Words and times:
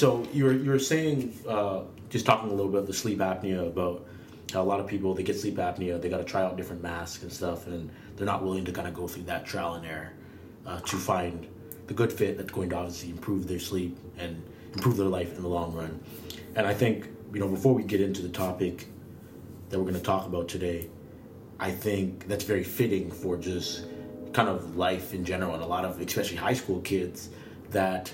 So 0.00 0.26
you're 0.32 0.54
you're 0.54 0.78
saying 0.78 1.38
uh, 1.46 1.82
just 2.08 2.24
talking 2.24 2.48
a 2.48 2.54
little 2.54 2.72
bit 2.72 2.80
of 2.80 2.86
the 2.86 2.92
sleep 2.94 3.18
apnea 3.18 3.66
about 3.66 4.06
how 4.50 4.62
a 4.62 4.68
lot 4.72 4.80
of 4.80 4.86
people 4.86 5.12
they 5.12 5.22
get 5.22 5.38
sleep 5.38 5.56
apnea, 5.56 6.00
they 6.00 6.08
got 6.08 6.16
to 6.16 6.24
try 6.24 6.40
out 6.40 6.56
different 6.56 6.82
masks 6.82 7.22
and 7.22 7.30
stuff, 7.30 7.66
and 7.66 7.90
they're 8.16 8.24
not 8.24 8.42
willing 8.42 8.64
to 8.64 8.72
kind 8.72 8.88
of 8.88 8.94
go 8.94 9.06
through 9.06 9.24
that 9.24 9.44
trial 9.44 9.74
and 9.74 9.84
error 9.84 10.14
uh, 10.64 10.80
to 10.80 10.96
find 10.96 11.46
the 11.86 11.92
good 11.92 12.10
fit 12.10 12.38
that's 12.38 12.50
going 12.50 12.70
to 12.70 12.76
obviously 12.76 13.10
improve 13.10 13.46
their 13.46 13.58
sleep 13.58 13.98
and 14.16 14.42
improve 14.72 14.96
their 14.96 15.04
life 15.04 15.36
in 15.36 15.42
the 15.42 15.48
long 15.48 15.74
run. 15.74 16.00
And 16.56 16.66
I 16.66 16.72
think 16.72 17.06
you 17.34 17.40
know 17.40 17.48
before 17.48 17.74
we 17.74 17.82
get 17.82 18.00
into 18.00 18.22
the 18.22 18.30
topic 18.30 18.86
that 19.68 19.78
we're 19.78 19.84
going 19.84 20.00
to 20.00 20.00
talk 20.00 20.24
about 20.24 20.48
today, 20.48 20.88
I 21.58 21.72
think 21.72 22.26
that's 22.26 22.44
very 22.44 22.64
fitting 22.64 23.10
for 23.10 23.36
just 23.36 23.84
kind 24.32 24.48
of 24.48 24.76
life 24.76 25.12
in 25.12 25.26
general 25.26 25.52
and 25.52 25.62
a 25.62 25.66
lot 25.66 25.84
of 25.84 26.00
especially 26.00 26.38
high 26.38 26.54
school 26.54 26.80
kids 26.80 27.28
that 27.72 28.10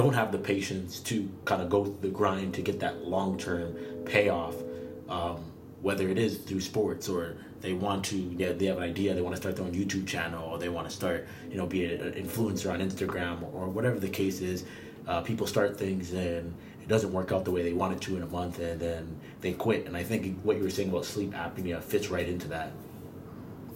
don't 0.00 0.14
have 0.14 0.32
the 0.32 0.38
patience 0.38 0.98
to 0.98 1.28
kind 1.44 1.60
of 1.60 1.68
go 1.68 1.84
through 1.84 1.98
the 2.00 2.08
grind 2.08 2.54
to 2.54 2.62
get 2.62 2.80
that 2.80 3.04
long 3.04 3.36
term 3.36 3.76
payoff, 4.06 4.54
um, 5.10 5.44
whether 5.82 6.08
it 6.08 6.16
is 6.16 6.38
through 6.38 6.62
sports 6.62 7.06
or 7.06 7.36
they 7.60 7.74
want 7.74 8.02
to, 8.06 8.16
yeah, 8.16 8.52
they 8.52 8.64
have 8.64 8.78
an 8.78 8.82
idea, 8.82 9.12
they 9.12 9.20
want 9.20 9.36
to 9.36 9.40
start 9.42 9.56
their 9.56 9.66
own 9.66 9.72
YouTube 9.72 10.06
channel 10.06 10.42
or 10.48 10.58
they 10.58 10.70
want 10.70 10.88
to 10.88 10.94
start, 10.96 11.28
you 11.50 11.58
know, 11.58 11.66
be 11.66 11.84
an 11.84 12.12
influencer 12.12 12.72
on 12.72 12.80
Instagram 12.80 13.42
or 13.52 13.68
whatever 13.68 14.00
the 14.00 14.08
case 14.08 14.40
is. 14.40 14.64
Uh, 15.06 15.20
people 15.20 15.46
start 15.46 15.78
things 15.78 16.14
and 16.14 16.54
it 16.80 16.88
doesn't 16.88 17.12
work 17.12 17.30
out 17.30 17.44
the 17.44 17.50
way 17.50 17.62
they 17.62 17.74
want 17.74 17.92
it 17.92 18.00
to 18.00 18.16
in 18.16 18.22
a 18.22 18.26
month 18.26 18.58
and 18.58 18.80
then 18.80 19.20
they 19.42 19.52
quit. 19.52 19.84
And 19.84 19.94
I 19.94 20.02
think 20.02 20.40
what 20.40 20.56
you 20.56 20.62
were 20.62 20.70
saying 20.70 20.88
about 20.88 21.04
sleep 21.04 21.32
apnea 21.32 21.82
fits 21.82 22.08
right 22.08 22.26
into 22.26 22.48
that. 22.48 22.72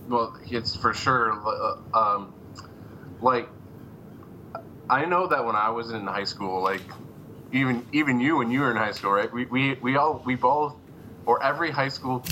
Well, 0.08 0.38
it's 0.50 0.74
for 0.74 0.94
sure. 0.94 1.32
Uh, 1.44 1.98
um, 1.98 2.32
like 3.20 3.46
I 4.88 5.04
know 5.06 5.26
that 5.26 5.44
when 5.44 5.56
I 5.56 5.70
was 5.70 5.90
in 5.90 6.06
high 6.06 6.24
school, 6.24 6.62
like 6.62 6.82
even 7.52 7.86
even 7.92 8.20
you 8.20 8.36
when 8.36 8.50
you 8.50 8.60
were 8.60 8.70
in 8.70 8.76
high 8.76 8.92
school, 8.92 9.12
right? 9.12 9.32
We 9.32 9.46
we, 9.46 9.74
we 9.74 9.96
all 9.96 10.22
we 10.24 10.34
both 10.34 10.76
or 11.26 11.42
every 11.42 11.70
high 11.70 11.88
school 11.88 12.24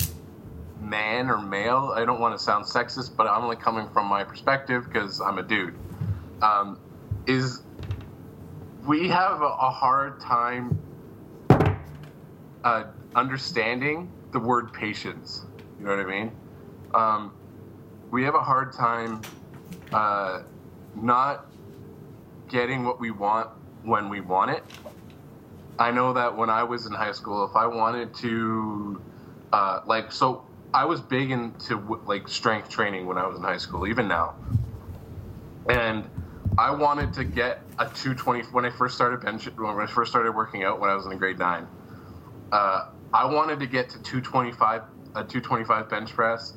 man 0.79 1.29
or 1.29 1.41
male. 1.41 1.93
I 1.95 2.05
don't 2.05 2.19
want 2.19 2.37
to 2.37 2.43
sound 2.43 2.65
sexist, 2.65 3.15
but 3.15 3.27
I'm 3.27 3.43
only 3.43 3.55
coming 3.55 3.87
from 3.89 4.05
my 4.05 4.23
perspective 4.23 4.85
because 4.85 5.21
I'm 5.21 5.37
a 5.37 5.43
dude. 5.43 5.75
Um, 6.41 6.79
is 7.25 7.63
we 8.85 9.07
have 9.07 9.41
a, 9.41 9.45
a 9.45 9.69
hard 9.69 10.19
time 10.19 10.77
uh, 12.63 12.83
understanding 13.15 14.11
the 14.31 14.39
word 14.39 14.73
patience. 14.73 15.45
You 15.79 15.85
know 15.85 15.95
what 15.95 16.05
I 16.05 16.09
mean? 16.09 16.31
Um, 16.93 17.33
we 18.11 18.23
have 18.23 18.35
a 18.35 18.41
hard 18.41 18.73
time 18.73 19.21
uh, 19.91 20.43
not 20.95 21.47
getting 22.53 22.85
what 22.85 22.99
we 22.99 23.09
want 23.09 23.49
when 23.81 24.07
we 24.09 24.21
want 24.21 24.51
it. 24.51 24.63
I 25.79 25.89
know 25.89 26.13
that 26.13 26.37
when 26.37 26.51
I 26.51 26.63
was 26.63 26.85
in 26.85 26.93
high 26.93 27.11
school, 27.11 27.43
if 27.45 27.55
I 27.55 27.65
wanted 27.65 28.13
to, 28.17 29.01
uh, 29.51 29.81
like, 29.87 30.11
so 30.11 30.45
I 30.71 30.85
was 30.85 31.01
big 31.01 31.31
into 31.31 31.99
like 32.05 32.27
strength 32.27 32.69
training 32.69 33.07
when 33.07 33.17
I 33.17 33.25
was 33.25 33.37
in 33.37 33.43
high 33.43 33.57
school, 33.57 33.87
even 33.87 34.07
now. 34.07 34.35
And 35.67 36.07
I 36.55 36.69
wanted 36.69 37.11
to 37.13 37.23
get 37.23 37.61
a 37.79 37.85
220 37.85 38.43
when 38.51 38.65
I 38.65 38.69
first 38.69 38.93
started 38.93 39.21
bench 39.21 39.49
when 39.57 39.79
I 39.79 39.87
first 39.87 40.11
started 40.11 40.33
working 40.33 40.63
out 40.63 40.79
when 40.79 40.91
I 40.91 40.95
was 40.95 41.07
in 41.07 41.17
grade 41.17 41.39
nine. 41.39 41.67
Uh, 42.51 42.89
I 43.11 43.25
wanted 43.25 43.59
to 43.61 43.65
get 43.65 43.89
to 43.89 43.99
225 43.99 44.83
a 45.15 45.23
225 45.23 45.89
bench 45.89 46.11
press 46.13 46.53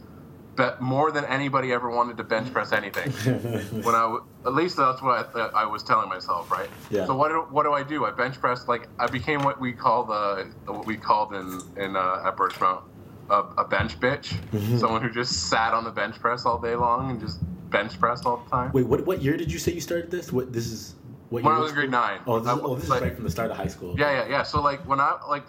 bet 0.57 0.81
more 0.81 1.12
than 1.12 1.25
anybody 1.27 1.73
ever 1.73 1.91
wanted 1.91 2.17
to 2.17 2.25
bench 2.25 2.53
press 2.53 2.73
anything. 2.73 3.12
when 3.83 3.94
I 3.94 4.03
w- 4.03 4.25
at 4.44 4.55
least 4.55 4.77
that's 4.77 5.03
what 5.03 5.31
I, 5.37 5.62
I, 5.62 5.65
was 5.67 5.83
telling 5.83 6.09
myself, 6.09 6.50
right? 6.50 6.69
Yeah. 6.91 7.06
So 7.06 7.15
what 7.15 7.28
do, 7.28 7.47
what 7.50 7.65
do 7.65 7.72
I 7.72 7.83
do? 7.83 8.05
I 8.06 8.11
bench 8.11 8.41
press 8.41 8.67
like 8.67 8.89
I 8.99 9.06
became 9.06 9.43
what 9.43 9.61
we 9.61 9.72
call 9.72 10.05
the 10.05 10.50
what 10.67 10.87
we 10.87 10.97
called 10.97 11.34
in 11.34 11.61
in 11.77 11.97
uh, 11.97 12.22
at 12.25 12.37
Birchmount 12.37 12.83
a, 13.31 13.43
a 13.59 13.65
bench 13.67 13.99
bitch, 14.00 14.34
mm-hmm. 14.50 14.78
someone 14.78 15.03
who 15.03 15.11
just 15.11 15.49
sat 15.49 15.75
on 15.75 15.84
the 15.84 15.91
bench 15.91 16.17
press 16.17 16.44
all 16.44 16.59
day 16.59 16.75
long 16.75 17.11
and 17.11 17.21
just 17.21 17.38
bench 17.71 17.99
pressed 17.99 18.27
all 18.27 18.38
the 18.38 18.50
time. 18.50 18.73
Wait, 18.73 18.87
what 18.87 19.05
what 19.06 19.23
year 19.23 19.37
did 19.37 19.53
you 19.53 19.59
say 19.59 19.73
you 19.73 19.81
started 19.81 20.11
this? 20.11 20.33
What 20.33 20.53
this 20.53 20.67
is? 20.67 20.94
What 21.31 21.43
when 21.43 21.53
I 21.53 21.59
was 21.59 21.73
grade 21.73 21.91
nine. 21.91 22.21
Oh, 22.27 22.38
this, 22.38 22.53
is, 22.53 22.61
oh, 22.62 22.75
this 22.77 22.88
like, 22.88 22.99
is 22.99 23.03
right 23.03 23.15
from 23.15 23.25
the 23.25 23.31
start 23.31 23.50
of 23.50 23.56
high 23.56 23.67
school. 23.67 23.97
Yeah, 23.99 24.12
yeah, 24.12 24.28
yeah. 24.28 24.43
So 24.43 24.62
like 24.62 24.87
when 24.87 25.00
I 25.00 25.19
like 25.28 25.44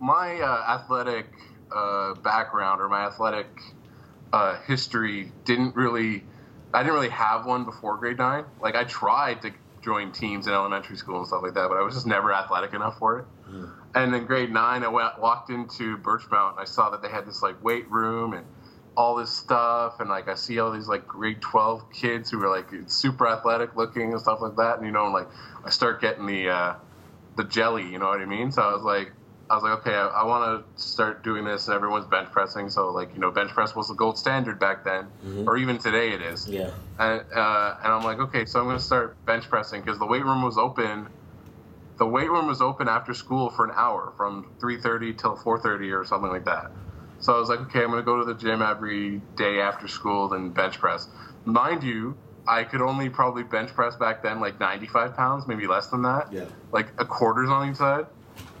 my 0.00 0.40
uh, 0.40 0.78
athletic 0.80 1.26
uh, 1.74 2.14
background 2.14 2.80
or 2.80 2.88
my 2.88 3.06
athletic 3.06 3.46
uh, 4.36 4.60
history 4.66 5.32
didn't 5.46 5.74
really 5.74 6.22
I 6.74 6.82
didn't 6.82 6.94
really 6.94 7.08
have 7.08 7.46
one 7.46 7.64
before 7.64 7.96
grade 7.96 8.18
nine. 8.18 8.44
Like 8.60 8.74
I 8.74 8.84
tried 8.84 9.40
to 9.42 9.52
join 9.82 10.12
teams 10.12 10.46
in 10.46 10.52
elementary 10.52 10.96
school 10.96 11.18
and 11.18 11.26
stuff 11.26 11.42
like 11.42 11.54
that, 11.54 11.68
but 11.70 11.78
I 11.78 11.82
was 11.82 11.94
just 11.94 12.06
never 12.06 12.32
athletic 12.34 12.74
enough 12.74 12.98
for 12.98 13.20
it. 13.20 13.24
Mm. 13.48 13.72
And 13.94 14.14
in 14.14 14.26
grade 14.26 14.52
nine, 14.52 14.82
I 14.84 14.88
went, 14.88 15.18
walked 15.18 15.48
into 15.48 15.96
Birchmount 15.96 16.52
and 16.52 16.60
I 16.60 16.64
saw 16.64 16.90
that 16.90 17.00
they 17.00 17.08
had 17.08 17.26
this 17.26 17.42
like 17.42 17.62
weight 17.64 17.90
room 17.90 18.34
and 18.34 18.44
all 18.94 19.14
this 19.16 19.30
stuff, 19.30 20.00
and 20.00 20.10
like 20.10 20.28
I 20.28 20.34
see 20.34 20.58
all 20.58 20.70
these 20.70 20.88
like 20.88 21.06
grade 21.06 21.40
twelve 21.40 21.90
kids 21.90 22.30
who 22.30 22.38
were 22.38 22.48
like 22.48 22.68
super 22.88 23.26
athletic 23.26 23.74
looking 23.74 24.12
and 24.12 24.20
stuff 24.20 24.40
like 24.42 24.56
that, 24.56 24.76
and 24.78 24.86
you 24.86 24.92
know, 24.92 25.06
like 25.10 25.28
I 25.64 25.70
start 25.70 26.00
getting 26.00 26.26
the 26.26 26.48
uh, 26.50 26.74
the 27.36 27.44
jelly, 27.44 27.86
you 27.90 27.98
know 27.98 28.08
what 28.08 28.20
I 28.20 28.26
mean? 28.26 28.52
So 28.52 28.62
I 28.62 28.72
was 28.72 28.82
like, 28.82 29.12
I 29.48 29.54
was 29.54 29.62
like, 29.62 29.78
okay, 29.80 29.94
I, 29.94 30.06
I 30.08 30.24
want 30.24 30.66
to 30.76 30.82
start 30.82 31.22
doing 31.22 31.44
this, 31.44 31.68
and 31.68 31.74
everyone's 31.74 32.06
bench 32.06 32.30
pressing. 32.30 32.68
So 32.68 32.90
like, 32.90 33.14
you 33.14 33.20
know, 33.20 33.30
bench 33.30 33.50
press 33.52 33.76
was 33.76 33.88
the 33.88 33.94
gold 33.94 34.18
standard 34.18 34.58
back 34.58 34.84
then, 34.84 35.04
mm-hmm. 35.24 35.48
or 35.48 35.56
even 35.56 35.78
today 35.78 36.12
it 36.12 36.22
is. 36.22 36.48
Yeah. 36.48 36.70
And 36.98 37.20
uh, 37.34 37.76
and 37.82 37.92
I'm 37.92 38.02
like, 38.02 38.18
okay, 38.18 38.44
so 38.44 38.60
I'm 38.60 38.66
gonna 38.66 38.80
start 38.80 39.24
bench 39.24 39.48
pressing 39.48 39.82
because 39.82 39.98
the 39.98 40.06
weight 40.06 40.24
room 40.24 40.42
was 40.42 40.58
open. 40.58 41.08
The 41.98 42.06
weight 42.06 42.30
room 42.30 42.46
was 42.46 42.60
open 42.60 42.88
after 42.88 43.14
school 43.14 43.50
for 43.50 43.64
an 43.64 43.72
hour, 43.74 44.12
from 44.16 44.50
3:30 44.60 45.16
till 45.18 45.36
4:30 45.36 45.92
or 45.92 46.04
something 46.04 46.30
like 46.30 46.44
that. 46.46 46.72
So 47.20 47.34
I 47.34 47.38
was 47.38 47.48
like, 47.48 47.60
okay, 47.60 47.82
I'm 47.82 47.90
gonna 47.90 48.02
go 48.02 48.18
to 48.18 48.24
the 48.24 48.34
gym 48.34 48.62
every 48.62 49.22
day 49.36 49.60
after 49.60 49.86
school 49.88 50.32
and 50.32 50.52
bench 50.52 50.78
press. 50.78 51.08
Mind 51.44 51.84
you, 51.84 52.16
I 52.48 52.64
could 52.64 52.80
only 52.80 53.08
probably 53.08 53.42
bench 53.42 53.74
press 53.74 53.96
back 53.96 54.22
then 54.22 54.40
like 54.40 54.60
95 54.60 55.16
pounds, 55.16 55.46
maybe 55.46 55.66
less 55.66 55.86
than 55.88 56.02
that. 56.02 56.32
Yeah. 56.32 56.46
Like 56.72 56.88
a 56.98 57.04
quarters 57.04 57.48
on 57.48 57.70
each 57.70 57.76
side. 57.76 58.06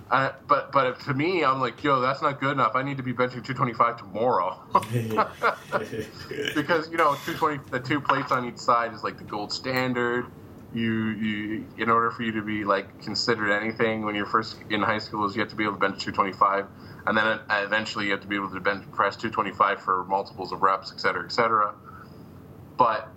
Uh, 0.08 0.30
but 0.46 0.70
but 0.70 1.00
to 1.00 1.14
me, 1.14 1.44
I'm 1.44 1.60
like, 1.60 1.82
yo, 1.82 2.00
that's 2.00 2.22
not 2.22 2.40
good 2.40 2.52
enough. 2.52 2.72
I 2.76 2.82
need 2.82 2.98
to 2.98 3.02
be 3.02 3.12
benching 3.12 3.44
225 3.44 3.96
tomorrow. 3.98 4.56
because 6.54 6.90
you 6.90 6.96
know, 6.96 7.14
220, 7.24 7.60
the 7.70 7.80
two 7.80 8.00
plates 8.00 8.30
on 8.30 8.46
each 8.46 8.58
side 8.58 8.94
is 8.94 9.02
like 9.02 9.18
the 9.18 9.24
gold 9.24 9.52
standard. 9.52 10.26
You 10.72 10.92
you 10.92 11.66
in 11.76 11.90
order 11.90 12.10
for 12.10 12.22
you 12.22 12.32
to 12.32 12.42
be 12.42 12.64
like 12.64 13.00
considered 13.02 13.50
anything 13.50 14.04
when 14.04 14.14
you're 14.14 14.26
first 14.26 14.56
in 14.70 14.82
high 14.82 14.98
school 14.98 15.26
is 15.26 15.34
you 15.34 15.40
have 15.40 15.50
to 15.50 15.56
be 15.56 15.64
able 15.64 15.74
to 15.74 15.80
bench 15.80 16.04
225, 16.04 16.66
and 17.06 17.16
then 17.16 17.40
eventually 17.50 18.06
you 18.06 18.12
have 18.12 18.20
to 18.20 18.28
be 18.28 18.36
able 18.36 18.50
to 18.50 18.60
bench 18.60 18.84
press 18.92 19.16
225 19.16 19.80
for 19.80 20.04
multiples 20.04 20.52
of 20.52 20.62
reps, 20.62 20.92
et 20.92 21.00
cetera, 21.00 21.24
et 21.24 21.32
cetera. 21.32 21.74
But 22.76 23.12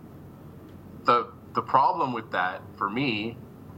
the 1.06 1.28
the 1.54 1.62
problem 1.62 2.14
with 2.14 2.32
that 2.32 2.64
for 2.78 2.90
me 2.90 3.38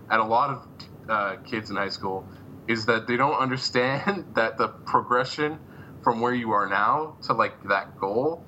and 0.10 0.22
a 0.22 0.26
lot 0.26 0.50
of 0.50 0.68
uh, 1.10 1.36
kids 1.38 1.70
in 1.70 1.76
high 1.76 1.90
school 1.90 2.28
is 2.72 2.86
that 2.86 3.08
they 3.08 3.18
don't 3.18 3.36
understand 3.36 4.26
that 4.36 4.58
the 4.58 4.68
progression 4.68 5.60
from 6.04 6.22
where 6.22 6.34
you 6.34 6.52
are 6.52 6.68
now 6.68 7.18
to 7.24 7.34
like 7.34 7.62
that 7.64 7.98
goal 8.00 8.44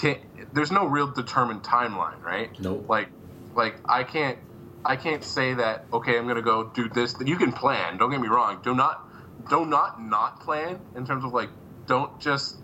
can't 0.00 0.20
there's 0.52 0.72
no 0.72 0.86
real 0.86 1.10
determined 1.12 1.62
timeline 1.62 2.20
right? 2.22 2.50
Nope. 2.60 2.86
Like 2.88 3.10
like 3.54 3.80
i 3.88 4.02
can't 4.02 4.38
i 4.84 4.96
can't 4.96 5.22
say 5.22 5.54
that 5.54 5.86
okay 5.92 6.18
i'm 6.18 6.26
gonna 6.26 6.42
go 6.42 6.70
do 6.74 6.88
this. 6.88 7.14
You 7.24 7.36
can 7.36 7.52
plan 7.52 7.98
don't 7.98 8.10
get 8.10 8.20
me 8.20 8.28
wrong. 8.28 8.60
Do 8.62 8.74
not 8.74 8.96
do 9.50 9.64
not 9.66 10.02
not 10.02 10.40
plan 10.40 10.80
in 10.96 11.06
terms 11.06 11.24
of 11.24 11.32
like 11.32 11.50
don't 11.86 12.18
just 12.20 12.56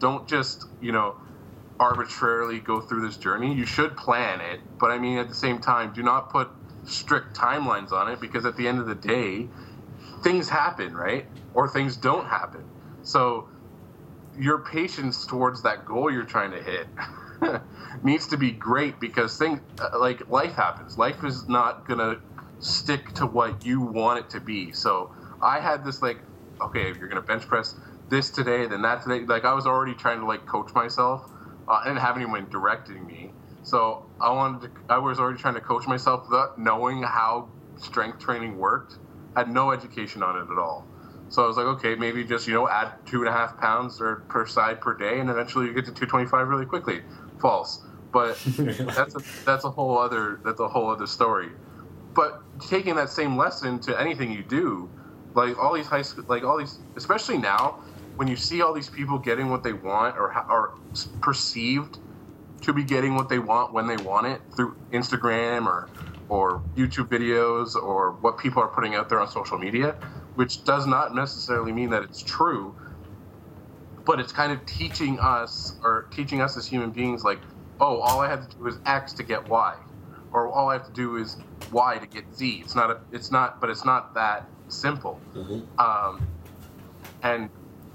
don't 0.00 0.26
just 0.28 0.64
you 0.80 0.92
know 0.92 1.16
arbitrarily 1.78 2.60
go 2.60 2.80
through 2.80 3.06
this 3.06 3.16
journey. 3.16 3.54
You 3.54 3.66
should 3.66 3.96
plan 3.96 4.40
it 4.40 4.60
but 4.82 4.90
i 4.90 4.98
mean 4.98 5.16
at 5.18 5.28
the 5.28 5.34
same 5.34 5.60
time 5.60 5.92
do 5.94 6.02
not 6.02 6.30
put 6.30 6.50
strict 6.84 7.36
timelines 7.36 7.92
on 7.92 8.10
it 8.10 8.20
because 8.20 8.44
at 8.44 8.56
the 8.56 8.66
end 8.66 8.80
of 8.80 8.86
the 8.86 8.94
day 8.96 9.48
things 10.22 10.48
happen, 10.48 10.94
right? 10.94 11.26
Or 11.54 11.68
things 11.68 11.96
don't 11.96 12.26
happen. 12.26 12.62
So 13.02 13.48
your 14.36 14.60
patience 14.64 15.26
towards 15.26 15.62
that 15.62 15.84
goal 15.86 16.10
you're 16.12 16.24
trying 16.24 16.52
to 16.52 16.62
hit 16.62 16.88
needs 18.02 18.26
to 18.28 18.36
be 18.36 18.52
great 18.52 19.00
because 19.00 19.36
things 19.36 19.60
uh, 19.80 19.98
like 19.98 20.28
life 20.28 20.54
happens. 20.54 20.96
Life 20.98 21.24
is 21.24 21.48
not 21.48 21.86
gonna 21.88 22.16
stick 22.58 23.12
to 23.14 23.26
what 23.26 23.64
you 23.64 23.80
want 23.82 24.20
it 24.20 24.30
to 24.30 24.40
be. 24.40 24.72
So 24.72 25.10
I 25.42 25.60
had 25.60 25.84
this 25.84 26.02
like, 26.02 26.18
okay, 26.64 26.90
if 26.90 26.98
you're 26.98 27.08
gonna 27.08 27.22
bench 27.22 27.46
press 27.48 27.74
this 28.10 28.30
today, 28.30 28.66
then 28.66 28.82
that 28.82 29.02
today. 29.02 29.24
Like 29.26 29.44
I 29.44 29.54
was 29.54 29.66
already 29.66 29.94
trying 29.94 30.20
to 30.20 30.26
like 30.26 30.46
coach 30.46 30.70
myself. 30.74 31.22
Uh, 31.68 31.80
I 31.84 31.88
didn't 31.88 32.00
have 32.00 32.16
anyone 32.16 32.48
directing 32.50 33.06
me, 33.06 33.34
so 33.62 34.02
I 34.20 34.30
wanted 34.32 34.62
to. 34.62 34.70
I 34.88 34.98
was 34.98 35.18
already 35.20 35.38
trying 35.38 35.54
to 35.54 35.60
coach 35.60 35.86
myself 35.88 36.24
without 36.30 36.58
knowing 36.58 37.02
how 37.02 37.52
strength 37.76 38.20
training 38.20 38.56
worked 38.58 38.98
had 39.36 39.50
no 39.50 39.72
education 39.72 40.22
on 40.22 40.36
it 40.36 40.50
at 40.52 40.58
all. 40.58 40.86
So 41.28 41.44
I 41.44 41.46
was 41.46 41.56
like, 41.56 41.66
okay, 41.66 41.94
maybe 41.94 42.24
just 42.24 42.46
you 42.46 42.54
know 42.54 42.68
add 42.68 42.92
two 43.06 43.20
and 43.20 43.28
a 43.28 43.32
half 43.32 43.58
pounds 43.58 44.00
or 44.00 44.24
per 44.28 44.46
side 44.46 44.80
per 44.80 44.94
day, 44.96 45.20
and 45.20 45.30
eventually 45.30 45.66
you 45.66 45.74
get 45.74 45.86
to 45.86 45.92
225 45.92 46.48
really 46.48 46.66
quickly. 46.66 47.02
False, 47.40 47.80
but 48.12 48.38
that's 48.94 49.16
a, 49.16 49.20
that's 49.44 49.64
a 49.64 49.70
whole 49.70 49.98
other 49.98 50.40
that's 50.44 50.60
a 50.60 50.68
whole 50.68 50.90
other 50.90 51.06
story. 51.06 51.50
but 52.14 52.42
taking 52.60 52.96
that 52.96 53.10
same 53.10 53.36
lesson 53.36 53.78
to 53.80 53.98
anything 54.00 54.30
you 54.32 54.42
do, 54.42 54.90
like 55.34 55.58
all 55.58 55.74
these 55.74 55.86
high 55.86 56.02
school, 56.02 56.24
like 56.28 56.44
all 56.44 56.58
these, 56.58 56.80
especially 56.96 57.38
now 57.38 57.80
when 58.16 58.28
you 58.28 58.36
see 58.36 58.62
all 58.62 58.74
these 58.74 58.90
people 58.90 59.18
getting 59.18 59.50
what 59.50 59.62
they 59.62 59.72
want 59.72 60.16
or 60.16 60.32
are 60.32 60.74
perceived 61.22 61.98
to 62.62 62.72
be 62.72 62.84
getting 62.84 63.14
what 63.14 63.28
they 63.28 63.38
want 63.38 63.72
when 63.72 63.86
they 63.86 63.96
want 63.96 64.26
it 64.26 64.40
through 64.54 64.76
Instagram 64.92 65.66
or 65.66 65.90
or 66.32 66.62
YouTube 66.74 67.08
videos 67.08 67.76
or 67.76 68.12
what 68.12 68.38
people 68.38 68.62
are 68.62 68.68
putting 68.68 68.94
out 68.94 69.10
there 69.10 69.20
on 69.20 69.28
social 69.28 69.58
media, 69.58 69.94
which 70.34 70.64
does 70.64 70.86
not 70.86 71.14
necessarily 71.14 71.72
mean 71.72 71.90
that 71.90 72.02
it's 72.02 72.22
true, 72.22 72.74
but 74.06 74.18
it's 74.18 74.32
kind 74.32 74.50
of 74.50 74.64
teaching 74.64 75.18
us 75.20 75.76
or 75.84 76.08
teaching 76.10 76.40
us 76.40 76.56
as 76.56 76.66
human 76.66 76.90
beings 76.90 77.22
like, 77.22 77.38
oh, 77.82 77.98
all 78.00 78.20
I 78.20 78.30
have 78.30 78.48
to 78.48 78.56
do 78.56 78.66
is 78.66 78.78
X 78.86 79.12
to 79.12 79.22
get 79.22 79.46
Y, 79.46 79.76
or 80.32 80.48
all 80.48 80.70
I 80.70 80.72
have 80.72 80.86
to 80.86 80.92
do 80.92 81.16
is 81.16 81.36
Y 81.70 81.98
to 81.98 82.06
get 82.06 82.24
Z. 82.34 82.62
It's 82.64 82.74
not 82.74 82.90
a, 82.90 83.00
it's 83.12 83.30
not, 83.30 83.60
but 83.60 83.68
it's 83.68 83.84
not 83.84 84.14
that 84.14 84.48
simple. 84.68 85.20
Mm-hmm. 85.34 85.78
Um, 85.78 86.26
and 87.22 87.50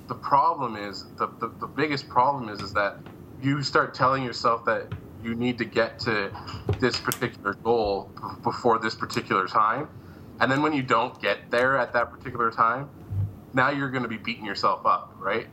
the 0.08 0.14
problem 0.14 0.76
is 0.76 1.06
the, 1.18 1.26
the, 1.40 1.48
the 1.60 1.68
biggest 1.68 2.08
problem 2.08 2.50
is 2.50 2.62
is 2.62 2.72
that 2.74 2.98
you 3.42 3.64
start 3.64 3.96
telling 3.96 4.24
yourself 4.24 4.64
that 4.66 4.94
you 5.24 5.36
need 5.36 5.58
to 5.58 5.66
get 5.66 6.00
to 6.00 6.32
this 6.80 7.00
particular 7.00 7.54
goal 7.56 8.12
before 8.44 8.80
this 8.80 8.96
particular 8.96 9.48
time. 9.48 9.90
And 10.40 10.52
then 10.52 10.62
when 10.62 10.74
you 10.74 10.84
don't 10.84 11.20
get 11.22 11.50
there 11.50 11.78
at 11.78 11.94
that 11.94 12.12
particular 12.12 12.52
time 12.52 12.90
now 13.54 13.70
you're 13.70 13.90
going 13.90 14.04
to 14.04 14.10
be 14.10 14.18
beating 14.18 14.46
yourself 14.46 14.86
up 14.86 15.14
right? 15.18 15.48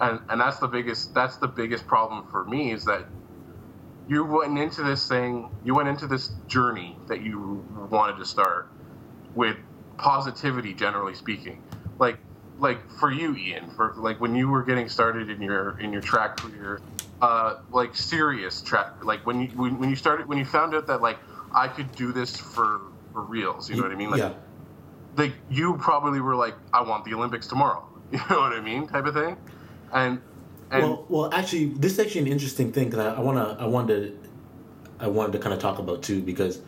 And 0.00 0.20
and 0.28 0.40
that's 0.40 0.58
the 0.58 0.68
biggest 0.68 1.14
that's 1.14 1.36
the 1.38 1.48
biggest 1.48 1.86
problem 1.86 2.26
for 2.30 2.44
me 2.44 2.72
is 2.72 2.84
that 2.84 3.06
you 4.08 4.24
went 4.24 4.56
into 4.58 4.82
this 4.82 5.08
thing 5.08 5.50
you 5.64 5.74
went 5.74 5.88
into 5.88 6.06
this 6.06 6.30
journey 6.46 6.96
that 7.08 7.22
you 7.22 7.64
wanted 7.90 8.18
to 8.18 8.24
start 8.24 8.68
with 9.34 9.56
positivity 9.96 10.74
generally 10.74 11.14
speaking. 11.14 11.62
Like 11.98 12.18
like 12.58 12.88
for 12.90 13.10
you 13.10 13.34
ian 13.36 13.70
for 13.70 13.94
like 13.96 14.20
when 14.20 14.34
you 14.34 14.48
were 14.48 14.62
getting 14.62 14.88
started 14.88 15.30
in 15.30 15.40
your 15.40 15.80
in 15.80 15.92
your 15.92 16.02
track 16.02 16.36
career 16.36 16.80
uh 17.22 17.56
like 17.70 17.94
serious 17.94 18.60
track 18.60 19.04
like 19.04 19.24
when 19.26 19.40
you 19.40 19.48
when, 19.48 19.78
when 19.78 19.88
you 19.88 19.96
started 19.96 20.26
when 20.26 20.38
you 20.38 20.44
found 20.44 20.74
out 20.74 20.86
that 20.86 21.00
like 21.00 21.18
i 21.54 21.66
could 21.66 21.90
do 21.92 22.12
this 22.12 22.36
for 22.36 22.80
for 23.12 23.22
reals 23.22 23.70
you 23.70 23.76
know 23.76 23.82
what 23.82 23.92
i 23.92 23.94
mean 23.94 24.10
like 24.10 24.20
yeah. 24.20 24.32
like 25.16 25.32
you 25.50 25.76
probably 25.78 26.20
were 26.20 26.36
like 26.36 26.54
i 26.72 26.80
want 26.80 27.04
the 27.04 27.14
olympics 27.14 27.46
tomorrow 27.46 27.86
you 28.12 28.18
know 28.30 28.40
what 28.40 28.52
i 28.52 28.60
mean 28.60 28.86
type 28.86 29.06
of 29.06 29.14
thing 29.14 29.36
and 29.92 30.20
and 30.70 30.82
well, 30.82 31.06
well, 31.08 31.34
actually, 31.34 31.66
this 31.66 31.92
is 31.92 32.00
actually 32.00 32.22
an 32.22 32.26
interesting 32.26 32.72
thing 32.72 32.90
because 32.90 33.06
I, 33.06 33.18
I 33.18 33.20
wanna, 33.20 33.56
I 33.58 33.66
wanted, 33.66 34.22
to, 34.22 34.28
I 35.04 35.08
wanted 35.08 35.32
to 35.32 35.38
kind 35.38 35.54
of 35.54 35.60
talk 35.60 35.78
about 35.78 36.02
too 36.02 36.22
because 36.22 36.60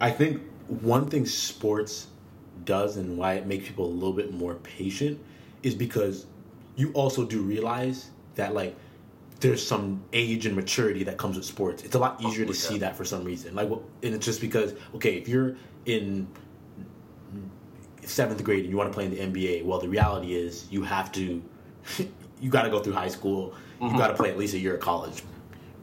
I 0.00 0.10
think 0.10 0.40
one 0.66 1.10
thing 1.10 1.26
sports 1.26 2.06
does 2.64 2.96
and 2.96 3.18
why 3.18 3.34
it 3.34 3.46
makes 3.46 3.66
people 3.66 3.86
a 3.86 3.88
little 3.88 4.12
bit 4.12 4.32
more 4.32 4.54
patient 4.54 5.18
is 5.62 5.74
because 5.74 6.26
you 6.76 6.92
also 6.92 7.24
do 7.24 7.42
realize 7.42 8.10
that 8.36 8.54
like 8.54 8.74
there's 9.40 9.66
some 9.66 10.02
age 10.12 10.46
and 10.46 10.54
maturity 10.54 11.04
that 11.04 11.16
comes 11.18 11.36
with 11.36 11.46
sports. 11.46 11.82
It's 11.82 11.94
a 11.94 11.98
lot 11.98 12.20
easier 12.20 12.44
oh, 12.44 12.52
to 12.52 12.54
yeah. 12.54 12.68
see 12.68 12.78
that 12.78 12.96
for 12.96 13.04
some 13.04 13.24
reason. 13.24 13.54
Like, 13.54 13.68
and 13.68 14.14
it's 14.14 14.24
just 14.24 14.40
because 14.40 14.74
okay, 14.94 15.16
if 15.16 15.28
you're 15.28 15.56
in 15.86 16.28
seventh 18.02 18.42
grade 18.44 18.60
and 18.60 18.70
you 18.70 18.76
want 18.76 18.90
to 18.90 18.94
play 18.94 19.04
in 19.04 19.10
the 19.10 19.18
NBA, 19.18 19.64
well, 19.64 19.78
the 19.78 19.88
reality 19.88 20.34
is 20.34 20.66
you 20.70 20.82
have 20.82 21.10
to, 21.12 21.42
you 22.40 22.50
got 22.50 22.62
to 22.62 22.70
go 22.70 22.80
through 22.80 22.92
high 22.92 23.08
school. 23.08 23.54
Mm-hmm. 23.80 23.94
You 23.94 23.98
got 23.98 24.08
to 24.08 24.14
play 24.14 24.30
at 24.30 24.38
least 24.38 24.54
a 24.54 24.58
year 24.58 24.74
of 24.74 24.80
college, 24.80 25.22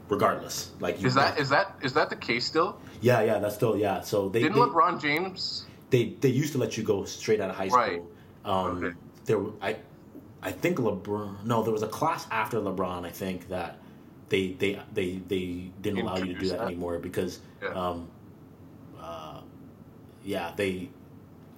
regardless. 0.08 0.70
Like, 0.78 1.02
is 1.02 1.14
that 1.14 1.38
is 1.38 1.48
that 1.48 1.74
is 1.82 1.92
that 1.94 2.10
the 2.10 2.16
case 2.16 2.46
still? 2.46 2.80
Yeah, 3.00 3.22
yeah, 3.22 3.38
that's 3.38 3.56
still 3.56 3.76
yeah. 3.76 4.00
So 4.00 4.28
they 4.28 4.40
didn't 4.40 4.54
they, 4.54 4.60
LeBron 4.60 5.00
James 5.00 5.66
they 5.90 6.16
they 6.20 6.28
used 6.28 6.52
to 6.52 6.58
let 6.58 6.76
you 6.76 6.82
go 6.82 7.04
straight 7.04 7.40
out 7.40 7.50
of 7.50 7.56
high 7.56 7.68
school. 7.68 7.80
Right. 7.80 8.02
Um, 8.44 8.84
okay. 8.84 8.96
There, 9.24 9.40
I, 9.60 9.76
I 10.42 10.52
think 10.52 10.78
LeBron. 10.78 11.44
No, 11.44 11.62
there 11.62 11.72
was 11.72 11.82
a 11.82 11.88
class 11.88 12.26
after 12.30 12.58
LeBron. 12.58 13.04
I 13.04 13.10
think 13.10 13.48
that 13.48 13.78
they 14.28 14.52
they 14.52 14.80
they 14.92 15.20
they 15.26 15.70
didn't 15.80 16.00
allow 16.00 16.16
you 16.16 16.34
to 16.34 16.40
do 16.40 16.48
that, 16.48 16.58
that. 16.58 16.66
anymore 16.66 16.98
because, 16.98 17.40
yeah. 17.62 17.68
Um, 17.70 18.08
uh, 19.00 19.40
yeah, 20.24 20.52
they. 20.56 20.90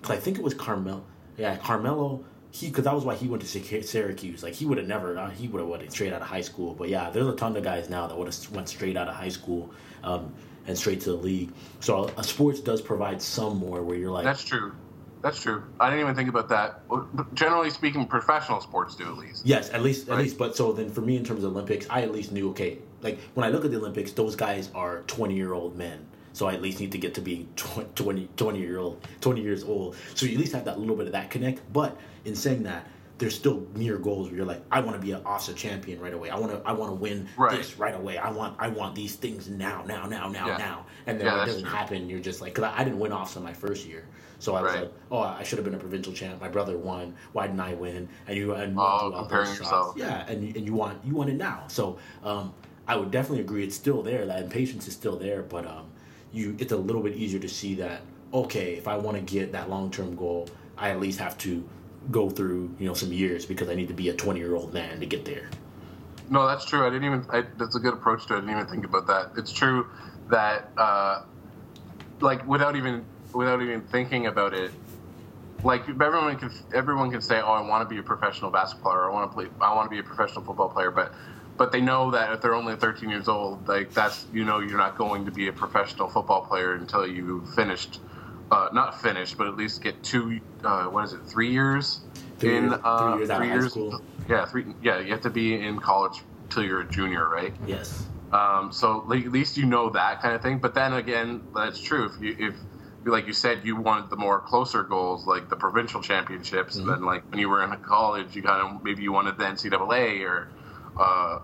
Cause 0.03 0.17
I 0.17 0.21
think 0.21 0.38
it 0.38 0.44
was 0.44 0.55
Carmelo. 0.55 1.05
Yeah, 1.37 1.56
Carmelo. 1.56 2.25
He 2.53 2.69
because 2.69 2.85
that 2.85 2.94
was 2.94 3.05
why 3.05 3.15
he 3.15 3.29
went 3.29 3.43
to 3.43 3.82
Syracuse. 3.82 4.43
Like 4.43 4.55
he 4.55 4.67
would 4.67 4.79
have 4.79 4.87
never. 4.87 5.19
Uh, 5.19 5.31
he 5.31 5.49
would 5.49 5.61
have 5.61 5.69
went 5.69 5.91
straight 5.93 6.12
out 6.12 6.23
of 6.23 6.29
high 6.29 6.41
school. 6.41 6.75
But 6.75 6.88
yeah, 6.88 7.11
there's 7.11 7.27
a 7.27 7.37
ton 7.37 7.56
of 7.56 7.62
guys 7.62 7.91
now 7.91 8.06
that 8.06 8.17
would 8.17 8.27
have 8.27 8.50
went 8.50 8.69
straight 8.69 8.97
out 8.97 9.09
of 9.09 9.15
high 9.15 9.29
school. 9.29 9.71
Um, 10.03 10.32
and 10.67 10.79
straight 10.79 11.00
to 11.03 11.11
the 11.11 11.17
league. 11.17 11.50
So 11.81 12.11
a 12.17 12.25
sports 12.25 12.61
does 12.61 12.81
provide 12.81 13.21
some 13.21 13.59
more 13.59 13.82
where 13.82 13.97
you're 13.97 14.11
like. 14.11 14.25
That's 14.25 14.44
true. 14.44 14.73
That's 15.22 15.40
true. 15.43 15.62
I 15.78 15.90
didn't 15.90 16.05
even 16.05 16.14
think 16.14 16.28
about 16.28 16.49
that. 16.49 16.82
Generally 17.34 17.70
speaking, 17.70 18.06
professional 18.06 18.61
sports 18.61 18.96
do 18.96 19.05
at 19.05 19.19
least. 19.19 19.44
Yes, 19.44 19.70
at 19.70 19.82
least 19.82 20.08
right? 20.08 20.17
at 20.17 20.22
least. 20.22 20.38
But 20.38 20.56
so 20.56 20.72
then 20.72 20.90
for 20.90 21.00
me 21.00 21.17
in 21.17 21.25
terms 21.25 21.44
of 21.44 21.52
Olympics, 21.52 21.87
I 21.90 22.02
at 22.02 22.12
least 22.12 22.32
knew 22.32 22.50
okay. 22.50 22.78
Like 23.02 23.19
when 23.34 23.46
I 23.46 23.50
look 23.50 23.64
at 23.64 23.70
the 23.70 23.76
Olympics, 23.76 24.12
those 24.12 24.37
guys 24.37 24.70
are 24.75 25.02
20 25.02 25.34
year 25.34 25.52
old 25.52 25.76
men. 25.76 26.06
So 26.32 26.46
I 26.46 26.55
at 26.55 26.62
least 26.62 26.81
need 26.81 26.93
to 26.93 26.99
get 26.99 27.14
to 27.14 27.20
be 27.20 27.49
20, 27.56 28.28
20 28.37 28.58
year 28.58 28.78
old 28.78 29.06
20 29.20 29.40
years 29.40 29.64
old. 29.64 29.96
So 30.14 30.26
you 30.26 30.32
at 30.32 30.38
least 30.38 30.52
have 30.52 30.64
that 30.64 30.78
little 30.78 30.96
bit 30.96 31.06
of 31.06 31.12
that 31.12 31.31
connect. 31.31 31.61
But 31.72 31.99
in 32.25 32.34
saying 32.34 32.62
that, 32.64 32.87
there's 33.20 33.34
still 33.34 33.67
near 33.75 33.99
goals 33.99 34.28
where 34.28 34.37
you're 34.38 34.46
like, 34.46 34.62
I 34.72 34.81
want 34.81 34.99
to 34.99 35.06
be 35.06 35.12
an 35.12 35.20
OFSAA 35.20 35.55
champion 35.55 36.00
right 36.00 36.14
away. 36.14 36.31
I 36.31 36.38
want 36.38 36.52
to, 36.52 36.67
I 36.67 36.72
want 36.72 36.90
to 36.90 36.94
win 36.94 37.28
right. 37.37 37.55
this 37.55 37.78
right 37.78 37.94
away. 37.94 38.17
I 38.17 38.31
want, 38.31 38.56
I 38.58 38.69
want 38.69 38.94
these 38.94 39.14
things 39.14 39.46
now, 39.46 39.84
now, 39.87 40.06
now, 40.06 40.31
now, 40.31 40.46
yeah. 40.46 40.56
now. 40.56 40.87
And 41.06 41.20
then 41.20 41.26
yeah, 41.26 41.43
it 41.43 41.46
doesn't 41.46 41.64
true. 41.64 41.70
happen, 41.70 42.08
you're 42.08 42.19
just 42.19 42.40
like, 42.40 42.55
because 42.55 42.72
I, 42.72 42.81
I, 42.81 42.84
didn't 42.84 42.99
win 42.99 43.12
OFSAA 43.12 43.43
my 43.43 43.52
first 43.52 43.87
year, 43.87 44.06
so 44.40 44.54
I 44.54 44.62
was 44.62 44.72
right. 44.72 44.81
like, 44.82 44.92
oh, 45.10 45.19
I 45.20 45.42
should 45.42 45.58
have 45.58 45.64
been 45.64 45.75
a 45.75 45.78
provincial 45.78 46.12
champ. 46.12 46.40
My 46.40 46.48
brother 46.48 46.76
won. 46.76 47.14
Why 47.32 47.46
didn't 47.46 47.60
I 47.60 47.75
win? 47.75 48.08
And 48.26 48.37
you 48.37 48.54
and 48.54 48.75
oh, 48.78 49.12
comparing 49.14 49.54
yourself. 49.54 49.94
Yeah, 49.96 50.25
and 50.26 50.56
and 50.56 50.66
you 50.66 50.75
want 50.75 51.04
you 51.04 51.14
want 51.14 51.28
it 51.31 51.37
now. 51.37 51.64
So 51.69 51.98
um, 52.25 52.54
I 52.88 52.96
would 52.96 53.10
definitely 53.10 53.40
agree. 53.40 53.62
It's 53.62 53.76
still 53.76 54.02
there. 54.02 54.25
That 54.26 54.42
impatience 54.42 54.88
is 54.88 54.94
still 54.94 55.16
there, 55.16 55.42
but 55.42 55.66
um, 55.66 55.90
you 56.32 56.56
it's 56.58 56.72
a 56.72 56.76
little 56.76 57.02
bit 57.02 57.14
easier 57.14 57.38
to 57.38 57.48
see 57.48 57.75
that. 57.76 58.00
Okay, 58.32 58.75
if 58.75 58.88
I 58.88 58.96
want 58.96 59.16
to 59.16 59.22
get 59.22 59.52
that 59.52 59.69
long 59.69 59.90
term 59.90 60.16
goal, 60.16 60.48
I 60.78 60.90
at 60.90 61.00
least 61.00 61.19
have 61.19 61.36
to 61.38 61.69
go 62.10 62.31
through 62.31 62.75
you 62.78 62.86
know 62.86 62.94
some 62.94 63.12
years 63.12 63.44
because 63.44 63.69
I 63.69 63.75
need 63.75 63.88
to 63.88 63.94
be 63.94 64.08
a 64.08 64.14
20 64.14 64.40
year 64.40 64.54
old 64.54 64.72
man 64.72 65.00
to 65.00 65.06
get 65.06 65.26
there. 65.26 65.50
No, 66.31 66.46
that's 66.46 66.65
true. 66.65 66.86
I 66.86 66.91
didn't 66.91 67.05
even. 67.05 67.26
I, 67.31 67.44
that's 67.58 67.76
a 67.76 67.81
good 67.81 67.93
approach 67.93 68.26
to 68.26 68.34
it. 68.34 68.38
I 68.38 68.41
didn't 68.41 68.56
even 68.56 68.67
think 68.69 68.84
about 68.86 69.06
that. 69.08 69.32
It's 69.36 69.53
true 69.53 69.86
that, 70.31 70.70
uh, 70.76 71.22
like, 72.20 72.46
without 72.46 72.76
even 72.76 73.05
without 73.32 73.63
even 73.63 73.81
thinking 73.82 74.27
about 74.27 74.55
it, 74.55 74.70
like 75.63 75.89
everyone 75.89 76.37
can 76.37 76.51
everyone 76.75 77.10
can 77.10 77.20
say, 77.20 77.41
"Oh, 77.41 77.53
I 77.53 77.60
want 77.60 77.89
to 77.89 77.94
be 77.94 78.01
a 78.01 78.03
professional 78.03 78.51
basketball 78.51 78.93
player. 78.93 79.10
I 79.10 79.13
want 79.13 79.31
to 79.31 79.34
play. 79.34 79.46
I 79.60 79.75
want 79.75 79.91
to 79.91 79.94
be 79.94 80.01
a 80.01 80.03
professional 80.03 80.44
football 80.44 80.69
player." 80.69 80.91
But 80.91 81.13
but 81.56 81.72
they 81.72 81.81
know 81.81 82.10
that 82.13 82.32
if 82.32 82.41
they're 82.41 82.55
only 82.55 82.77
13 82.77 83.10
years 83.10 83.29
old, 83.29 83.69
like 83.69 83.93
that's 83.93 84.27
you 84.32 84.44
know 84.44 84.60
you're 84.60 84.79
not 84.79 84.96
going 84.96 85.25
to 85.27 85.31
be 85.31 85.49
a 85.49 85.53
professional 85.53 86.08
football 86.08 86.44
player 86.44 86.75
until 86.75 87.06
you've 87.06 87.55
finished 87.55 88.01
uh, 88.51 88.69
not 88.72 89.01
finished, 89.01 89.39
but 89.39 89.46
at 89.46 89.56
least 89.56 89.82
get 89.82 90.03
two. 90.03 90.41
Uh, 90.65 90.84
what 90.84 91.05
is 91.05 91.13
it? 91.13 91.20
Three 91.27 91.51
years 91.51 92.01
three 92.41 92.56
in 92.56 92.65
years, 92.65 92.81
uh, 92.82 93.13
three 93.13 93.19
years, 93.19 93.37
three 93.37 93.46
years 93.49 93.70
school. 93.70 94.03
Yeah, 94.29 94.46
three. 94.46 94.65
Yeah, 94.82 95.01
you 95.01 95.13
have 95.13 95.20
to 95.22 95.31
be 95.31 95.55
in 95.55 95.79
college 95.79 96.22
till 96.49 96.65
you're 96.65 96.81
a 96.81 96.89
junior, 96.89 97.29
right? 97.29 97.53
Yes. 97.67 98.06
Um, 98.32 98.72
so 98.72 99.05
like, 99.06 99.25
at 99.27 99.32
least 99.32 99.56
you 99.56 99.67
know 99.67 99.91
that 99.91 100.22
kind 100.22 100.34
of 100.34 100.43
thing. 100.43 100.58
But 100.58 100.75
then 100.75 100.94
again, 100.94 101.43
that's 101.55 101.81
true. 101.81 102.06
If 102.06 102.20
you 102.20 102.37
if 102.39 102.55
like 103.04 103.26
you 103.26 103.32
said, 103.32 103.64
you 103.64 103.76
wanted 103.76 104.10
the 104.10 104.16
more 104.16 104.40
closer 104.40 104.82
goals, 104.82 105.26
like 105.26 105.48
the 105.48 105.56
provincial 105.56 106.02
championships. 106.02 106.76
Mm-hmm. 106.76 106.88
then, 106.88 107.04
like 107.04 107.28
when 107.30 107.38
you 107.38 107.48
were 107.48 107.62
in 107.62 107.70
college, 107.80 108.36
you 108.36 108.42
kind 108.42 108.62
of 108.62 108.84
maybe 108.84 109.02
you 109.02 109.12
wanted 109.12 109.38
the 109.38 109.44
NCAA 109.44 110.22
or, 110.22 110.48
uh, 110.98 111.38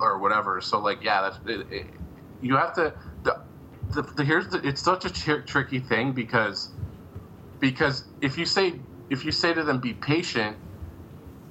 or 0.00 0.18
whatever. 0.18 0.60
So 0.60 0.78
like, 0.78 1.02
yeah, 1.02 1.22
that's 1.22 1.38
it, 1.46 1.72
it, 1.72 1.86
you 2.42 2.56
have 2.56 2.74
to 2.74 2.94
the, 3.90 4.02
the, 4.02 4.24
here's 4.24 4.48
the, 4.48 4.66
it's 4.66 4.82
such 4.82 5.04
a 5.04 5.10
tr- 5.10 5.40
tricky 5.40 5.78
thing 5.78 6.12
because 6.12 6.70
because 7.60 8.04
if 8.20 8.36
you 8.36 8.44
say 8.44 8.74
if 9.10 9.24
you 9.24 9.32
say 9.32 9.54
to 9.54 9.62
them 9.62 9.80
be 9.80 9.94
patient 9.94 10.56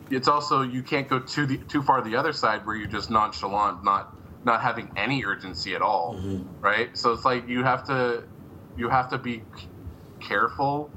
it's 0.10 0.28
also 0.28 0.62
you 0.62 0.84
can't 0.84 1.08
go 1.08 1.20
too 1.20 1.46
the, 1.46 1.58
too 1.58 1.82
far 1.82 2.02
the 2.02 2.16
other 2.16 2.34
side 2.34 2.66
where 2.66 2.76
you're 2.76 2.88
just 2.88 3.10
nonchalant 3.10 3.84
not 3.84 4.16
not 4.44 4.62
having 4.62 4.92
any 4.96 5.26
urgency 5.26 5.74
at 5.74 5.82
all, 5.82 6.16
mm-hmm. 6.16 6.44
right? 6.62 6.96
so 6.96 7.12
it's 7.14 7.26
like 7.26 7.48
you 7.50 7.64
have 7.64 7.86
to 7.88 8.24
you 8.78 8.90
have 8.90 9.10
to 9.10 9.18
be 9.18 9.42
careful 10.20 10.90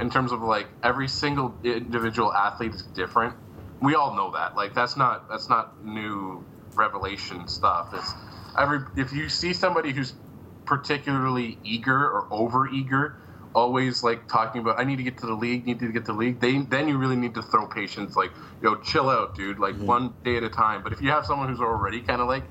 in 0.00 0.10
terms 0.10 0.32
of 0.32 0.42
like 0.42 0.66
every 0.82 1.08
single 1.08 1.54
individual 1.64 2.32
athlete 2.32 2.74
is 2.74 2.82
different 2.82 3.34
we 3.80 3.94
all 3.94 4.14
know 4.14 4.30
that 4.32 4.56
like 4.56 4.74
that's 4.74 4.96
not 4.96 5.28
that's 5.28 5.48
not 5.48 5.84
new 5.84 6.44
revelation 6.74 7.46
stuff 7.46 7.92
it's 7.92 8.12
every 8.58 8.80
if 8.96 9.12
you 9.12 9.28
see 9.28 9.52
somebody 9.52 9.92
who's 9.92 10.14
particularly 10.64 11.58
eager 11.64 11.96
or 11.96 12.26
over 12.30 12.68
eager, 12.68 13.16
always 13.54 14.02
like 14.02 14.28
talking 14.28 14.60
about 14.60 14.78
I 14.78 14.84
need 14.84 14.96
to 14.96 15.02
get 15.02 15.18
to 15.18 15.26
the 15.26 15.34
league, 15.34 15.66
need 15.66 15.80
to 15.80 15.92
get 15.92 16.06
to 16.06 16.12
the 16.12 16.18
league. 16.18 16.40
They, 16.40 16.58
then 16.58 16.88
you 16.88 16.98
really 16.98 17.16
need 17.16 17.34
to 17.34 17.42
throw 17.42 17.66
patience, 17.66 18.16
like 18.16 18.30
yo, 18.62 18.76
chill 18.76 19.10
out, 19.10 19.34
dude, 19.34 19.58
like 19.58 19.74
mm-hmm. 19.74 19.86
one 19.86 20.14
day 20.24 20.36
at 20.36 20.42
a 20.42 20.48
time. 20.48 20.82
But 20.82 20.92
if 20.92 21.02
you 21.02 21.10
have 21.10 21.26
someone 21.26 21.48
who's 21.48 21.60
already 21.60 22.00
kind 22.00 22.20
of 22.20 22.28
like 22.28 22.44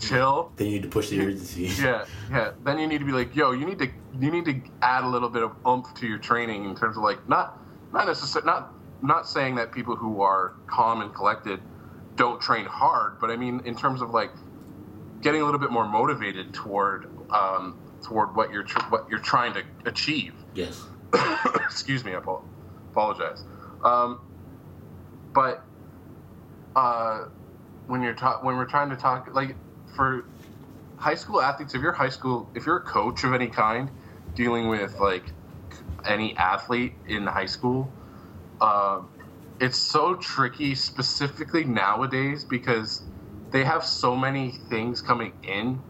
chill. 0.00 0.52
Then 0.56 0.66
you 0.68 0.72
need 0.74 0.82
to 0.82 0.88
push 0.88 1.10
the 1.10 1.20
urgency. 1.20 1.66
Yeah, 1.82 2.04
yeah. 2.30 2.52
Then 2.64 2.78
you 2.78 2.86
need 2.86 2.98
to 2.98 3.04
be 3.04 3.12
like, 3.12 3.34
yo, 3.34 3.52
you 3.52 3.66
need 3.66 3.78
to 3.78 3.88
you 4.18 4.30
need 4.30 4.44
to 4.46 4.60
add 4.82 5.04
a 5.04 5.08
little 5.08 5.28
bit 5.28 5.42
of 5.42 5.52
oomph 5.66 5.92
to 5.94 6.06
your 6.06 6.18
training 6.18 6.64
in 6.64 6.74
terms 6.74 6.96
of 6.96 7.02
like 7.02 7.28
not 7.28 7.58
not 7.92 8.06
necessarily 8.06 8.46
not 8.46 8.72
not 9.02 9.28
saying 9.28 9.56
that 9.56 9.72
people 9.72 9.96
who 9.96 10.22
are 10.22 10.54
calm 10.66 11.00
and 11.00 11.14
collected 11.14 11.60
don't 12.16 12.40
train 12.40 12.64
hard, 12.64 13.20
but 13.20 13.30
I 13.30 13.36
mean 13.36 13.60
in 13.64 13.74
terms 13.74 14.00
of 14.02 14.10
like 14.10 14.30
getting 15.20 15.40
a 15.40 15.44
little 15.44 15.60
bit 15.60 15.70
more 15.70 15.86
motivated 15.88 16.52
toward 16.54 17.08
um, 17.30 17.78
toward 18.02 18.36
what 18.36 18.52
you're 18.52 18.62
tr- 18.62 18.88
what 18.90 19.08
you're 19.08 19.18
trying 19.18 19.54
to 19.54 19.62
achieve. 19.86 20.34
Yes. 20.54 20.84
Excuse 21.56 22.04
me, 22.04 22.12
I 22.12 22.20
apologize. 22.90 23.44
Um, 23.82 24.20
but 25.32 25.64
uh, 26.76 27.26
when 27.86 28.02
you're 28.02 28.14
ta- 28.14 28.38
when 28.42 28.56
we're 28.56 28.66
trying 28.66 28.90
to 28.90 28.96
talk 28.96 29.28
like 29.32 29.56
for 29.96 30.24
high 30.96 31.14
school 31.14 31.40
athletes, 31.40 31.74
if 31.74 31.82
you're 31.82 31.92
high 31.92 32.08
school, 32.08 32.50
if 32.54 32.66
you're 32.66 32.78
a 32.78 32.84
coach 32.84 33.24
of 33.24 33.32
any 33.34 33.48
kind, 33.48 33.90
dealing 34.34 34.68
with 34.68 34.98
like 35.00 35.32
any 36.04 36.36
athlete 36.36 36.94
in 37.06 37.26
high 37.26 37.46
school, 37.46 37.94
um, 38.60 39.10
it's 39.60 39.78
so 39.78 40.14
tricky, 40.16 40.74
specifically 40.74 41.64
nowadays, 41.64 42.44
because 42.44 43.02
they 43.52 43.64
have 43.64 43.84
so 43.84 44.16
many 44.16 44.52
things 44.52 45.02
coming 45.02 45.32
in 45.42 45.82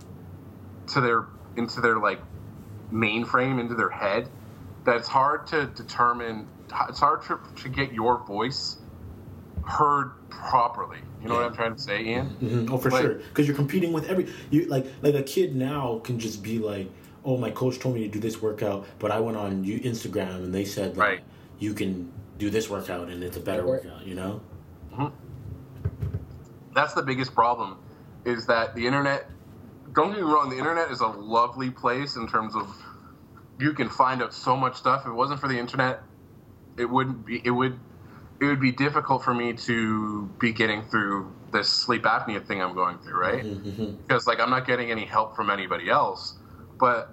to 0.88 1.00
their 1.00 1.28
into 1.56 1.80
their 1.80 1.98
like 1.98 2.22
mainframe 2.92 3.60
into 3.60 3.74
their 3.74 3.90
head 3.90 4.30
that 4.84 4.96
it's 4.96 5.08
hard 5.08 5.46
to 5.48 5.66
determine 5.66 6.48
it's 6.88 7.00
hard 7.00 7.22
to, 7.22 7.38
to 7.62 7.68
get 7.68 7.92
your 7.92 8.24
voice 8.26 8.78
heard 9.66 10.10
properly 10.28 10.98
you 11.22 11.28
know 11.28 11.34
Yeah. 11.34 11.40
what 11.40 11.50
i'm 11.50 11.54
trying 11.56 11.74
to 11.74 11.80
say 11.80 12.04
ian 12.04 12.26
hmm 12.28 12.72
Oh, 12.72 12.78
for 12.78 12.90
Like- 12.90 13.02
sure. 13.02 13.14
Because 13.14 13.46
you're 13.46 13.56
competing 13.56 13.92
with 13.92 14.04
every 14.10 14.28
you 14.50 14.66
like 14.66 14.86
like 15.02 15.14
a 15.14 15.22
kid 15.22 15.56
now 15.56 16.00
can 16.04 16.18
just 16.18 16.42
be 16.42 16.58
like, 16.58 16.90
oh, 17.24 17.38
my 17.38 17.50
coach 17.50 17.78
told 17.78 17.94
me 17.94 18.02
to 18.02 18.08
do 18.08 18.20
this 18.20 18.42
workout, 18.42 18.84
but 18.98 19.10
I 19.10 19.18
went 19.20 19.38
on 19.38 19.64
you 19.64 19.80
Instagram 19.80 20.44
and 20.44 20.52
they 20.54 20.64
said 20.66 20.94
that 20.94 21.00
Right. 21.00 21.20
you 21.58 21.72
can 21.72 22.12
do 22.38 22.50
this 22.50 22.68
workout 22.68 23.08
and 23.08 23.22
it's 23.24 23.36
a 23.38 23.40
better 23.40 23.66
workout. 23.66 24.04
You 24.06 24.14
know. 24.16 24.40
that's 26.74 26.94
the 26.94 27.02
biggest 27.02 27.34
problem 27.34 27.78
is 28.24 28.46
that 28.46 28.74
the 28.74 28.86
internet 28.86 29.30
don't 29.94 30.10
get 30.10 30.18
me 30.18 30.22
wrong 30.24 30.50
the 30.50 30.58
internet 30.58 30.90
is 30.90 31.00
a 31.00 31.06
lovely 31.06 31.70
place 31.70 32.16
in 32.16 32.26
terms 32.28 32.54
of 32.56 32.66
you 33.58 33.72
can 33.72 33.88
find 33.88 34.22
out 34.22 34.34
so 34.34 34.56
much 34.56 34.76
stuff 34.76 35.02
if 35.02 35.08
it 35.08 35.12
wasn't 35.12 35.38
for 35.40 35.48
the 35.48 35.58
internet 35.58 36.02
it 36.76 36.84
wouldn't 36.84 37.24
be 37.24 37.40
it 37.44 37.50
would 37.50 37.78
it 38.40 38.44
would 38.44 38.60
be 38.60 38.72
difficult 38.72 39.22
for 39.22 39.32
me 39.32 39.52
to 39.52 40.26
be 40.38 40.52
getting 40.52 40.82
through 40.82 41.32
this 41.52 41.68
sleep 41.68 42.02
apnea 42.02 42.44
thing 42.44 42.60
i'm 42.60 42.74
going 42.74 42.98
through 42.98 43.18
right? 43.18 43.44
Mm-hmm. 43.44 43.96
because 44.02 44.26
like 44.26 44.40
i'm 44.40 44.50
not 44.50 44.66
getting 44.66 44.90
any 44.90 45.04
help 45.04 45.36
from 45.36 45.50
anybody 45.50 45.88
else. 45.88 46.34
But 46.78 47.10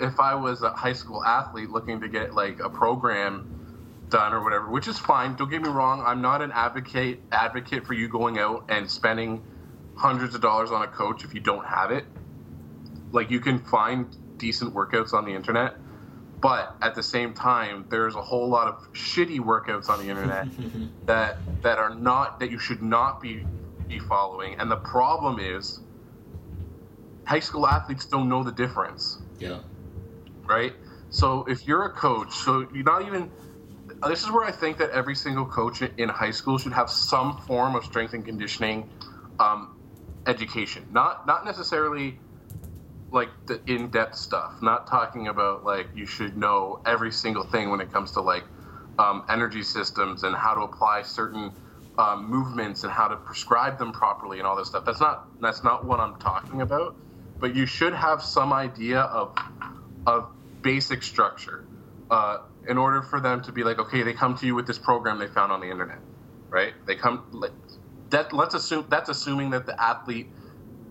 if 0.00 0.18
i 0.20 0.34
was 0.34 0.62
a 0.62 0.70
high 0.70 0.92
school 0.92 1.24
athlete 1.24 1.70
looking 1.70 2.00
to 2.00 2.08
get 2.08 2.34
like 2.34 2.60
a 2.60 2.68
program 2.70 3.52
done 4.08 4.32
or 4.32 4.42
whatever 4.44 4.70
which 4.70 4.86
is 4.86 4.98
fine 4.98 5.34
don't 5.34 5.50
get 5.50 5.60
me 5.60 5.68
wrong 5.68 6.00
i'm 6.06 6.20
not 6.22 6.40
an 6.40 6.52
advocate 6.52 7.20
advocate 7.32 7.84
for 7.84 7.92
you 7.94 8.08
going 8.08 8.38
out 8.38 8.64
and 8.68 8.88
spending 8.88 9.42
hundreds 9.96 10.34
of 10.34 10.40
dollars 10.40 10.70
on 10.70 10.82
a 10.82 10.86
coach 10.86 11.24
if 11.24 11.34
you 11.34 11.40
don't 11.40 11.64
have 11.64 11.90
it. 11.90 12.04
Like 13.12 13.30
you 13.30 13.40
can 13.40 13.58
find 13.58 14.14
decent 14.38 14.74
workouts 14.74 15.12
on 15.12 15.24
the 15.24 15.32
internet 15.34 15.76
but 16.46 16.76
at 16.80 16.94
the 16.94 17.02
same 17.02 17.34
time 17.34 17.84
there's 17.90 18.14
a 18.14 18.22
whole 18.22 18.48
lot 18.48 18.68
of 18.68 18.76
shitty 18.92 19.40
workouts 19.40 19.88
on 19.88 19.98
the 19.98 20.08
internet 20.08 20.46
that 21.06 21.38
that 21.64 21.76
are 21.76 21.92
not 21.92 22.38
that 22.38 22.52
you 22.52 22.58
should 22.60 22.80
not 22.80 23.20
be 23.20 23.44
be 23.88 23.98
following. 23.98 24.54
And 24.60 24.70
the 24.70 24.76
problem 24.76 25.40
is 25.40 25.80
high 27.24 27.40
school 27.40 27.66
athletes 27.66 28.06
don't 28.06 28.28
know 28.28 28.44
the 28.44 28.52
difference. 28.52 29.18
Yeah. 29.40 29.58
right? 30.48 30.72
So 31.10 31.44
if 31.48 31.66
you're 31.66 31.86
a 31.86 31.90
coach 31.90 32.32
so 32.32 32.68
you're 32.72 32.84
not 32.84 33.04
even 33.04 33.32
this 34.06 34.22
is 34.22 34.30
where 34.30 34.44
i 34.44 34.52
think 34.52 34.78
that 34.78 34.90
every 34.90 35.16
single 35.16 35.46
coach 35.46 35.82
in 35.82 36.08
high 36.08 36.30
school 36.30 36.58
should 36.58 36.72
have 36.72 36.88
some 36.88 37.38
form 37.48 37.74
of 37.74 37.82
strength 37.84 38.14
and 38.14 38.24
conditioning 38.24 38.88
um, 39.40 39.68
education. 40.26 40.86
Not 40.92 41.26
not 41.26 41.44
necessarily 41.44 42.20
like 43.12 43.30
the 43.46 43.60
in-depth 43.66 44.16
stuff 44.16 44.58
not 44.62 44.86
talking 44.88 45.28
about 45.28 45.64
like 45.64 45.88
you 45.94 46.06
should 46.06 46.36
know 46.36 46.80
every 46.86 47.12
single 47.12 47.44
thing 47.44 47.70
when 47.70 47.80
it 47.80 47.92
comes 47.92 48.12
to 48.12 48.20
like 48.20 48.44
um, 48.98 49.24
energy 49.28 49.62
systems 49.62 50.24
and 50.24 50.36
how 50.36 50.54
to 50.54 50.62
apply 50.62 51.02
certain 51.02 51.52
um, 51.98 52.28
movements 52.30 52.84
and 52.84 52.92
how 52.92 53.08
to 53.08 53.16
prescribe 53.16 53.78
them 53.78 53.92
properly 53.92 54.38
and 54.38 54.46
all 54.46 54.56
this 54.56 54.68
stuff. 54.68 54.84
That's 54.86 55.00
not 55.00 55.28
that's 55.40 55.64
not 55.64 55.86
what 55.86 56.00
i'm 56.00 56.16
talking 56.16 56.62
about 56.62 56.96
but 57.40 57.54
you 57.56 57.66
should 57.66 57.94
have 57.94 58.22
some 58.22 58.52
idea 58.52 59.00
of 59.00 59.34
of 60.06 60.28
basic 60.62 61.02
structure 61.02 61.66
uh, 62.10 62.38
in 62.68 62.78
order 62.78 63.02
for 63.02 63.20
them 63.20 63.42
to 63.42 63.52
be 63.52 63.64
like 63.64 63.78
okay 63.78 64.02
they 64.04 64.14
come 64.14 64.36
to 64.36 64.46
you 64.46 64.54
with 64.54 64.66
this 64.66 64.78
program 64.78 65.18
they 65.18 65.28
found 65.28 65.52
on 65.52 65.60
the 65.60 65.70
internet 65.70 65.98
right? 66.50 66.74
They 66.86 66.96
come 66.96 67.24
like, 67.32 67.52
that 68.10 68.32
let's 68.32 68.54
assume 68.54 68.86
that's 68.90 69.10
assuming 69.10 69.50
that 69.50 69.66
the 69.66 69.80
athlete 69.82 70.28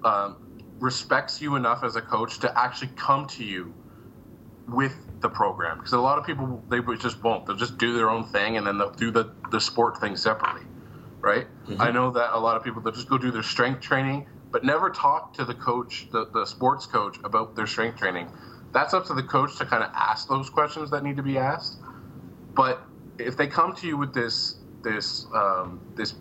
um, 0.03 0.37
respects 0.79 1.41
you 1.41 1.55
enough 1.55 1.83
as 1.83 1.95
a 1.95 2.01
coach 2.01 2.39
to 2.39 2.59
actually 2.59 2.91
come 2.95 3.27
to 3.27 3.43
you 3.43 3.73
with 4.67 4.95
the 5.21 5.29
program. 5.29 5.77
Because 5.77 5.93
a 5.93 5.99
lot 5.99 6.17
of 6.17 6.25
people 6.25 6.63
they 6.69 6.79
just 6.97 7.23
won't. 7.23 7.45
They'll 7.45 7.55
just 7.55 7.77
do 7.77 7.95
their 7.95 8.09
own 8.09 8.25
thing 8.25 8.57
and 8.57 8.65
then 8.65 8.77
they'll 8.77 8.91
do 8.91 9.11
the 9.11 9.33
the 9.51 9.61
sport 9.61 9.99
thing 9.99 10.15
separately 10.15 10.63
right? 11.25 11.47
I 11.79 11.89
know 11.89 12.11
that 12.11 12.37
a 12.37 12.39
lot 12.39 12.55
of 12.55 12.63
people 12.63 12.81
they'll 12.83 12.93
just 12.93 13.09
go 13.09 13.17
do 13.17 13.31
their 13.31 13.41
strength 13.43 13.81
training 13.81 14.27
but 14.51 14.63
never 14.63 14.91
talk 14.91 15.33
to 15.33 15.43
the 15.43 15.55
coach 15.55 16.07
the, 16.11 16.27
the 16.31 16.45
sports 16.45 16.85
coach 16.85 17.17
about 17.23 17.55
their 17.55 17.65
strength 17.65 17.97
training. 17.97 18.29
That's 18.71 18.93
up 18.93 19.05
to 19.07 19.15
the 19.15 19.23
coach 19.23 19.57
to 19.57 19.65
kind 19.65 19.83
of 19.83 19.89
ask 19.95 20.27
those 20.27 20.51
questions 20.51 20.91
that 20.91 21.03
need 21.03 21.17
to 21.17 21.23
be 21.23 21.37
asked. 21.39 21.79
But 22.53 22.83
if 23.17 23.37
they 23.37 23.47
come 23.47 23.75
to 23.77 23.87
you 23.87 23.97
with 23.97 24.13
this 24.13 24.59
this 24.83 25.25
um, 25.33 25.81
this 25.95 26.13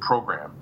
program 0.00 0.52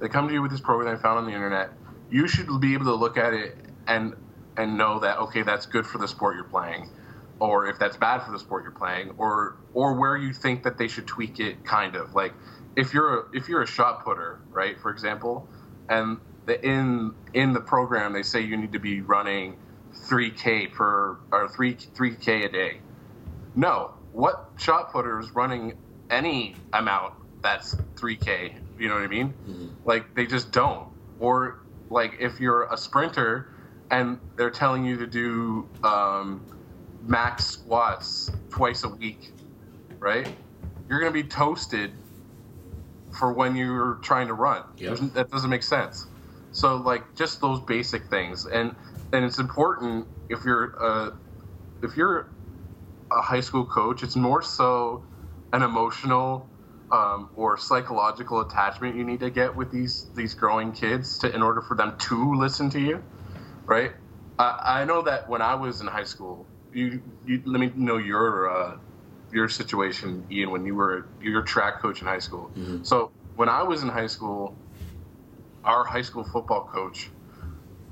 they 0.00 0.08
come 0.08 0.26
to 0.26 0.34
you 0.34 0.42
with 0.42 0.50
this 0.50 0.60
program 0.60 0.92
they 0.94 1.00
found 1.00 1.18
on 1.18 1.26
the 1.26 1.32
internet 1.32 1.70
you 2.10 2.28
should 2.28 2.48
be 2.60 2.74
able 2.74 2.86
to 2.86 2.94
look 2.94 3.16
at 3.16 3.32
it 3.32 3.56
and 3.86 4.14
and 4.56 4.78
know 4.78 5.00
that 5.00 5.18
okay 5.18 5.42
that's 5.42 5.66
good 5.66 5.86
for 5.86 5.98
the 5.98 6.08
sport 6.08 6.36
you're 6.36 6.44
playing 6.44 6.88
or 7.40 7.66
if 7.66 7.78
that's 7.78 7.96
bad 7.96 8.22
for 8.22 8.30
the 8.32 8.38
sport 8.38 8.62
you're 8.62 8.72
playing 8.72 9.12
or 9.18 9.56
or 9.72 9.94
where 9.94 10.16
you 10.16 10.32
think 10.32 10.62
that 10.62 10.78
they 10.78 10.88
should 10.88 11.06
tweak 11.06 11.40
it 11.40 11.64
kind 11.64 11.96
of. 11.96 12.14
Like 12.14 12.32
if 12.76 12.94
you're 12.94 13.20
a, 13.20 13.24
if 13.32 13.48
you're 13.48 13.62
a 13.62 13.66
shot 13.66 14.04
putter 14.04 14.40
right 14.50 14.78
for 14.80 14.90
example 14.90 15.48
and 15.88 16.18
the, 16.46 16.64
in 16.64 17.14
in 17.32 17.52
the 17.52 17.60
program 17.60 18.12
they 18.12 18.22
say 18.22 18.40
you 18.40 18.56
need 18.56 18.72
to 18.72 18.78
be 18.78 19.00
running 19.00 19.56
3k 20.08 20.72
per 20.72 21.18
or 21.32 21.48
3 21.48 21.74
3k 21.74 22.44
a 22.46 22.48
day. 22.48 22.80
No. 23.54 23.92
What 24.12 24.50
shot 24.56 24.92
putter 24.92 25.18
is 25.18 25.30
running 25.32 25.76
any 26.10 26.54
amount 26.72 27.14
that's 27.42 27.74
3k 27.96 28.54
you 28.78 28.88
know 28.88 28.94
what 28.94 29.04
i 29.04 29.08
mean? 29.08 29.34
Mm-hmm. 29.48 29.68
Like 29.84 30.14
they 30.14 30.26
just 30.26 30.52
don't. 30.52 30.88
Or 31.20 31.60
like 31.90 32.16
if 32.20 32.40
you're 32.40 32.64
a 32.72 32.76
sprinter 32.76 33.48
and 33.90 34.18
they're 34.36 34.50
telling 34.50 34.84
you 34.84 34.96
to 34.98 35.06
do 35.06 35.68
um, 35.82 36.44
max 37.02 37.44
squats 37.46 38.30
twice 38.50 38.84
a 38.84 38.88
week 38.88 39.34
right? 40.04 40.28
You're 40.88 41.00
going 41.00 41.12
to 41.12 41.22
be 41.22 41.26
toasted 41.26 41.92
for 43.18 43.32
when 43.32 43.56
you're 43.56 43.98
trying 44.02 44.28
to 44.28 44.34
run. 44.34 44.62
Yep. 44.76 44.98
That 45.14 45.30
doesn't 45.30 45.50
make 45.50 45.62
sense. 45.62 46.06
So 46.52 46.76
like 46.76 47.02
just 47.16 47.40
those 47.40 47.60
basic 47.60 48.06
things. 48.06 48.46
And 48.46 48.76
and 49.12 49.24
it's 49.24 49.38
important 49.38 50.06
if 50.28 50.44
you're 50.44 50.74
uh, 50.80 51.10
if 51.82 51.96
you're 51.96 52.28
a 53.12 53.20
high 53.20 53.40
school 53.40 53.66
coach 53.66 54.02
it's 54.02 54.16
more 54.16 54.42
so 54.42 55.04
an 55.52 55.62
emotional 55.62 56.48
um, 56.94 57.28
or 57.36 57.58
psychological 57.58 58.40
attachment 58.40 58.96
you 58.96 59.04
need 59.04 59.20
to 59.20 59.30
get 59.30 59.56
with 59.56 59.70
these 59.70 60.06
these 60.14 60.34
growing 60.34 60.72
kids 60.72 61.18
to 61.18 61.34
in 61.34 61.42
order 61.42 61.60
for 61.60 61.76
them 61.76 61.94
to 61.98 62.34
listen 62.34 62.70
to 62.70 62.80
you 62.80 63.02
right? 63.66 63.92
I 64.38 64.80
I 64.80 64.84
know 64.84 65.02
that 65.02 65.28
when 65.28 65.42
I 65.42 65.54
was 65.54 65.80
in 65.80 65.86
high 65.86 66.04
school 66.04 66.46
you, 66.72 67.02
you 67.26 67.42
let 67.46 67.60
me 67.60 67.72
know 67.76 67.98
your 67.98 68.50
uh, 68.50 68.76
your 69.32 69.48
situation 69.48 70.26
Ian 70.30 70.50
when 70.50 70.66
you 70.66 70.74
were 70.74 71.06
your 71.20 71.42
track 71.42 71.80
coach 71.80 72.00
in 72.00 72.06
high 72.06 72.18
school. 72.18 72.50
So 72.84 73.12
when 73.36 73.48
I 73.48 73.62
was 73.62 73.82
in 73.82 73.88
high 73.88 74.06
school 74.08 74.56
our 75.64 75.84
high 75.84 76.02
school 76.02 76.24
football 76.24 76.68
coach 76.72 77.10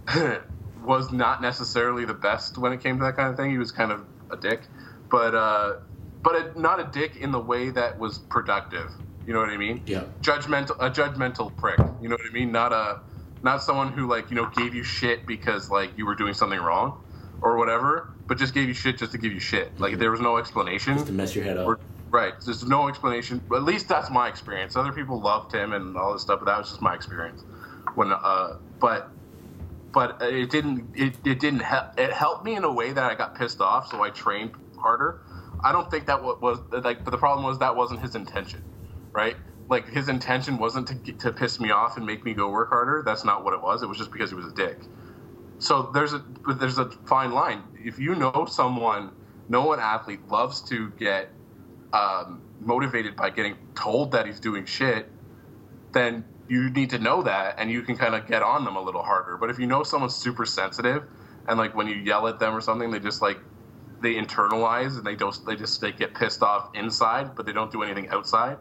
was 0.85 1.13
not 1.13 1.41
necessarily 1.41 2.05
the 2.05 2.15
best 2.15 2.59
when 2.59 2.73
it 2.73 2.81
came 2.83 2.99
to 2.99 3.05
that 3.05 3.17
kind 3.17 3.31
of 3.31 3.37
thing. 3.37 3.51
He 3.51 3.59
was 3.59 3.73
kind 3.73 3.93
of 3.93 4.05
a 4.31 4.37
dick, 4.37 4.63
but 5.11 5.35
uh, 5.35 5.75
but 6.23 6.35
a, 6.35 6.61
not 6.61 6.81
a 6.81 6.85
dick 6.85 7.17
in 7.17 7.33
the 7.33 7.41
way 7.41 7.71
that 7.71 7.99
was 7.99 8.19
productive. 8.19 8.91
You 9.27 9.33
know 9.33 9.41
what 9.41 9.51
I 9.51 9.57
mean? 9.57 9.83
Yeah. 9.87 10.05
Judgmental, 10.21 10.77
a 10.81 10.91
judgmental 10.91 11.55
prick. 11.57 11.79
You 12.01 12.09
know 12.09 12.17
what 12.17 12.29
I 12.29 12.33
mean? 12.33 12.53
Not 12.53 12.73
a 12.73 13.01
not 13.43 13.63
someone 13.63 13.93
who 13.93 14.09
like 14.09 14.31
you 14.31 14.37
know 14.37 14.47
gave 14.47 14.75
you 14.75 14.83
shit 14.83 15.27
because 15.27 15.71
like 15.71 15.97
you 15.97 16.07
were 16.07 16.15
doing 16.15 16.35
something 16.35 16.59
wrong 16.59 17.03
or 17.41 17.57
whatever, 17.57 18.11
but 18.27 18.39
just 18.39 18.55
gave 18.55 18.69
you 18.69 18.75
shit 18.75 18.99
just 18.99 19.13
to 19.13 19.19
give 19.19 19.33
you 19.33 19.41
shit. 19.41 19.79
Like 19.81 19.99
there 19.99 20.11
was 20.11 20.21
no 20.21 20.39
explanation. 20.39 20.95
Just 20.95 21.07
to 21.07 21.13
mess 21.13 21.35
your 21.35 21.45
head 21.45 21.57
up. 21.57 21.67
Or- 21.67 21.81
right. 22.11 22.35
There's 22.45 22.65
no 22.65 22.89
explanation. 22.89 23.41
At 23.53 23.65
least 23.65 23.89
that's 23.89 24.11
my 24.11 24.29
experience. 24.29 24.77
Other 24.77 24.93
people 24.93 25.21
loved 25.21 25.53
him 25.53 25.73
and 25.73 25.97
all 25.97 26.13
this 26.13 26.23
stuff, 26.23 26.41
but 26.41 26.47
that 26.47 26.59
was 26.59 26.69
just 26.69 26.83
my 26.83 26.95
experience. 26.95 27.43
When, 27.95 28.13
uh, 28.13 28.57
but 28.81 29.11
but 29.93 30.23
it 30.23 30.51
didn't. 30.51 30.89
It, 30.95 31.15
it 31.25 31.39
didn't 31.39 31.61
help. 31.61 31.99
It 31.99 32.13
helped 32.13 32.45
me 32.45 32.57
in 32.57 32.65
a 32.65 32.73
way 32.73 32.93
that 32.93 33.05
I 33.05 33.15
got 33.15 33.35
pissed 33.35 33.61
off, 33.61 33.91
so 33.91 34.03
I 34.03 34.11
trained 34.11 34.53
harder. 34.79 35.21
I 35.65 35.73
don't 35.73 35.91
think 35.91 36.07
that 36.07 36.23
was 36.23 36.61
like. 36.73 37.05
But 37.05 37.13
the 37.13 37.19
problem 37.19 37.47
was 37.47 37.59
that 37.61 37.77
wasn't 37.77 38.01
his 38.01 38.15
intention, 38.15 38.63
right? 39.13 39.37
Like 39.69 39.89
his 39.89 40.09
intention 40.09 40.59
wasn't 40.59 40.89
to 40.89 41.13
to 41.15 41.33
piss 41.33 41.61
me 41.61 41.71
off 41.71 41.97
and 41.97 42.07
make 42.07 42.25
me 42.25 42.35
go 42.35 42.51
work 42.51 42.71
harder. 42.71 43.03
That's 43.05 43.25
not 43.25 43.45
what 43.45 43.55
it 43.55 43.63
was. 43.63 43.83
It 43.83 43.89
was 43.89 43.99
just 43.99 44.13
because 44.13 44.31
he 44.31 44.37
was 44.37 44.47
a 44.47 44.53
dick. 44.53 44.79
So 45.59 45.91
there's 45.95 46.15
a 46.15 46.25
there's 46.59 46.79
a 46.79 46.91
fine 47.07 47.33
line. 47.33 47.65
If 47.75 47.99
you 47.99 48.15
know 48.15 48.47
someone, 48.51 49.13
know 49.49 49.73
an 49.73 49.81
athlete 49.81 50.29
loves 50.29 50.63
to 50.63 50.91
get 50.93 51.31
um, 51.93 52.43
motivated 52.61 53.17
by 53.17 53.31
getting 53.31 53.57
told 53.75 54.13
that 54.13 54.27
he's 54.27 54.41
doing 54.41 54.67
shit, 54.67 55.09
then 55.93 56.25
you 56.49 56.71
need 56.71 56.91
to 56.91 56.99
know 56.99 57.23
that 57.23 57.57
and 57.59 57.71
you 57.71 57.83
can 57.83 57.97
kind 57.97 58.15
of 58.15 58.27
get 58.27 58.43
on 58.43 58.65
them 58.65 58.77
a 58.77 58.83
little 58.83 59.03
harder. 59.03 59.37
But 59.39 59.51
if 59.51 59.59
you 59.59 59.67
know 59.67 59.83
someone's 59.85 60.15
super 60.17 60.47
sensitive 60.47 61.05
and 61.49 61.59
like 61.59 61.75
when 61.75 61.87
you 61.89 61.97
yell 61.97 62.29
at 62.29 62.39
them 62.39 62.55
or 62.55 62.61
something, 62.61 62.91
they 62.91 63.01
just 63.01 63.23
like 63.23 63.39
they 64.03 64.15
internalize 64.15 64.97
and 64.99 65.07
they 65.07 65.15
don't 65.15 65.39
they 65.47 65.57
just 65.57 65.81
they 65.81 65.93
get 65.93 66.15
pissed 66.15 66.43
off 66.43 66.71
inside, 66.75 67.35
but 67.35 67.47
they 67.47 67.53
don't 67.53 67.71
do 67.71 67.83
anything 67.83 68.09
outside. 68.09 68.59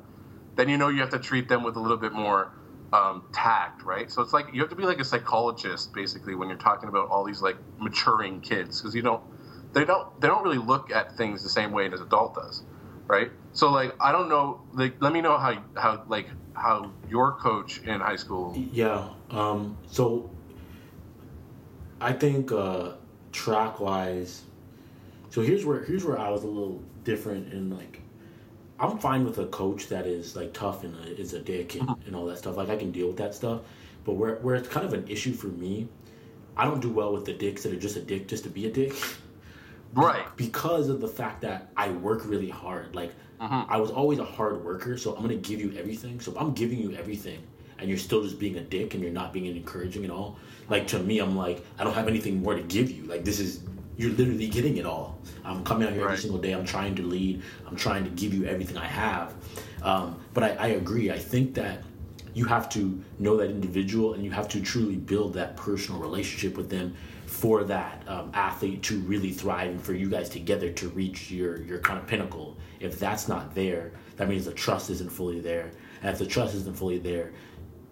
Then 0.56 0.70
you 0.70 0.78
know 0.78 0.90
you 0.90 1.02
have 1.02 1.10
to 1.12 1.20
treat 1.20 1.50
them 1.50 1.64
with 1.64 1.76
a 1.76 1.80
little 1.80 1.98
bit 1.98 2.14
more 2.14 2.54
um, 2.94 3.24
tact, 3.34 3.84
right? 3.84 4.12
So 4.12 4.22
it's 4.22 4.34
like 4.34 4.48
you 4.54 4.62
have 4.62 4.70
to 4.70 4.76
be 4.76 4.84
like 4.84 5.00
a 5.00 5.06
psychologist 5.06 5.94
basically 5.94 6.36
when 6.36 6.50
you're 6.50 6.58
talking 6.58 6.90
about 6.90 7.10
all 7.10 7.24
these 7.24 7.42
like 7.42 7.58
maturing 7.80 8.42
kids 8.42 8.82
because 8.82 8.94
you 8.96 9.02
don't 9.02 9.24
they 9.74 9.86
don't 9.86 10.20
they 10.22 10.28
don't 10.28 10.44
really 10.44 10.58
look 10.58 10.92
at 10.92 11.18
things 11.18 11.44
the 11.44 11.50
same 11.50 11.72
way 11.72 11.90
as 11.92 12.02
adult 12.02 12.36
does, 12.36 12.64
right? 13.08 13.32
So 13.54 13.72
like 13.72 13.96
I 14.00 14.12
don't 14.12 14.30
know 14.30 14.62
like 14.74 14.96
let 15.02 15.14
me 15.14 15.22
know 15.22 15.38
how 15.38 15.64
how 15.76 16.04
like 16.08 16.28
how 16.54 16.92
your 17.10 17.34
coach 17.34 17.82
in 17.84 18.00
high 18.00 18.18
school. 18.18 18.56
Yeah. 18.72 19.10
Um, 19.30 19.78
so 19.88 20.30
I 22.00 22.14
think 22.14 22.52
uh, 22.52 22.94
track 23.32 23.80
wise. 23.80 24.44
So 25.32 25.42
here's 25.42 25.66
where 25.66 25.84
here's 25.84 26.06
where 26.06 26.20
I 26.20 26.30
was 26.30 26.44
a 26.44 26.48
little 26.48 26.84
different 27.04 27.52
and 27.52 27.76
like 27.76 28.02
I'm 28.80 29.00
fine 29.00 29.26
with 29.26 29.40
a 29.40 29.48
coach 29.48 29.88
that 29.88 30.06
is 30.06 30.36
like 30.36 30.54
tough 30.54 30.84
and 30.84 30.96
a, 31.04 31.20
is 31.20 31.34
a 31.34 31.40
dick 31.40 31.76
and, 31.76 31.88
mm-hmm. 31.88 32.08
and 32.08 32.16
all 32.16 32.26
that 32.28 32.38
stuff. 32.38 32.58
Like 32.58 32.70
I 32.70 32.76
can 32.76 32.92
deal 32.92 33.08
with 33.08 33.18
that 33.18 33.34
stuff. 33.34 33.62
But 34.06 34.14
where 34.14 34.36
where 34.36 34.56
it's 34.56 34.68
kind 34.68 34.86
of 34.86 34.94
an 34.94 35.08
issue 35.08 35.34
for 35.34 35.48
me, 35.48 35.88
I 36.56 36.66
don't 36.66 36.82
do 36.82 36.92
well 36.92 37.12
with 37.14 37.26
the 37.26 37.34
dicks 37.34 37.64
that 37.64 37.74
are 37.74 37.80
just 37.80 37.96
a 37.96 38.02
dick 38.02 38.28
just 38.28 38.44
to 38.44 38.50
be 38.50 38.68
a 38.68 38.72
dick. 38.72 38.94
Right. 39.94 40.26
Because 40.38 40.88
of 40.88 41.02
the 41.02 41.08
fact 41.08 41.42
that 41.42 41.70
I 41.76 41.90
work 41.90 42.22
really 42.26 42.50
hard. 42.50 42.96
Like 42.96 43.12
Mm-hmm. 43.42 43.74
I 43.74 43.78
was 43.78 43.90
always 43.90 44.20
a 44.20 44.24
hard 44.24 44.64
worker, 44.64 44.98
so 44.98 45.16
I'm 45.16 45.22
gonna 45.24 45.36
give 45.36 45.60
you 45.60 45.74
everything. 45.78 46.20
So 46.20 46.32
if 46.32 46.38
I'm 46.38 46.54
giving 46.54 46.78
you 46.78 46.94
everything 46.94 47.40
and 47.80 47.90
you're 47.90 47.98
still 47.98 48.22
just 48.22 48.38
being 48.38 48.58
a 48.58 48.62
dick 48.62 48.94
and 48.94 49.02
you're 49.02 49.12
not 49.12 49.34
being 49.34 49.48
encouraging 49.48 50.06
at 50.06 50.12
all, 50.12 50.38
like 50.70 50.86
to 50.90 51.00
me, 51.00 51.18
I'm 51.18 51.36
like, 51.36 51.66
I 51.80 51.84
don't 51.84 51.94
have 51.94 52.08
anything 52.08 52.44
more 52.44 52.54
to 52.54 52.62
give 52.62 52.92
you. 52.92 53.04
Like 53.06 53.26
this 53.26 53.40
is 53.40 53.62
you're 53.98 54.12
literally 54.12 54.48
getting 54.48 54.78
it 54.78 54.86
all. 54.86 55.20
I'm 55.44 55.64
coming 55.64 55.88
out 55.88 55.94
here 55.94 56.04
right. 56.04 56.12
every 56.12 56.22
single 56.22 56.40
day. 56.40 56.54
I'm 56.54 56.66
trying 56.66 56.96
to 56.96 57.04
lead. 57.04 57.42
I'm 57.68 57.76
trying 57.76 58.04
to 58.04 58.10
give 58.12 58.34
you 58.34 58.46
everything 58.46 58.78
I 58.78 58.86
have. 58.86 59.34
Um, 59.82 60.20
but 60.34 60.44
I, 60.44 60.50
I 60.56 60.68
agree. 60.68 61.12
I 61.12 61.18
think 61.20 61.54
that 61.56 61.84
you 62.34 62.46
have 62.46 62.70
to 62.70 63.04
know 63.20 63.36
that 63.38 63.50
individual 63.50 64.14
and 64.14 64.24
you 64.24 64.32
have 64.32 64.48
to 64.50 64.62
truly 64.62 64.96
build 64.96 65.34
that 65.34 65.58
personal 65.58 66.00
relationship 66.00 66.56
with 66.56 66.70
them 66.70 66.96
for 67.26 67.64
that 67.66 68.04
um, 68.08 68.32
athlete 68.34 68.84
to 68.84 69.00
really 69.02 69.32
thrive 69.32 69.72
and 69.72 69.82
for 69.82 69.94
you 69.94 70.10
guys 70.10 70.30
together 70.30 70.70
to 70.72 70.90
reach 70.90 71.32
your 71.32 71.62
your 71.62 71.80
kind 71.80 72.00
of 72.00 72.08
pinnacle 72.08 72.58
if 72.82 73.00
that's 73.00 73.28
not 73.28 73.54
there, 73.54 73.92
that 74.18 74.28
means 74.28 74.46
the 74.46 74.54
trust 74.54 74.90
isn't 74.90 75.12
fully 75.12 75.40
there. 75.40 75.72
And 76.02 76.12
if 76.12 76.18
the 76.18 76.26
trust 76.26 76.56
isn't 76.56 76.76
fully 76.76 76.98
there, 76.98 77.32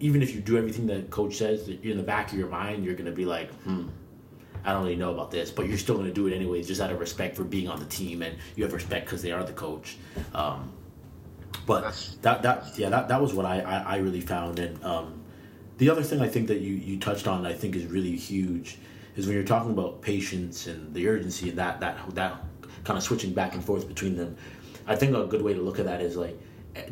even 0.00 0.22
if 0.22 0.34
you 0.34 0.40
do 0.40 0.58
everything 0.58 0.86
that 0.88 1.10
coach 1.10 1.36
says, 1.36 1.68
in 1.68 1.96
the 1.96 2.02
back 2.02 2.32
of 2.32 2.38
your 2.38 2.48
mind, 2.48 2.84
you're 2.84 2.94
gonna 2.94 3.12
be 3.12 3.24
like, 3.24 3.52
hmm, 3.62 3.88
I 4.64 4.72
don't 4.72 4.82
really 4.84 4.96
know 4.96 5.12
about 5.12 5.30
this, 5.30 5.50
but 5.50 5.68
you're 5.68 5.78
still 5.78 5.96
gonna 5.96 6.12
do 6.12 6.26
it 6.26 6.34
anyways, 6.34 6.66
just 6.66 6.80
out 6.80 6.90
of 6.90 7.00
respect 7.00 7.36
for 7.36 7.44
being 7.44 7.68
on 7.68 7.78
the 7.78 7.86
team, 7.86 8.22
and 8.22 8.36
you 8.56 8.64
have 8.64 8.72
respect 8.72 9.06
because 9.06 9.22
they 9.22 9.32
are 9.32 9.44
the 9.44 9.52
coach. 9.52 9.96
Um, 10.34 10.72
but 11.66 11.82
that 12.22 12.42
that 12.42 12.78
yeah 12.78 12.90
that, 12.90 13.08
that 13.08 13.20
was 13.20 13.34
what 13.34 13.46
I, 13.46 13.60
I, 13.60 13.78
I 13.78 13.96
really 13.98 14.20
found, 14.20 14.58
and 14.58 14.82
um, 14.84 15.20
the 15.78 15.88
other 15.88 16.02
thing 16.02 16.20
I 16.20 16.28
think 16.28 16.48
that 16.48 16.60
you 16.60 16.74
you 16.74 16.98
touched 16.98 17.26
on, 17.26 17.46
I 17.46 17.52
think 17.52 17.74
is 17.76 17.86
really 17.86 18.16
huge, 18.16 18.78
is 19.16 19.26
when 19.26 19.34
you're 19.34 19.44
talking 19.44 19.72
about 19.72 20.02
patience 20.02 20.66
and 20.66 20.92
the 20.94 21.08
urgency 21.08 21.48
and 21.50 21.58
that 21.58 21.80
that 21.80 22.14
that 22.14 22.44
kind 22.84 22.96
of 22.96 23.02
switching 23.02 23.32
back 23.32 23.54
and 23.54 23.64
forth 23.64 23.88
between 23.88 24.16
them. 24.16 24.36
I 24.86 24.96
think 24.96 25.14
a 25.14 25.24
good 25.24 25.42
way 25.42 25.54
to 25.54 25.60
look 25.60 25.78
at 25.78 25.84
that 25.84 26.00
is 26.00 26.16
like 26.16 26.38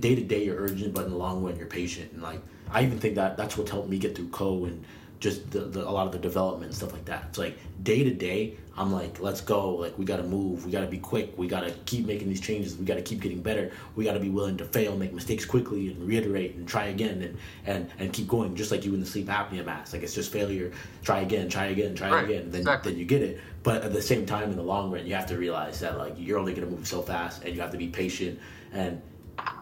day 0.00 0.14
to 0.14 0.22
day 0.22 0.44
you're 0.44 0.56
urgent, 0.56 0.94
but 0.94 1.04
in 1.04 1.10
the 1.10 1.16
long 1.16 1.42
run 1.42 1.56
you're 1.56 1.66
patient. 1.66 2.12
And 2.12 2.22
like 2.22 2.40
I 2.70 2.82
even 2.82 2.98
think 2.98 3.14
that 3.16 3.36
that's 3.36 3.56
what's 3.56 3.70
helped 3.70 3.88
me 3.88 3.98
get 3.98 4.14
through 4.14 4.28
Kho 4.28 4.66
and 4.66 4.84
just 5.20 5.50
the, 5.50 5.60
the, 5.60 5.88
a 5.88 5.90
lot 5.90 6.06
of 6.06 6.12
the 6.12 6.18
development 6.18 6.66
and 6.66 6.74
stuff 6.74 6.92
like 6.92 7.04
that. 7.06 7.26
It's 7.30 7.38
like 7.38 7.58
day 7.82 8.04
to 8.04 8.12
day, 8.12 8.56
I'm 8.76 8.92
like, 8.92 9.18
let's 9.18 9.40
go. 9.40 9.74
Like 9.74 9.98
we 9.98 10.04
got 10.04 10.18
to 10.18 10.22
move. 10.22 10.64
We 10.64 10.70
got 10.70 10.82
to 10.82 10.86
be 10.86 10.98
quick. 10.98 11.36
We 11.36 11.48
got 11.48 11.60
to 11.60 11.72
keep 11.84 12.06
making 12.06 12.28
these 12.28 12.40
changes. 12.40 12.76
We 12.76 12.84
got 12.84 12.94
to 12.94 13.02
keep 13.02 13.20
getting 13.20 13.42
better. 13.42 13.72
We 13.96 14.04
got 14.04 14.12
to 14.12 14.20
be 14.20 14.28
willing 14.28 14.56
to 14.58 14.64
fail, 14.64 14.96
make 14.96 15.12
mistakes 15.12 15.44
quickly, 15.44 15.88
and 15.88 16.06
reiterate 16.06 16.54
and 16.54 16.66
try 16.66 16.86
again 16.86 17.22
and 17.22 17.38
and 17.66 17.90
and 17.98 18.12
keep 18.12 18.28
going. 18.28 18.54
Just 18.54 18.70
like 18.70 18.84
you 18.84 18.94
in 18.94 19.00
the 19.00 19.06
sleep 19.06 19.26
apnea 19.26 19.64
mask. 19.64 19.92
Like 19.92 20.04
it's 20.04 20.14
just 20.14 20.32
failure. 20.32 20.72
Try 21.02 21.20
again. 21.20 21.48
Try 21.48 21.66
again. 21.66 21.96
Try 21.96 22.10
right. 22.10 22.24
again. 22.24 22.50
Then 22.50 22.60
exactly. 22.60 22.92
then 22.92 23.00
you 23.00 23.04
get 23.04 23.22
it. 23.22 23.40
But 23.64 23.82
at 23.82 23.92
the 23.92 24.02
same 24.02 24.24
time, 24.24 24.50
in 24.50 24.56
the 24.56 24.62
long 24.62 24.92
run, 24.92 25.04
you 25.06 25.14
have 25.14 25.26
to 25.26 25.36
realize 25.36 25.80
that 25.80 25.98
like 25.98 26.14
you're 26.16 26.38
only 26.38 26.54
gonna 26.54 26.68
move 26.68 26.86
so 26.86 27.02
fast, 27.02 27.42
and 27.44 27.54
you 27.54 27.60
have 27.60 27.72
to 27.72 27.78
be 27.78 27.88
patient 27.88 28.38
and 28.72 29.00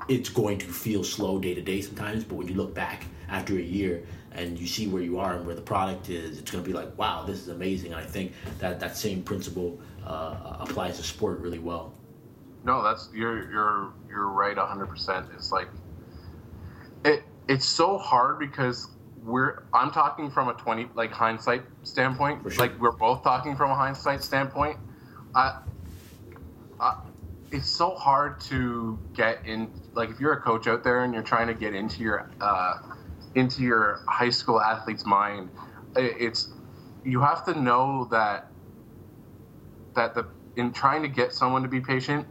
it's 0.09 0.29
going 0.29 0.59
to 0.59 0.67
feel 0.67 1.05
slow 1.05 1.39
day 1.39 1.55
to 1.55 1.61
day 1.61 1.81
sometimes, 1.81 2.25
but 2.25 2.37
when 2.37 2.49
you 2.49 2.55
look 2.55 2.75
back 2.75 3.05
after 3.29 3.55
a 3.59 3.63
year 3.63 4.03
and 4.37 4.59
you 4.59 4.67
see 4.67 4.87
where 4.87 5.03
you 5.03 5.19
are 5.19 5.35
and 5.35 5.47
where 5.47 5.55
the 5.55 5.63
product 5.63 6.11
is, 6.11 6.39
it's 6.39 6.51
going 6.51 6.63
to 6.63 6.69
be 6.69 6.77
like, 6.77 6.97
wow, 6.99 7.25
this 7.27 7.39
is 7.39 7.49
amazing. 7.49 7.93
And 7.93 8.01
I 8.01 8.05
think 8.05 8.33
that 8.59 8.79
that 8.81 8.97
same 8.97 9.23
principle 9.23 9.81
uh, 10.07 10.59
applies 10.61 10.99
to 10.99 11.03
sport 11.03 11.41
really 11.41 11.59
well. 11.59 11.95
No, 12.65 12.83
that's 12.83 13.09
you're 13.15 13.51
you're 13.51 13.93
you're 14.09 14.29
right, 14.29 14.57
hundred 14.57 14.87
percent. 14.87 15.27
It's 15.35 15.53
like 15.53 15.69
it. 17.05 17.23
It's 17.49 17.65
so 17.65 17.97
hard 17.97 18.41
because 18.41 18.89
we're 19.23 19.63
I'm 19.73 19.93
talking 19.93 20.31
from 20.31 20.49
a 20.49 20.55
twenty 20.55 20.89
like 20.95 21.13
hindsight 21.13 21.63
standpoint. 21.85 22.43
Sure. 22.43 22.67
Like 22.67 22.79
we're 22.81 22.91
both 22.91 23.23
talking 23.23 23.57
from 23.57 23.71
a 23.71 23.75
hindsight 23.75 24.23
standpoint. 24.23 24.79
I, 25.35 25.61
I 26.81 27.01
it's 27.53 27.69
so 27.69 27.95
hard 27.95 28.41
to 28.41 28.99
get 29.15 29.47
in 29.47 29.71
like 29.95 30.11
if 30.11 30.19
you're 30.19 30.33
a 30.33 30.41
coach 30.41 30.67
out 30.67 30.83
there 30.83 31.05
and 31.05 31.15
you're 31.15 31.23
trying 31.23 31.47
to 31.47 31.55
get 31.55 31.75
into 31.75 32.03
your 32.03 32.29
uh, 32.41 32.79
into 33.37 33.63
your 33.63 34.03
high 34.09 34.31
school 34.31 34.61
athlete's 34.61 35.07
mind 35.07 35.49
it's 35.95 36.53
you 37.05 37.21
have 37.21 37.45
to 37.45 37.59
know 37.61 38.09
that 38.11 38.51
that 39.95 40.15
the 40.15 40.27
in 40.57 40.73
trying 40.73 41.03
to 41.03 41.09
get 41.09 41.33
someone 41.33 41.63
to 41.63 41.69
be 41.69 41.81
patient 41.81 42.27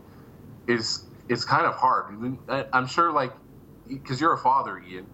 is 0.68 1.06
is 1.30 1.46
kind 1.46 1.66
of 1.66 1.74
hard 1.76 2.38
uh, 2.50 2.64
i'm 2.74 2.88
sure 2.88 3.12
like 3.12 3.32
because 3.88 4.20
you're 4.20 4.34
a 4.34 4.38
father 4.38 4.84
ian 4.90 5.06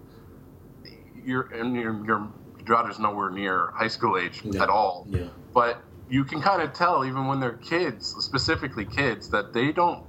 you're 1.24 1.44
and 1.54 1.76
your, 1.76 2.04
your 2.06 2.28
daughter's 2.66 3.00
nowhere 3.00 3.30
near 3.30 3.72
high 3.76 3.88
school 3.88 4.18
age 4.18 4.42
yeah. 4.44 4.64
at 4.64 4.70
all 4.70 5.06
yeah 5.10 5.28
but 5.54 5.84
you 6.12 6.26
can 6.26 6.42
kind 6.42 6.62
of 6.62 6.74
tell 6.74 7.06
even 7.06 7.26
when 7.26 7.40
they're 7.40 7.54
kids, 7.54 8.16
specifically 8.20 8.86
kids, 8.86 9.30
that 9.30 9.54
they 9.54 9.72
don't. 9.72 10.04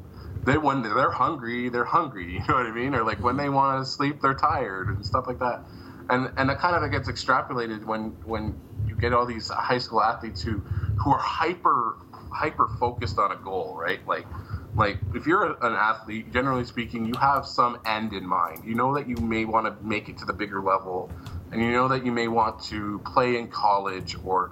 They 0.45 0.59
when 0.59 0.83
they're 0.83 1.11
hungry, 1.11 1.69
they're 1.69 1.85
hungry. 1.85 2.33
You 2.33 2.41
know 2.49 2.55
what 2.55 2.67
I 2.67 2.73
mean? 2.73 2.95
Or 2.95 3.05
like 3.05 3.23
when 3.23 3.37
they 3.37 3.45
mm-hmm. 3.45 3.55
want 3.55 3.85
to 3.85 3.91
sleep, 3.91 4.21
they're 4.21 4.35
tired 4.35 4.89
and 4.89 5.05
stuff 5.05 5.27
like 5.27 5.39
that. 5.39 5.65
And 6.11 6.33
and 6.37 6.49
that 6.49 6.59
kind 6.59 6.85
of 6.85 6.91
gets 6.91 7.09
extrapolated 7.09 7.85
when 7.85 8.11
when 8.25 8.61
you 8.87 8.97
get 8.97 9.13
all 9.13 9.27
these 9.27 9.49
high 9.49 9.79
school 9.79 10.03
athletes 10.03 10.43
who 10.43 10.59
who 10.99 11.11
are 11.13 11.19
hyper 11.19 11.97
hyper 12.33 12.69
focused 12.81 13.19
on 13.19 13.33
a 13.33 13.37
goal, 13.37 13.77
right? 13.79 14.07
Like 14.07 14.27
like 14.75 14.99
if 15.15 15.27
you're 15.27 15.45
an 15.45 15.75
athlete 15.75 16.33
generally 16.33 16.65
speaking 16.65 17.05
you 17.05 17.15
have 17.21 17.45
some 17.47 17.79
end 17.85 18.13
in 18.13 18.27
mind 18.27 18.63
you 18.65 18.75
know 18.75 18.95
that 18.95 19.07
you 19.07 19.17
may 19.17 19.45
want 19.45 19.67
to 19.67 19.87
make 19.87 20.09
it 20.09 20.17
to 20.17 20.25
the 20.25 20.33
bigger 20.33 20.63
level 20.63 21.11
and 21.51 21.61
you 21.61 21.71
know 21.71 21.89
that 21.89 22.07
you 22.07 22.13
may 22.13 22.27
want 22.27 22.63
to 22.63 22.99
play 23.01 23.37
in 23.37 23.49
college 23.49 24.17
or 24.25 24.51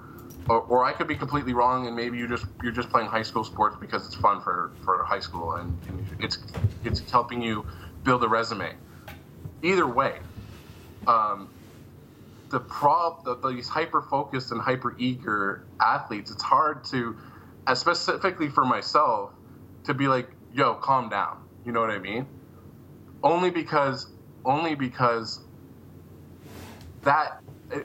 or, 0.49 0.61
or, 0.61 0.83
I 0.83 0.93
could 0.93 1.07
be 1.07 1.15
completely 1.15 1.53
wrong, 1.53 1.87
and 1.87 1.95
maybe 1.95 2.17
you 2.17 2.27
just 2.27 2.45
you're 2.63 2.71
just 2.71 2.89
playing 2.89 3.07
high 3.07 3.21
school 3.21 3.43
sports 3.43 3.77
because 3.79 4.05
it's 4.05 4.15
fun 4.15 4.41
for, 4.41 4.71
for 4.83 5.03
high 5.03 5.19
school, 5.19 5.53
and, 5.53 5.77
and 5.87 6.05
it's 6.19 6.39
it's 6.83 7.09
helping 7.11 7.41
you 7.41 7.65
build 8.03 8.23
a 8.23 8.27
resume. 8.27 8.73
Either 9.61 9.87
way, 9.87 10.19
um, 11.07 11.49
the 12.49 12.59
prob 12.59 13.23
the, 13.23 13.35
these 13.49 13.67
hyper 13.67 14.01
focused 14.01 14.51
and 14.51 14.61
hyper 14.61 14.95
eager 14.97 15.63
athletes, 15.79 16.31
it's 16.31 16.43
hard 16.43 16.83
to, 16.85 17.15
specifically 17.73 18.49
for 18.49 18.65
myself, 18.65 19.31
to 19.85 19.93
be 19.93 20.07
like, 20.07 20.29
yo, 20.53 20.75
calm 20.75 21.09
down. 21.09 21.37
You 21.65 21.71
know 21.71 21.81
what 21.81 21.91
I 21.91 21.99
mean? 21.99 22.27
Only 23.23 23.51
because 23.51 24.07
only 24.43 24.75
because 24.75 25.39
that 27.03 27.40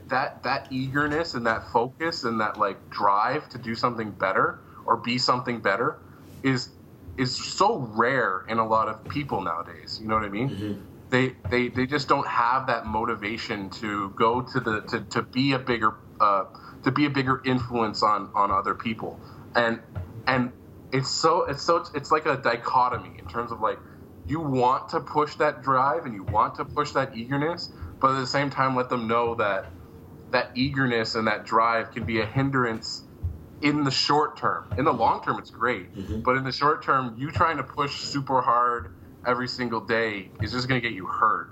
that 0.09 0.43
that 0.43 0.69
eagerness 0.71 1.35
and 1.35 1.47
that 1.47 1.71
focus 1.71 2.25
and 2.25 2.41
that 2.41 2.59
like 2.59 2.91
drive 2.91 3.49
to 3.51 3.59
do 3.59 3.75
something 3.75 4.11
better 4.11 4.61
or 4.87 4.97
be 4.97 5.19
something 5.19 5.61
better 5.61 5.99
is 6.43 6.71
is 7.17 7.35
so 7.35 7.79
rare 7.95 8.45
in 8.49 8.59
a 8.59 8.67
lot 8.67 8.89
of 8.89 9.03
people 9.09 9.41
nowadays. 9.41 9.99
You 10.01 10.09
know 10.09 10.15
what 10.15 10.25
I 10.25 10.29
mean? 10.29 10.51
Mm-hmm. 10.51 10.81
They, 11.09 11.37
they 11.51 11.69
they 11.69 11.87
just 11.87 12.09
don't 12.09 12.27
have 12.27 12.67
that 12.67 12.87
motivation 12.87 13.71
to 13.71 14.11
go 14.11 14.43
to 14.43 14.61
the 14.61 14.81
to, 14.83 15.01
to 15.01 15.23
be 15.23 15.53
a 15.53 15.59
bigger 15.59 15.95
uh, 16.21 16.45
to 16.83 16.91
be 16.91 17.07
a 17.07 17.11
bigger 17.11 17.41
influence 17.45 18.03
on 18.03 18.31
on 18.35 18.51
other 18.51 18.75
people, 18.75 19.21
and 19.55 19.81
and 20.27 20.53
it's 20.93 21.09
so 21.09 21.45
it's 21.45 21.63
so 21.63 21.85
it's 21.95 22.11
like 22.11 22.27
a 22.27 22.37
dichotomy 22.37 23.19
in 23.19 23.27
terms 23.27 23.53
of 23.53 23.61
like 23.61 23.79
you 24.27 24.41
want 24.41 24.89
to 24.89 25.01
push 25.01 25.37
that 25.37 25.63
drive 25.63 26.07
and 26.07 26.15
you 26.15 26.25
want 26.25 26.57
to 26.57 26.65
push 26.65 26.91
that 26.93 27.17
eagerness, 27.17 27.71
but 28.01 28.11
at 28.11 28.19
the 28.19 28.27
same 28.27 28.51
time 28.51 28.75
let 28.75 28.89
them 28.89 29.07
know 29.07 29.37
that 29.37 29.67
that 30.37 30.51
eagerness 30.55 31.15
and 31.15 31.27
that 31.27 31.47
drive 31.47 31.91
can 31.93 32.05
be 32.05 32.21
a 32.21 32.27
hindrance 32.27 33.05
in 33.63 33.85
the 33.85 33.91
short 33.91 34.37
term. 34.37 34.65
In 34.77 34.85
the 34.85 34.93
long 34.93 35.23
term, 35.25 35.39
it's 35.39 35.49
great, 35.51 35.95
Mhm. 35.97 36.23
but 36.23 36.37
in 36.37 36.45
the 36.45 36.53
short 36.53 36.83
term, 36.83 37.15
you 37.17 37.31
trying 37.31 37.57
to 37.57 37.63
push 37.63 38.01
super 38.03 38.43
hard 38.43 38.91
every 39.25 39.49
single 39.49 39.81
day 39.81 40.31
is 40.43 40.53
just 40.53 40.69
going 40.69 40.79
to 40.81 40.87
get 40.87 40.95
you 40.95 41.07
hurt, 41.07 41.49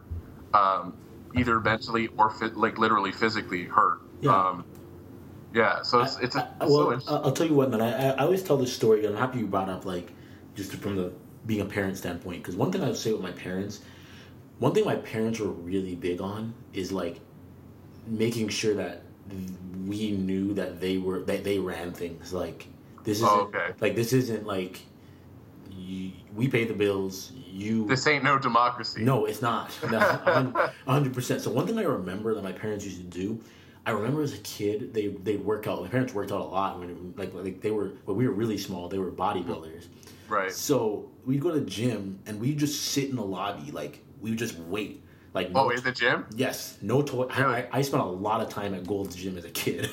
um, 0.52 0.92
either 1.34 1.58
mentally 1.60 2.10
or 2.18 2.28
fit, 2.28 2.58
like 2.58 2.76
literally 2.78 3.10
physically 3.10 3.64
hurt. 3.64 4.00
Yeah. 4.20 4.36
Um, 4.38 4.64
yeah. 5.54 5.80
So 5.82 6.00
it's 6.02 6.18
it's, 6.20 6.36
I- 6.36 6.40
it's 6.42 6.50
I- 6.60 6.66
so 6.68 6.88
well. 6.88 7.02
I- 7.08 7.12
I'll 7.24 7.32
tell 7.32 7.46
you 7.46 7.54
what, 7.54 7.70
man. 7.70 7.80
I, 7.80 8.10
I 8.10 8.16
always 8.18 8.42
tell 8.42 8.58
this 8.58 8.72
story, 8.74 9.06
and 9.06 9.14
I'm 9.16 9.20
happy 9.20 9.38
you 9.38 9.46
brought 9.46 9.70
up 9.70 9.86
like 9.86 10.12
just 10.54 10.72
from 10.74 10.96
the 10.96 11.10
being 11.46 11.62
a 11.62 11.64
parent 11.64 11.96
standpoint. 11.96 12.42
Because 12.42 12.54
one 12.54 12.70
thing 12.70 12.82
I 12.84 12.88
would 12.88 12.98
say 12.98 13.12
with 13.12 13.22
my 13.22 13.32
parents, 13.32 13.80
one 14.58 14.74
thing 14.74 14.84
my 14.84 14.96
parents 14.96 15.40
were 15.40 15.48
really 15.48 15.94
big 15.94 16.20
on 16.20 16.52
is 16.74 16.92
like 16.92 17.20
making 18.06 18.48
sure 18.48 18.74
that 18.74 19.02
we 19.86 20.12
knew 20.12 20.54
that 20.54 20.80
they 20.80 20.98
were 20.98 21.20
that 21.20 21.44
they 21.44 21.58
ran 21.58 21.92
things. 21.92 22.32
Like 22.32 22.66
this 23.04 23.18
isn't 23.18 23.28
Oh, 23.28 23.40
okay. 23.42 23.72
like 23.80 23.94
this 23.96 24.12
isn't 24.12 24.46
like 24.46 24.80
you, 25.70 26.12
we 26.34 26.48
pay 26.48 26.64
the 26.64 26.74
bills. 26.74 27.32
You 27.50 27.86
this 27.86 28.06
ain't 28.06 28.24
no 28.24 28.38
democracy. 28.38 29.02
no, 29.02 29.26
it's 29.26 29.42
not. 29.42 29.70
No, 29.90 29.98
a 29.98 30.72
hundred 30.90 31.14
percent. 31.14 31.40
So 31.40 31.50
one 31.50 31.66
thing 31.66 31.78
I 31.78 31.82
remember 31.82 32.34
that 32.34 32.42
my 32.42 32.52
parents 32.52 32.84
used 32.84 32.98
to 32.98 33.04
do, 33.04 33.40
I 33.86 33.90
remember 33.90 34.22
as 34.22 34.34
a 34.34 34.38
kid 34.38 34.92
they 34.94 35.08
they'd 35.08 35.44
work 35.44 35.66
out. 35.66 35.82
My 35.82 35.88
parents 35.88 36.14
worked 36.14 36.32
out 36.32 36.40
a 36.40 36.44
lot 36.44 36.78
when 36.78 37.14
like 37.16 37.32
like 37.34 37.60
they 37.60 37.70
were 37.70 37.92
when 38.04 38.16
we 38.16 38.26
were 38.26 38.34
really 38.34 38.58
small. 38.58 38.88
They 38.88 38.98
were 38.98 39.10
bodybuilders. 39.10 39.86
Right. 40.28 40.50
So 40.50 41.10
we'd 41.26 41.40
go 41.40 41.50
to 41.52 41.60
the 41.60 41.66
gym 41.66 42.18
and 42.26 42.40
we'd 42.40 42.58
just 42.58 42.80
sit 42.92 43.10
in 43.10 43.16
the 43.16 43.24
lobby 43.24 43.70
like 43.72 44.00
we 44.20 44.30
would 44.30 44.38
just 44.38 44.58
wait. 44.60 45.03
Like 45.34 45.50
no 45.50 45.62
Oh, 45.62 45.70
in 45.70 45.82
the 45.82 45.92
gym? 45.92 46.26
yes, 46.36 46.78
no 46.82 47.02
toy. 47.02 47.26
Really? 47.36 47.62
I, 47.62 47.68
I 47.72 47.82
spent 47.82 48.02
a 48.02 48.06
lot 48.06 48.40
of 48.40 48.48
time 48.48 48.74
at 48.74 48.86
Gold's 48.86 49.16
Gym 49.16 49.36
as 49.36 49.44
a 49.44 49.50
kid, 49.50 49.90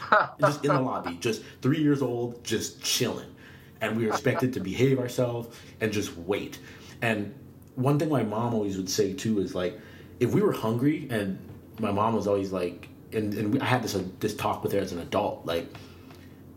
just 0.40 0.64
in 0.64 0.72
the 0.72 0.80
lobby, 0.80 1.16
just 1.16 1.42
three 1.62 1.80
years 1.82 2.02
old, 2.02 2.44
just 2.44 2.82
chilling, 2.82 3.34
and 3.80 3.96
we 3.96 4.04
were 4.04 4.10
expected 4.10 4.52
to 4.54 4.60
behave 4.60 4.98
ourselves 4.98 5.56
and 5.80 5.92
just 5.92 6.16
wait. 6.16 6.58
And 7.02 7.34
one 7.74 7.98
thing 7.98 8.08
my 8.08 8.22
mom 8.22 8.54
always 8.54 8.76
would 8.76 8.88
say 8.90 9.12
too 9.12 9.40
is 9.40 9.54
like, 9.54 9.78
if 10.20 10.32
we 10.32 10.42
were 10.42 10.52
hungry, 10.52 11.08
and 11.10 11.38
my 11.80 11.90
mom 11.90 12.14
was 12.14 12.26
always 12.26 12.52
like, 12.52 12.88
and 13.12 13.34
and 13.34 13.62
I 13.62 13.66
had 13.66 13.82
this 13.82 13.94
uh, 13.96 14.04
this 14.20 14.34
talk 14.36 14.62
with 14.62 14.72
her 14.72 14.78
as 14.78 14.92
an 14.92 15.00
adult, 15.00 15.44
like, 15.46 15.66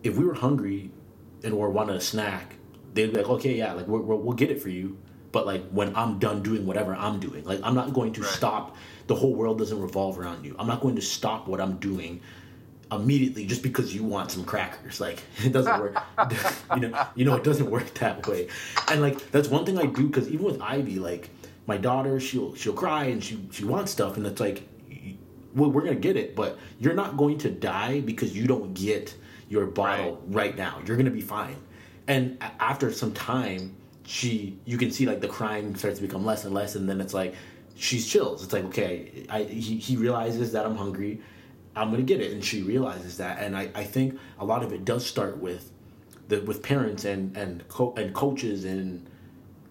if 0.03 0.15
we 0.17 0.25
were 0.25 0.35
hungry 0.35 0.91
and 1.43 1.53
or 1.53 1.69
wanted 1.69 1.95
a 1.95 2.01
snack, 2.01 2.55
they'd 2.93 3.11
be 3.11 3.17
like, 3.17 3.29
okay, 3.29 3.55
yeah, 3.57 3.73
like 3.73 3.87
we're, 3.87 3.99
we're, 3.99 4.15
we'll 4.15 4.35
get 4.35 4.51
it 4.51 4.61
for 4.61 4.69
you. 4.69 4.97
But 5.31 5.45
like 5.45 5.67
when 5.69 5.95
I'm 5.95 6.19
done 6.19 6.41
doing 6.41 6.65
whatever 6.65 6.95
I'm 6.95 7.19
doing, 7.19 7.43
like 7.43 7.59
I'm 7.63 7.75
not 7.75 7.93
going 7.93 8.13
to 8.13 8.21
Right. 8.21 8.29
stop. 8.31 8.75
The 9.07 9.15
whole 9.15 9.33
world 9.35 9.57
doesn't 9.59 9.79
revolve 9.81 10.19
around 10.19 10.45
you. 10.45 10.55
I'm 10.59 10.67
not 10.67 10.81
going 10.81 10.95
to 10.95 11.01
stop 11.01 11.47
what 11.47 11.61
I'm 11.61 11.77
doing 11.77 12.21
immediately 12.91 13.45
just 13.45 13.63
because 13.63 13.93
you 13.93 14.03
want 14.03 14.31
some 14.31 14.45
crackers. 14.45 14.99
Like 15.01 15.21
it 15.43 15.51
doesn't 15.51 15.79
work. 15.79 15.97
you 16.75 16.81
know, 16.87 17.07
you 17.15 17.25
know 17.25 17.35
it 17.35 17.43
doesn't 17.43 17.69
work 17.69 17.93
that 17.95 18.25
way. 18.27 18.47
And 18.89 19.01
like 19.01 19.31
that's 19.31 19.47
one 19.49 19.65
thing 19.65 19.77
I 19.77 19.85
do 19.85 20.07
because 20.07 20.27
even 20.29 20.45
with 20.45 20.61
Ivy, 20.61 20.99
like 20.99 21.29
my 21.67 21.77
daughter, 21.77 22.19
she'll 22.19 22.55
she'll 22.55 22.73
cry 22.73 23.05
and 23.05 23.23
she 23.23 23.39
she 23.51 23.65
wants 23.65 23.91
stuff, 23.91 24.15
and 24.17 24.25
it's 24.25 24.39
like, 24.39 24.63
well, 25.53 25.69
we're 25.71 25.81
gonna 25.81 25.95
get 25.95 26.15
it, 26.15 26.35
but 26.35 26.57
you're 26.79 26.93
not 26.93 27.17
going 27.17 27.37
to 27.39 27.49
die 27.49 27.99
because 28.01 28.35
you 28.35 28.47
don't 28.47 28.73
get 28.73 29.13
your 29.49 29.65
bottle 29.65 30.21
right, 30.27 30.57
now. 30.57 30.81
You're 30.85 30.97
gonna 30.97 31.09
be 31.09 31.21
fine. 31.21 31.55
And 32.07 32.37
after 32.59 32.91
some 32.91 33.11
time, 33.13 33.75
she 34.07 34.57
you 34.65 34.77
can 34.77 34.89
see 34.89 35.05
like 35.05 35.19
the 35.19 35.27
crying 35.27 35.75
starts 35.75 35.97
to 35.99 36.01
become 36.07 36.25
less 36.25 36.45
and 36.45 36.53
less, 36.53 36.75
and 36.75 36.87
then 36.89 37.01
it's 37.01 37.13
like 37.13 37.35
she's 37.75 38.07
chills. 38.07 38.43
It's 38.43 38.53
like 38.53 38.63
okay, 38.65 39.25
I 39.29 39.43
he, 39.43 39.77
he 39.77 39.97
realizes 39.97 40.53
that 40.53 40.65
I'm 40.65 40.77
hungry. 40.77 41.19
I'm 41.75 41.91
gonna 41.91 42.03
get 42.03 42.21
it, 42.21 42.31
and 42.31 42.43
she 42.43 42.61
realizes 42.63 43.17
that, 43.17 43.39
and 43.43 43.55
I, 43.55 43.69
I 43.75 43.83
think 43.83 44.17
a 44.39 44.45
lot 44.45 44.63
of 44.63 44.71
it 44.73 44.85
does 44.85 45.05
start 45.05 45.37
with 45.37 45.71
the 46.29 46.39
with 46.41 46.63
parents 46.63 47.03
and 47.05 47.35
and 47.35 47.67
co- 47.67 47.93
and 47.97 48.13
coaches 48.13 48.63
and 48.65 49.07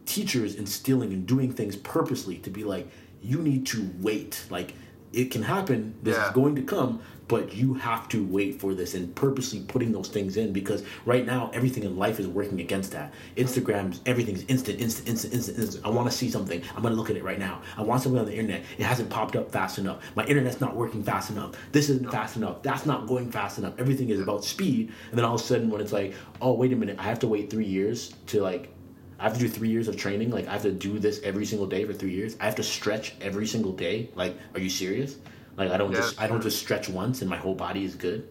teachers 0.05 0.55
instilling 0.55 1.13
and 1.13 1.27
doing 1.27 1.51
things 1.53 1.75
purposely 1.77 2.37
to 2.39 2.51
be 2.51 2.63
like 2.63 2.89
you 3.23 3.39
need 3.43 3.67
to 3.67 3.91
wait 4.01 4.45
like 4.51 4.73
it 5.13 5.33
can 5.33 5.43
happen 5.43 5.95
this 6.03 6.15
Yeah. 6.17 6.29
is 6.29 6.33
going 6.35 6.55
to 6.57 6.63
come 6.63 7.01
but 7.29 7.55
you 7.55 7.75
have 7.75 8.09
to 8.09 8.25
wait 8.25 8.61
for 8.61 8.75
this 8.75 8.95
and 8.95 9.15
purposely 9.15 9.61
putting 9.61 9.93
those 9.93 10.09
things 10.09 10.37
in 10.37 10.53
because 10.53 10.85
right 11.05 11.27
now 11.27 11.51
everything 11.53 11.83
in 11.83 11.97
life 11.97 12.21
is 12.21 12.27
working 12.27 12.61
against 12.61 12.93
that. 12.93 13.13
Instagram's 13.37 14.01
everything's 14.07 14.45
instant 14.45 14.81
instant 14.81 15.09
instant 15.09 15.35
instant 15.35 15.59
instant. 15.59 15.87
I 15.87 15.91
want 15.91 16.11
to 16.11 16.17
see 16.17 16.31
something. 16.31 16.63
I'm 16.77 16.83
to 16.83 16.91
look 16.91 17.11
at 17.11 17.17
it 17.17 17.25
right 17.25 17.39
now. 17.39 17.63
I 17.77 17.83
want 17.83 18.03
something 18.03 18.19
on 18.19 18.27
the 18.27 18.37
internet. 18.37 18.63
It 18.79 18.85
hasn't 18.85 19.11
popped 19.11 19.37
up 19.37 19.51
fast 19.51 19.79
enough. 19.79 20.03
My 20.15 20.25
internet's 20.27 20.61
not 20.61 20.77
working 20.77 21.03
fast 21.03 21.31
enough. 21.31 21.55
This 21.73 21.89
isn't 21.89 22.11
fast 22.11 22.37
enough. 22.37 22.63
That's 22.63 22.87
not 22.87 23.07
going 23.07 23.31
fast 23.31 23.59
enough. 23.59 23.75
Everything 23.79 24.11
is 24.11 24.21
about 24.21 24.45
speed. 24.45 24.93
And 25.11 25.19
then 25.19 25.25
all 25.25 25.35
of 25.35 25.41
a 25.41 25.45
sudden 25.45 25.71
when 25.71 25.81
it's 25.81 25.93
like 25.93 26.15
oh 26.41 26.53
wait 26.53 26.73
a 26.73 26.77
minute. 26.77 26.99
I 26.99 27.03
have 27.03 27.19
to 27.21 27.29
wait 27.29 27.51
three 27.51 27.67
years 27.67 28.15
to 28.27 28.41
like 28.41 28.73
I 29.19 29.25
have 29.25 29.35
to 29.35 29.39
do 29.39 29.49
three 29.49 29.71
years 29.71 29.89
of 29.89 29.97
training. 29.97 30.31
Like 30.31 30.47
I 30.47 30.53
have 30.53 30.63
to 30.63 30.73
do 30.73 30.99
this 30.99 31.21
every 31.23 31.47
single 31.47 31.67
day 31.67 31.85
for 31.85 31.93
three 31.93 32.13
years. 32.13 32.37
I 32.41 32.45
have 32.45 32.57
to 32.57 32.63
stretch 32.63 33.15
every 33.21 33.47
single 33.47 33.73
day. 33.73 34.11
Like, 34.15 34.37
are 34.55 34.61
you 34.61 34.69
serious? 34.69 35.17
Like 35.57 35.71
I 35.71 35.77
don't 35.77 35.93
Yeah, 35.93 35.99
just 35.99 36.21
I 36.21 36.27
don't 36.27 36.43
just 36.43 36.59
stretch 36.59 36.89
once 36.89 37.21
and 37.23 37.31
my 37.31 37.37
whole 37.37 37.55
body 37.55 37.85
is 37.85 37.95
good. 37.95 38.29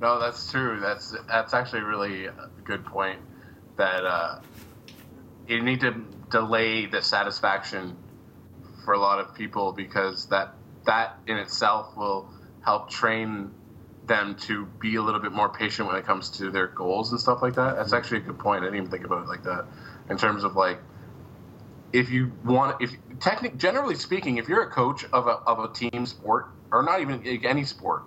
No, 0.00 0.18
that's 0.18 0.50
true. 0.50 0.80
That's 0.80 1.14
that's 1.28 1.54
actually 1.54 1.82
really 1.82 2.26
a 2.26 2.48
good 2.64 2.84
point. 2.84 3.20
That 3.76 4.04
uh, 4.04 4.40
you 5.46 5.62
need 5.62 5.80
to 5.80 5.92
delay 6.30 6.86
the 6.86 7.02
satisfaction 7.02 7.96
for 8.84 8.94
a 8.94 8.98
lot 8.98 9.18
of 9.18 9.34
people 9.34 9.72
because 9.72 10.26
that 10.26 10.54
that 10.86 11.18
in 11.26 11.36
itself 11.36 11.96
will 11.96 12.28
help 12.62 12.90
train 12.90 13.52
them 14.06 14.34
to 14.34 14.66
be 14.80 14.96
a 14.96 15.02
little 15.02 15.20
bit 15.20 15.32
more 15.32 15.48
patient 15.48 15.86
when 15.86 15.96
it 15.96 16.04
comes 16.04 16.30
to 16.30 16.50
their 16.50 16.66
goals 16.66 17.12
and 17.12 17.20
stuff 17.20 17.42
like 17.42 17.54
that. 17.54 17.76
That's 17.76 17.92
actually 17.92 18.18
a 18.18 18.22
good 18.22 18.38
point. 18.38 18.62
I 18.62 18.66
didn't 18.66 18.78
even 18.78 18.90
think 18.90 19.04
about 19.04 19.22
it 19.22 19.28
like 19.28 19.44
that. 19.44 19.66
In 20.08 20.18
terms 20.18 20.44
of 20.44 20.56
like, 20.56 20.78
if 21.92 22.10
you 22.10 22.32
want, 22.44 22.82
if 22.82 22.90
technic, 23.20 23.56
generally 23.56 23.94
speaking, 23.94 24.38
if 24.38 24.48
you're 24.48 24.62
a 24.62 24.70
coach 24.70 25.04
of 25.12 25.26
a 25.26 25.38
of 25.46 25.58
a 25.60 25.72
team 25.72 26.06
sport 26.06 26.46
or 26.72 26.82
not 26.82 27.00
even 27.00 27.24
any 27.44 27.64
sport, 27.64 28.02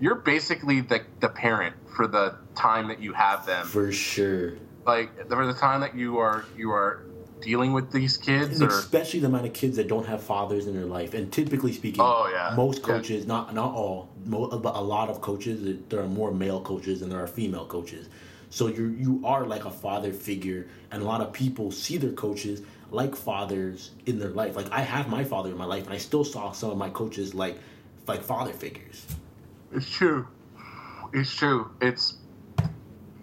you're 0.00 0.16
basically 0.16 0.80
the 0.80 1.02
the 1.20 1.28
parent 1.28 1.74
for 1.96 2.06
the 2.06 2.34
time 2.54 2.88
that 2.88 3.00
you 3.00 3.12
have 3.12 3.46
them. 3.46 3.66
For 3.66 3.92
sure. 3.92 4.54
Like 4.86 5.28
for 5.28 5.46
the 5.46 5.54
time 5.54 5.80
that 5.80 5.96
you 5.96 6.18
are 6.18 6.44
you 6.56 6.70
are 6.70 7.02
dealing 7.40 7.72
with 7.72 7.92
these 7.92 8.16
kids 8.16 8.60
or 8.60 8.66
especially 8.68 9.20
the 9.20 9.26
amount 9.26 9.46
of 9.46 9.52
kids 9.52 9.76
that 9.76 9.88
don't 9.88 10.06
have 10.06 10.22
fathers 10.22 10.66
in 10.66 10.74
their 10.74 10.86
life. 10.86 11.14
And 11.14 11.32
typically 11.32 11.72
speaking, 11.72 12.02
Oh, 12.02 12.28
yeah. 12.32 12.54
most 12.56 12.80
Yeah. 12.80 12.94
coaches, 12.94 13.26
not 13.26 13.54
not 13.54 13.72
all, 13.74 14.08
but 14.26 14.74
a 14.74 14.80
lot 14.82 15.08
of 15.08 15.20
coaches, 15.20 15.78
there 15.88 16.00
are 16.00 16.08
more 16.08 16.32
male 16.32 16.60
coaches 16.60 17.00
than 17.00 17.08
there 17.08 17.20
are 17.20 17.26
female 17.26 17.66
coaches. 17.66 18.08
So 18.50 18.68
you 18.68 18.88
you 18.88 19.22
are 19.24 19.44
like 19.46 19.64
a 19.64 19.70
father 19.70 20.12
figure, 20.12 20.66
and 20.90 21.02
a 21.02 21.04
lot 21.04 21.20
of 21.20 21.32
people 21.32 21.70
see 21.70 21.96
their 21.98 22.12
coaches 22.12 22.62
like 22.90 23.16
fathers 23.16 23.90
in 24.06 24.18
their 24.18 24.30
life. 24.30 24.56
Like 24.56 24.70
I 24.70 24.80
have 24.80 25.08
my 25.08 25.24
father 25.24 25.50
in 25.50 25.56
my 25.56 25.64
life, 25.64 25.84
and 25.84 25.92
I 25.92 25.98
still 25.98 26.24
saw 26.24 26.52
some 26.52 26.70
of 26.70 26.78
my 26.78 26.90
coaches 26.90 27.34
like 27.34 27.58
like 28.06 28.22
father 28.22 28.52
figures. 28.52 29.06
It's 29.72 29.90
true. 29.90 30.26
It's 31.12 31.34
true. 31.34 31.70
It's 31.80 32.16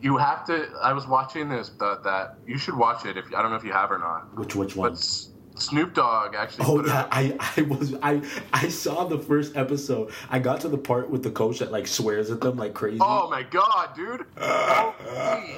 you 0.02 0.18
have 0.18 0.46
to. 0.48 0.68
I 0.82 0.94
was 0.94 1.08
watching 1.08 1.50
this 1.50 1.70
that 1.80 2.04
that 2.04 2.36
you 2.46 2.58
should 2.58 2.76
watch 2.76 3.06
it 3.06 3.18
if 3.18 3.34
I 3.34 3.42
don't 3.42 3.52
know 3.52 3.58
if 3.58 3.64
you 3.64 3.72
have 3.72 3.92
or 3.92 4.00
not. 4.00 4.38
Which 4.38 4.56
which 4.56 4.76
But 4.76 4.80
one? 4.82 4.92
S- 4.94 5.30
Snoop 5.56 5.94
Dogg 5.94 6.36
actually. 6.36 6.66
Oh 6.68 6.86
yeah. 6.86 7.08
I, 7.12 7.38
I 7.58 7.62
was 7.64 7.94
I 8.02 8.22
I 8.52 8.68
saw 8.70 9.06
the 9.06 9.20
first 9.20 9.56
episode. 9.56 10.12
I 10.30 10.40
got 10.40 10.62
to 10.62 10.68
the 10.70 10.78
part 10.78 11.10
with 11.10 11.24
the 11.24 11.32
coach 11.32 11.60
that 11.60 11.72
like 11.72 11.88
swears 11.88 12.32
at 12.32 12.42
them 12.42 12.58
like 12.58 12.74
crazy. 12.74 13.00
Oh 13.02 13.30
my 13.30 13.44
god, 13.44 13.96
dude! 13.96 14.26
Holy. 14.38 15.58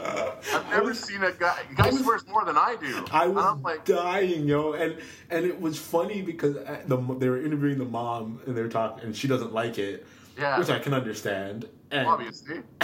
I've 0.54 0.70
never 0.70 0.84
was- 0.90 1.00
seen 1.00 1.24
a 1.24 1.32
guy. 1.32 1.60
Guy 1.76 1.88
was- 1.90 2.00
swears 2.02 2.28
more 2.28 2.44
than 2.46 2.58
I 2.58 2.76
do. 2.80 3.06
I 3.12 3.28
was 3.28 3.58
like, 3.62 3.86
dying, 3.86 4.48
yo, 4.48 4.74
and 4.74 4.98
and 5.30 5.46
it 5.46 5.60
was 5.60 5.78
funny 5.78 6.22
because 6.22 6.56
uh, 6.58 6.82
the 6.88 6.98
they 7.18 7.30
were 7.30 7.42
interviewing 7.44 7.78
the 7.78 7.86
mom 7.86 8.42
and 8.46 8.56
they 8.56 8.62
were 8.62 8.68
talking, 8.70 9.04
and 9.06 9.16
she 9.16 9.28
doesn't 9.28 9.54
like 9.54 9.78
it, 9.78 10.06
yeah, 10.38 10.58
which 10.60 10.70
I 10.70 10.80
can 10.80 10.94
understand. 10.94 11.68
And, 11.92 12.08
obviously, 12.08 12.62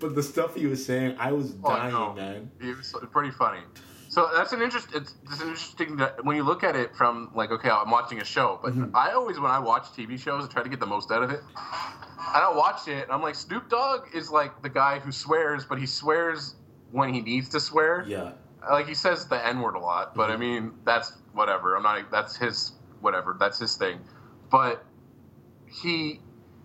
but 0.00 0.14
the 0.14 0.22
stuff 0.22 0.54
he 0.54 0.66
was 0.66 0.84
saying, 0.84 1.16
I 1.18 1.32
was 1.32 1.52
Oh, 1.64 1.68
dying, 1.68 1.92
no. 1.92 2.14
man. 2.14 2.50
it 2.60 2.76
was 2.76 2.94
pretty 3.10 3.30
funny. 3.32 3.60
So 4.12 4.28
that's 4.34 4.52
an 4.52 4.60
interest. 4.60 4.88
It's, 4.94 5.14
it's 5.24 5.40
interesting 5.40 5.96
that 5.96 6.22
when 6.22 6.36
you 6.36 6.42
look 6.42 6.62
at 6.62 6.76
it 6.76 6.94
from 6.94 7.30
like, 7.34 7.50
okay, 7.50 7.70
I'm 7.70 7.90
watching 7.90 8.20
a 8.20 8.24
show, 8.26 8.60
but 8.62 8.74
Mhm. 8.74 8.90
I 8.94 9.12
always 9.12 9.40
when 9.40 9.50
I 9.50 9.58
watch 9.58 9.84
TV 9.96 10.18
shows, 10.18 10.44
I 10.44 10.48
try 10.48 10.62
to 10.62 10.68
get 10.68 10.80
the 10.80 10.86
most 10.86 11.10
out 11.10 11.22
of 11.22 11.30
it. 11.30 11.40
And 11.56 12.44
I 12.44 12.52
watch 12.54 12.88
it, 12.88 13.04
and 13.04 13.10
I'm 13.10 13.22
like, 13.22 13.34
Snoop 13.36 13.70
Dogg 13.70 14.14
is 14.14 14.30
like 14.30 14.60
the 14.60 14.68
guy 14.68 14.98
who 14.98 15.12
swears, 15.12 15.64
but 15.64 15.78
he 15.78 15.86
swears 15.86 16.56
when 16.90 17.14
he 17.14 17.22
needs 17.22 17.48
to 17.50 17.60
swear. 17.60 18.04
Yeah, 18.06 18.32
like 18.70 18.86
he 18.86 18.92
says 18.92 19.28
the 19.28 19.46
n 19.46 19.60
word 19.60 19.76
a 19.76 19.78
lot, 19.80 20.14
but 20.14 20.30
I 20.30 20.34
Mhm. 20.36 20.40
mean 20.40 20.72
that's 20.84 21.14
whatever. 21.32 21.74
I'm 21.74 21.82
not. 21.82 22.10
That's 22.10 22.36
his 22.36 22.72
whatever. 23.00 23.34
That's 23.40 23.58
his 23.58 23.76
thing. 23.76 23.98
But 24.50 24.84
he 25.66 26.20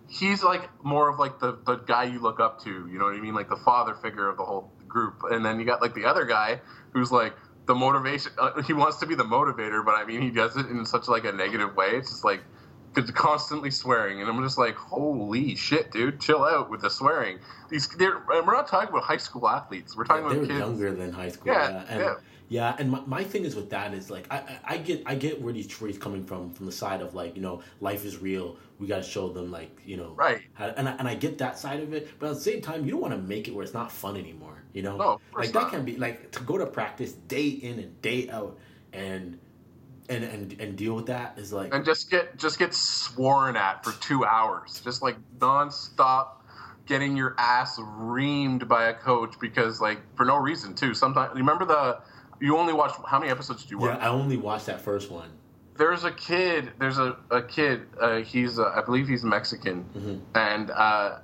he's 0.06 0.42
like 0.42 0.68
more 0.84 1.08
of 1.08 1.18
like 1.18 1.38
the 1.38 1.56
the 1.64 1.76
guy 1.76 2.04
you 2.04 2.18
look 2.18 2.40
up 2.40 2.60
to. 2.64 2.86
You 2.88 2.98
know 2.98 3.06
what 3.06 3.14
I 3.14 3.20
mean? 3.20 3.34
Like 3.34 3.48
the 3.48 3.56
father 3.56 3.94
figure 3.94 4.28
of 4.28 4.36
the 4.36 4.44
whole 4.44 4.70
group. 4.88 5.22
And 5.30 5.44
then 5.44 5.58
you 5.60 5.66
got 5.66 5.80
like 5.82 5.94
the 5.94 6.04
other 6.04 6.24
guy 6.24 6.60
who's 6.92 7.12
like 7.12 7.34
the 7.66 7.74
motivation. 7.74 8.32
Uh, 8.38 8.62
he 8.62 8.72
wants 8.72 8.98
to 8.98 9.06
be 9.06 9.14
the 9.14 9.24
motivator, 9.24 9.84
but 9.84 9.94
I 9.94 10.04
mean 10.04 10.22
he 10.22 10.30
does 10.30 10.56
it 10.56 10.66
in 10.66 10.84
such 10.84 11.08
like 11.08 11.24
a 11.24 11.32
negative 11.32 11.76
way. 11.76 11.90
It's 11.90 12.10
just 12.10 12.24
like 12.24 12.42
constantly 13.14 13.70
swearing, 13.70 14.20
and 14.20 14.28
I'm 14.28 14.42
just 14.42 14.58
like, 14.58 14.74
holy 14.74 15.54
shit, 15.54 15.92
dude, 15.92 16.20
chill 16.20 16.44
out 16.44 16.70
with 16.70 16.80
the 16.80 16.90
swearing. 16.90 17.38
These, 17.70 17.88
they're 17.90 18.16
and 18.16 18.46
we're 18.46 18.54
not 18.54 18.66
talking 18.66 18.88
about 18.88 19.04
high 19.04 19.18
school 19.18 19.48
athletes. 19.48 19.96
We're 19.96 20.04
talking 20.04 20.24
yeah, 20.24 20.32
about 20.32 20.48
kids 20.48 20.58
younger 20.58 20.94
than 20.94 21.12
high 21.12 21.28
school. 21.28 21.52
Yeah, 21.52 21.84
yeah. 21.88 22.14
Yeah. 22.48 22.74
And 22.78 22.90
my, 22.90 23.02
my 23.06 23.24
thing 23.24 23.44
is 23.44 23.54
with 23.54 23.70
that 23.70 23.92
is 23.94 24.10
like 24.10 24.26
I, 24.30 24.58
I 24.64 24.76
get 24.78 25.02
I 25.06 25.14
get 25.14 25.40
where 25.40 25.52
he's 25.52 25.98
coming 25.98 26.24
from 26.24 26.50
from 26.50 26.66
the 26.66 26.72
side 26.72 27.02
of 27.02 27.14
like 27.14 27.36
you 27.36 27.42
know 27.42 27.62
life 27.80 28.04
is 28.04 28.18
real 28.18 28.56
we 28.78 28.86
got 28.86 28.98
to 28.98 29.02
show 29.02 29.28
them 29.28 29.50
like 29.50 29.80
you 29.84 29.96
know 29.96 30.12
right 30.14 30.40
how, 30.54 30.66
and 30.68 30.88
I, 30.88 30.92
and 30.92 31.08
I 31.08 31.14
get 31.14 31.38
that 31.38 31.58
side 31.58 31.80
of 31.80 31.92
it 31.92 32.08
but 32.18 32.30
at 32.30 32.34
the 32.34 32.40
same 32.40 32.60
time 32.60 32.84
you 32.84 32.92
don't 32.92 33.00
want 33.00 33.14
to 33.14 33.20
make 33.20 33.48
it 33.48 33.54
where 33.54 33.64
it's 33.64 33.74
not 33.74 33.90
fun 33.90 34.16
anymore 34.16 34.62
you 34.72 34.82
know 34.82 34.96
no, 34.96 35.20
like 35.34 35.52
not. 35.52 35.64
that 35.64 35.70
can 35.70 35.84
be 35.84 35.96
like 35.96 36.30
to 36.32 36.42
go 36.42 36.58
to 36.58 36.66
practice 36.66 37.12
day 37.12 37.48
in 37.48 37.78
and 37.78 38.00
day 38.02 38.30
out 38.30 38.58
and 38.92 39.38
and 40.08 40.24
and 40.24 40.60
and 40.60 40.76
deal 40.76 40.94
with 40.94 41.06
that 41.06 41.38
is 41.38 41.52
like 41.52 41.74
and 41.74 41.84
just 41.84 42.10
get 42.10 42.36
just 42.38 42.58
get 42.58 42.72
sworn 42.72 43.56
at 43.56 43.84
for 43.84 43.92
two 44.00 44.24
hours 44.24 44.80
just 44.84 45.02
like 45.02 45.16
nonstop 45.38 46.28
getting 46.86 47.16
your 47.16 47.34
ass 47.36 47.78
reamed 47.78 48.66
by 48.66 48.88
a 48.88 48.94
coach 48.94 49.34
because 49.40 49.80
like 49.80 49.98
for 50.16 50.24
no 50.24 50.36
reason 50.38 50.74
too 50.74 50.94
sometimes 50.94 51.34
remember 51.34 51.66
the 51.66 51.98
you 52.40 52.56
only 52.56 52.72
watched 52.72 52.96
how 53.06 53.18
many 53.18 53.30
episodes 53.30 53.62
did 53.62 53.70
you 53.70 53.78
watch? 53.78 53.98
Yeah, 53.98 54.06
I 54.06 54.08
only 54.08 54.36
watched 54.36 54.66
that 54.66 54.80
first 54.80 55.10
one. 55.10 55.30
There's 55.76 56.04
a 56.04 56.10
kid. 56.10 56.72
There's 56.78 56.98
a, 56.98 57.16
a 57.30 57.42
kid. 57.42 57.82
Uh, 58.00 58.18
he's 58.18 58.58
uh, 58.58 58.72
I 58.74 58.82
believe 58.82 59.08
he's 59.08 59.24
Mexican, 59.24 59.84
mm-hmm. 59.96 60.16
and 60.34 60.70
uh, 60.70 61.18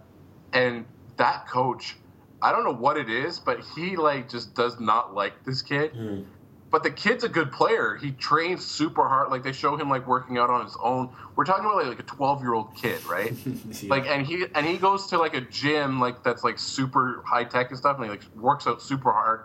and 0.53 0.85
that 1.17 1.49
coach, 1.49 1.97
I 2.41 2.53
don't 2.53 2.65
know 2.65 2.75
what 2.75 2.97
it 2.97 3.11
is, 3.11 3.39
but 3.39 3.61
he 3.75 3.97
like 3.97 4.29
just 4.29 4.55
does 4.55 4.79
not 4.81 5.15
like 5.15 5.45
this 5.45 5.63
kid. 5.63 5.93
Mm-hmm. 5.93 6.23
But 6.71 6.83
the 6.83 6.91
kid's 6.91 7.23
a 7.23 7.29
good 7.29 7.53
player. 7.53 7.95
He 7.95 8.11
trains 8.11 8.67
super 8.67 9.09
hard. 9.09 9.31
Like 9.31 9.45
they 9.45 9.53
show 9.53 9.77
him 9.77 9.89
like 9.89 10.09
working 10.09 10.39
out 10.39 10.51
on 10.51 10.65
his 10.65 10.77
own. 10.83 11.09
We're 11.37 11.45
talking 11.45 11.65
about 11.65 11.77
like, 11.77 11.87
like 11.87 12.01
a 12.01 12.03
12 12.03 12.43
year 12.43 12.53
old 12.53 12.75
kid, 12.75 13.05
right? 13.07 13.33
yeah. 13.47 13.91
Like 13.91 14.07
and 14.07 14.27
he 14.27 14.47
and 14.55 14.67
he 14.67 14.77
goes 14.77 15.07
to 15.09 15.19
like 15.19 15.35
a 15.35 15.41
gym 15.41 16.01
like 16.01 16.25
that's 16.25 16.43
like 16.43 16.59
super 16.59 17.23
high 17.25 17.45
tech 17.45 17.71
and 17.71 17.79
stuff, 17.79 17.97
and 17.97 18.07
he 18.07 18.11
like 18.11 18.25
works 18.37 18.67
out 18.67 18.83
super 18.83 19.13
hard 19.13 19.45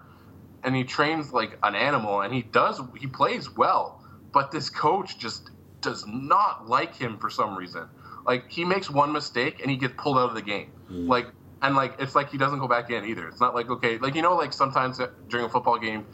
and 0.64 0.76
he 0.76 0.84
trains 0.84 1.32
like 1.32 1.58
an 1.64 1.76
animal 1.76 2.22
and 2.22 2.34
he 2.34 2.42
does 2.42 2.82
he 3.00 3.08
plays 3.08 3.56
well 3.56 4.04
but 4.32 4.52
this 4.52 4.70
coach 4.70 5.18
just 5.18 5.50
does 5.82 6.06
not 6.08 6.68
like 6.68 6.96
him 6.96 7.18
for 7.18 7.30
some 7.30 7.58
reason. 7.58 7.88
Like 8.26 8.50
he 8.50 8.66
makes 8.66 8.90
one 8.90 9.12
mistake 9.12 9.62
and 9.62 9.72
he 9.72 9.78
gets 9.78 9.94
pulled 9.98 10.18
out 10.18 10.30
of 10.30 10.36
the 10.36 10.42
game. 10.42 10.72
Mm. 10.90 11.08
like 11.08 11.28
and 11.62 11.76
like 11.76 11.96
it's 12.00 12.16
like 12.16 12.32
he 12.32 12.38
doesn't 12.38 12.60
go 12.60 12.68
back 12.68 12.90
in 12.90 13.06
either. 13.06 13.28
It's 13.28 13.40
not 13.40 13.56
like 13.56 13.70
okay 13.70 13.98
like 13.98 14.16
you 14.16 14.22
know 14.22 14.36
like 14.36 14.54
sometimes 14.54 15.00
during 15.28 15.46
a 15.46 15.50
football 15.50 15.78
game 15.78 16.06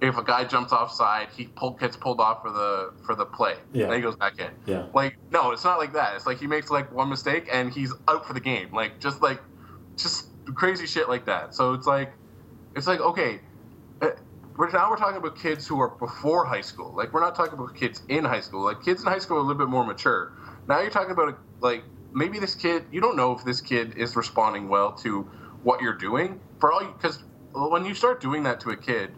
if 0.00 0.18
a 0.18 0.24
guy 0.24 0.44
jumps 0.44 0.72
offside 0.72 1.28
he 1.36 1.44
pull, 1.46 1.70
gets 1.70 1.96
pulled 1.96 2.20
off 2.20 2.42
for 2.42 2.50
the 2.50 2.92
for 3.04 3.14
the 3.14 3.24
play 3.24 3.54
yeah. 3.72 3.86
and 3.86 3.94
he 3.94 4.00
goes 4.00 4.16
back 4.16 4.38
in. 4.38 4.50
Yeah. 4.66 4.86
Like 4.94 5.16
no 5.30 5.52
it's 5.52 5.64
not 5.64 5.78
like 5.78 5.92
that. 5.92 6.16
It's 6.16 6.26
like 6.26 6.38
he 6.38 6.46
makes 6.46 6.70
like 6.70 6.90
one 6.92 7.08
mistake 7.08 7.48
and 7.52 7.72
he's 7.72 7.92
out 8.08 8.26
for 8.26 8.32
the 8.32 8.40
game. 8.40 8.72
Like 8.72 8.98
just 9.00 9.22
like 9.22 9.40
just 9.96 10.28
crazy 10.54 10.86
shit 10.86 11.08
like 11.08 11.26
that. 11.26 11.54
So 11.54 11.74
it's 11.74 11.86
like 11.86 12.12
it's 12.74 12.86
like 12.86 13.00
okay 13.00 13.40
we're, 14.56 14.70
now 14.70 14.90
we're 14.90 14.96
talking 14.96 15.16
about 15.16 15.38
kids 15.38 15.66
who 15.66 15.80
are 15.80 15.88
before 15.88 16.44
high 16.44 16.60
school. 16.60 16.94
Like 16.94 17.12
we're 17.12 17.20
not 17.20 17.34
talking 17.34 17.54
about 17.54 17.74
kids 17.74 18.02
in 18.08 18.24
high 18.24 18.40
school. 18.40 18.64
Like 18.64 18.82
kids 18.82 19.02
in 19.02 19.08
high 19.08 19.18
school 19.18 19.38
are 19.38 19.40
a 19.40 19.42
little 19.42 19.58
bit 19.58 19.68
more 19.68 19.84
mature. 19.84 20.32
Now 20.68 20.80
you're 20.80 20.90
talking 20.90 21.12
about 21.12 21.38
like 21.60 21.84
maybe 22.12 22.38
this 22.38 22.54
kid. 22.54 22.84
You 22.92 23.00
don't 23.00 23.16
know 23.16 23.32
if 23.32 23.44
this 23.44 23.60
kid 23.60 23.96
is 23.96 24.16
responding 24.16 24.68
well 24.68 24.92
to 24.98 25.22
what 25.62 25.80
you're 25.80 25.96
doing. 25.96 26.40
For 26.60 26.72
all 26.72 26.84
because 26.84 27.22
when 27.54 27.84
you 27.84 27.94
start 27.94 28.20
doing 28.20 28.42
that 28.44 28.60
to 28.60 28.70
a 28.70 28.76
kid, 28.76 29.12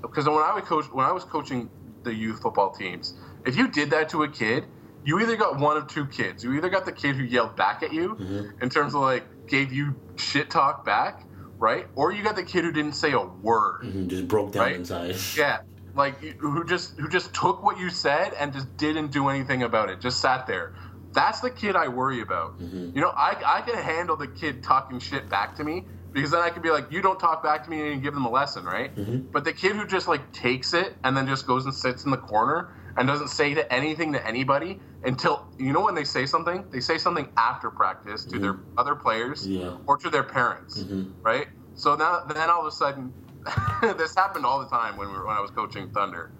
because 0.00 0.26
when 0.26 0.36
I 0.38 0.54
was 0.54 0.64
coach 0.64 0.86
when 0.92 1.06
I 1.06 1.12
was 1.12 1.24
coaching 1.24 1.70
the 2.02 2.14
youth 2.14 2.42
football 2.42 2.70
teams, 2.70 3.14
if 3.46 3.56
you 3.56 3.68
did 3.68 3.90
that 3.90 4.08
to 4.10 4.24
a 4.24 4.28
kid, 4.28 4.64
you 5.04 5.20
either 5.20 5.36
got 5.36 5.58
one 5.58 5.76
of 5.76 5.86
two 5.88 6.06
kids. 6.06 6.44
You 6.44 6.54
either 6.54 6.68
got 6.68 6.84
the 6.84 6.92
kid 6.92 7.16
who 7.16 7.24
yelled 7.24 7.56
back 7.56 7.82
at 7.82 7.92
you 7.92 8.14
mm-hmm. 8.14 8.62
in 8.62 8.70
terms 8.70 8.94
of 8.94 9.00
like 9.00 9.24
gave 9.46 9.72
you 9.72 9.94
shit 10.16 10.50
talk 10.50 10.84
back, 10.84 11.24
right? 11.62 11.86
Or 11.94 12.12
you 12.12 12.24
got 12.24 12.34
the 12.34 12.42
kid 12.42 12.64
who 12.64 12.72
didn't 12.72 12.94
say 12.94 13.12
a 13.12 13.20
word, 13.20 13.82
mm-hmm, 13.84 14.08
just 14.08 14.26
broke 14.26 14.52
down 14.52 14.64
right? 14.64 14.74
inside. 14.74 15.16
Yeah, 15.36 15.60
like 15.94 16.18
who 16.18 16.64
just 16.64 16.98
who 16.98 17.08
just 17.08 17.32
took 17.32 17.62
what 17.62 17.78
you 17.78 17.88
said 17.88 18.34
and 18.34 18.52
just 18.52 18.76
didn't 18.76 19.12
do 19.12 19.28
anything 19.28 19.62
about 19.62 19.88
it, 19.88 20.00
just 20.00 20.20
sat 20.20 20.46
there. 20.46 20.74
That's 21.12 21.40
the 21.40 21.50
kid 21.50 21.76
I 21.76 21.88
worry 21.88 22.20
about. 22.20 22.58
Mm-hmm. 22.58 22.96
You 22.96 23.00
know, 23.00 23.10
I 23.10 23.40
I 23.46 23.60
can 23.62 23.76
handle 23.76 24.16
the 24.16 24.26
kid 24.26 24.62
talking 24.62 24.98
shit 24.98 25.28
back 25.28 25.54
to 25.56 25.64
me 25.64 25.84
because 26.12 26.32
then 26.32 26.40
I 26.40 26.50
can 26.50 26.62
be 26.62 26.70
like, 26.70 26.90
you 26.90 27.00
don't 27.00 27.20
talk 27.20 27.42
back 27.42 27.64
to 27.64 27.70
me 27.70 27.92
and 27.92 28.02
give 28.02 28.12
them 28.12 28.26
a 28.26 28.30
lesson, 28.30 28.64
right? 28.64 28.94
Mm-hmm. 28.94 29.30
But 29.30 29.44
the 29.44 29.52
kid 29.52 29.76
who 29.76 29.86
just 29.86 30.08
like 30.08 30.32
takes 30.32 30.74
it 30.74 30.94
and 31.04 31.16
then 31.16 31.28
just 31.28 31.46
goes 31.46 31.64
and 31.64 31.74
sits 31.74 32.04
in 32.04 32.10
the 32.10 32.18
corner 32.18 32.74
and 32.96 33.08
doesn't 33.08 33.28
say 33.28 33.54
to 33.54 33.72
anything 33.72 34.12
to 34.12 34.26
anybody 34.26 34.78
until 35.04 35.46
you 35.58 35.72
know 35.72 35.80
when 35.80 35.94
they 35.94 36.04
say 36.04 36.26
something, 36.26 36.64
they 36.70 36.80
say 36.80 36.98
something 36.98 37.28
after 37.36 37.70
practice 37.70 38.24
to 38.24 38.32
mm-hmm. 38.32 38.42
their 38.42 38.58
other 38.76 38.94
players 38.94 39.46
yeah. 39.46 39.76
or 39.86 39.96
to 39.98 40.10
their 40.10 40.22
parents, 40.22 40.82
Mm-hmm. 40.82 41.22
right? 41.22 41.48
So 41.74 41.96
now 41.96 42.24
then 42.24 42.50
all 42.50 42.60
of 42.60 42.66
a 42.66 42.70
sudden, 42.70 43.12
this 43.96 44.14
happened 44.14 44.46
all 44.46 44.60
the 44.60 44.68
time 44.68 44.96
when 44.96 45.08
we 45.08 45.14
were, 45.14 45.26
when 45.26 45.36
I 45.36 45.40
was 45.40 45.50
coaching 45.50 45.90
Thunder, 45.90 46.32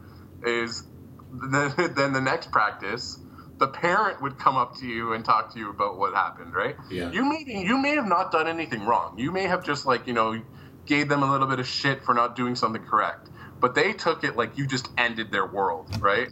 is 0.45 0.85
the, 1.33 1.93
then 1.97 2.13
the 2.13 2.21
next 2.21 2.51
practice. 2.51 3.19
The 3.59 3.69
parent 3.69 4.21
would 4.23 4.39
come 4.39 4.57
up 4.57 4.77
to 4.79 4.87
you 4.87 5.13
and 5.13 5.25
talk 5.25 5.53
to 5.53 5.59
you 5.59 5.71
about 5.71 5.97
what 5.97 6.15
happened, 6.15 6.53
right? 6.53 6.75
Yeah. 6.91 7.13
You 7.13 7.25
may 7.25 7.45
you 7.47 7.79
may 7.79 7.95
have 7.95 8.07
not 8.07 8.33
done 8.33 8.49
anything 8.49 8.85
wrong. 8.85 9.19
You 9.19 9.31
may 9.31 9.45
have 9.45 9.65
just 9.65 9.87
like 9.87 10.09
you 10.09 10.15
know 10.15 10.43
gave 10.85 11.09
them 11.09 11.23
a 11.23 11.31
little 11.31 11.47
bit 11.47 11.61
of 11.61 11.67
shit 11.69 12.03
for 12.03 12.13
not 12.13 12.35
doing 12.35 12.57
something 12.57 12.83
correct, 12.83 13.31
but 13.61 13.75
they 13.77 13.93
took 13.93 14.25
it 14.25 14.37
like 14.37 14.59
you 14.59 14.67
just 14.67 14.89
ended 14.99 15.31
their 15.31 15.47
world, 15.47 15.89
right? 16.01 16.29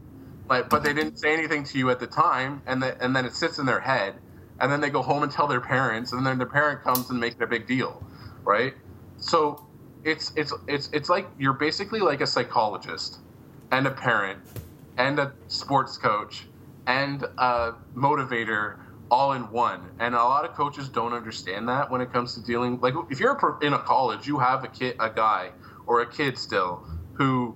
Like, 0.51 0.69
but 0.69 0.83
they 0.83 0.93
didn't 0.93 1.17
say 1.17 1.33
anything 1.33 1.63
to 1.63 1.79
you 1.79 1.91
at 1.91 2.01
the 2.01 2.09
time, 2.09 2.61
and 2.67 2.83
the, 2.83 3.01
and 3.03 3.15
then 3.15 3.25
it 3.25 3.35
sits 3.35 3.59
in 3.59 3.67
their 3.67 3.79
head, 3.79 4.17
and 4.59 4.71
then 4.71 4.81
they 4.81 4.91
go 4.91 5.01
home 5.01 5.23
and 5.23 5.31
tell 5.31 5.47
their 5.47 5.61
parents, 5.61 6.13
and 6.13 6.27
then 6.27 6.39
their 6.39 6.49
parent 6.49 6.83
comes 6.83 7.09
and 7.09 7.21
makes 7.21 7.37
it 7.37 7.43
a 7.43 7.47
big 7.47 7.69
deal, 7.69 8.03
right? 8.43 8.75
So 9.17 9.65
it's 10.05 10.33
it's 10.35 10.53
it's 10.67 10.91
it's 10.93 11.09
like 11.09 11.29
you're 11.39 11.53
basically 11.53 12.01
like 12.01 12.21
a 12.21 12.27
psychologist, 12.27 13.21
and 13.71 13.87
a 13.87 13.93
parent, 13.93 14.41
and 14.99 15.21
a 15.21 15.33
sports 15.47 15.97
coach, 15.97 16.49
and 16.89 17.23
a 17.39 17.75
motivator 17.95 18.81
all 19.09 19.33
in 19.35 19.43
one. 19.53 19.89
And 20.01 20.17
a 20.17 20.19
lot 20.19 20.45
of 20.45 20.57
coaches 20.57 20.89
don't 20.89 21.13
understand 21.13 21.69
that 21.69 21.89
when 21.93 22.01
it 22.01 22.13
comes 22.13 22.35
to 22.35 22.43
dealing. 22.43 22.81
Like 22.81 22.95
if 23.09 23.21
you're 23.21 23.39
in 23.63 23.75
a 23.75 23.79
college, 23.79 24.27
you 24.27 24.41
have 24.41 24.65
a 24.65 24.69
kid, 24.69 24.97
a 24.99 25.11
guy, 25.11 25.53
or 25.87 26.01
a 26.01 26.11
kid 26.11 26.37
still 26.37 26.85
who 27.15 27.55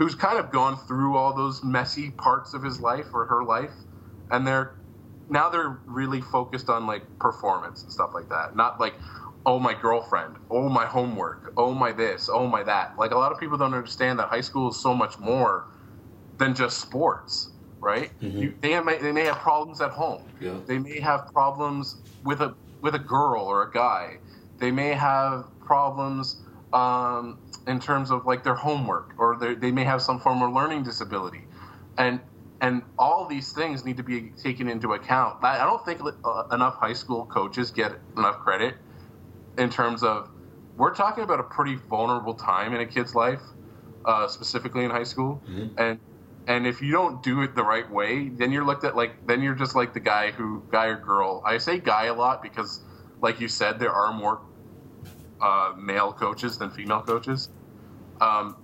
who's 0.00 0.14
kind 0.14 0.38
of 0.38 0.50
gone 0.50 0.78
through 0.88 1.14
all 1.14 1.34
those 1.34 1.62
messy 1.62 2.10
parts 2.12 2.54
of 2.54 2.62
his 2.62 2.80
life 2.80 3.08
or 3.12 3.26
her 3.26 3.44
life, 3.44 3.74
and 4.30 4.46
they're 4.46 4.74
now 5.28 5.50
they're 5.50 5.78
really 5.84 6.22
focused 6.22 6.70
on 6.70 6.86
like 6.86 7.02
performance 7.18 7.82
and 7.82 7.92
stuff 7.92 8.12
like 8.14 8.30
that. 8.30 8.56
Not 8.56 8.80
like, 8.80 8.94
oh 9.44 9.58
my 9.58 9.74
girlfriend, 9.74 10.36
oh 10.48 10.70
my 10.70 10.86
homework, 10.86 11.52
oh 11.58 11.74
my 11.74 11.92
this, 11.92 12.30
oh 12.32 12.46
my 12.46 12.62
that. 12.62 12.96
Like 12.98 13.10
a 13.10 13.18
lot 13.18 13.30
of 13.30 13.38
people 13.38 13.58
don't 13.58 13.74
understand 13.74 14.18
that 14.18 14.28
high 14.28 14.40
school 14.40 14.70
is 14.70 14.76
so 14.80 14.94
much 14.94 15.18
more 15.18 15.66
than 16.38 16.54
just 16.54 16.80
sports, 16.80 17.50
right? 17.78 18.10
Mm-hmm. 18.22 18.38
You, 18.38 18.54
they 18.62 18.80
may 18.80 18.96
they 18.96 19.12
may 19.12 19.24
have 19.24 19.36
problems 19.36 19.82
at 19.82 19.90
home. 19.90 20.22
Yeah. 20.40 20.54
They 20.64 20.78
may 20.78 20.98
have 21.00 21.30
problems 21.30 21.96
with 22.24 22.40
a 22.40 22.54
with 22.80 22.94
a 22.94 22.98
girl 22.98 23.42
or 23.42 23.64
a 23.64 23.70
guy. 23.70 24.16
They 24.56 24.70
may 24.70 24.94
have 24.94 25.44
problems 25.60 26.40
um, 26.72 27.38
in 27.66 27.80
terms 27.80 28.10
of 28.10 28.26
like 28.26 28.44
their 28.44 28.54
homework, 28.54 29.14
or 29.18 29.36
they 29.36 29.72
may 29.72 29.84
have 29.84 30.02
some 30.02 30.18
form 30.20 30.42
of 30.42 30.52
learning 30.52 30.82
disability, 30.82 31.48
and 31.98 32.20
and 32.60 32.82
all 32.98 33.26
these 33.26 33.52
things 33.52 33.84
need 33.84 33.96
to 33.98 34.02
be 34.02 34.32
taken 34.42 34.68
into 34.68 34.92
account. 34.92 35.36
I 35.42 35.64
don't 35.64 35.84
think 35.84 36.00
uh, 36.02 36.42
enough 36.52 36.76
high 36.76 36.92
school 36.92 37.26
coaches 37.26 37.70
get 37.70 37.92
enough 38.16 38.38
credit 38.40 38.76
in 39.58 39.70
terms 39.70 40.02
of 40.02 40.28
we're 40.76 40.94
talking 40.94 41.24
about 41.24 41.40
a 41.40 41.44
pretty 41.44 41.76
vulnerable 41.90 42.34
time 42.34 42.74
in 42.74 42.80
a 42.80 42.86
kid's 42.86 43.14
life, 43.14 43.42
uh, 44.04 44.28
specifically 44.28 44.84
in 44.84 44.90
high 44.90 45.04
school, 45.04 45.44
Mhm. 45.48 45.74
and 45.78 46.00
and 46.46 46.66
if 46.66 46.82
you 46.82 46.92
don't 46.92 47.22
do 47.22 47.42
it 47.42 47.54
the 47.54 47.62
right 47.62 47.90
way, 47.90 48.28
then 48.30 48.50
you're 48.52 48.64
looked 48.64 48.84
at 48.84 48.96
like 48.96 49.16
then 49.26 49.42
you're 49.42 49.54
just 49.54 49.74
like 49.76 49.92
the 49.94 50.00
guy 50.00 50.30
who 50.30 50.64
guy 50.70 50.86
or 50.86 50.96
girl. 50.98 51.42
I 51.46 51.58
say 51.58 51.78
guy 51.78 52.06
a 52.06 52.14
lot 52.14 52.42
because, 52.42 52.80
like 53.20 53.40
you 53.40 53.48
said, 53.48 53.78
there 53.78 53.92
are 53.92 54.12
more 54.12 54.42
uh, 55.40 55.72
male 55.76 56.12
coaches 56.12 56.58
than 56.58 56.70
female 56.70 57.02
coaches. 57.02 57.48
Um, 58.20 58.56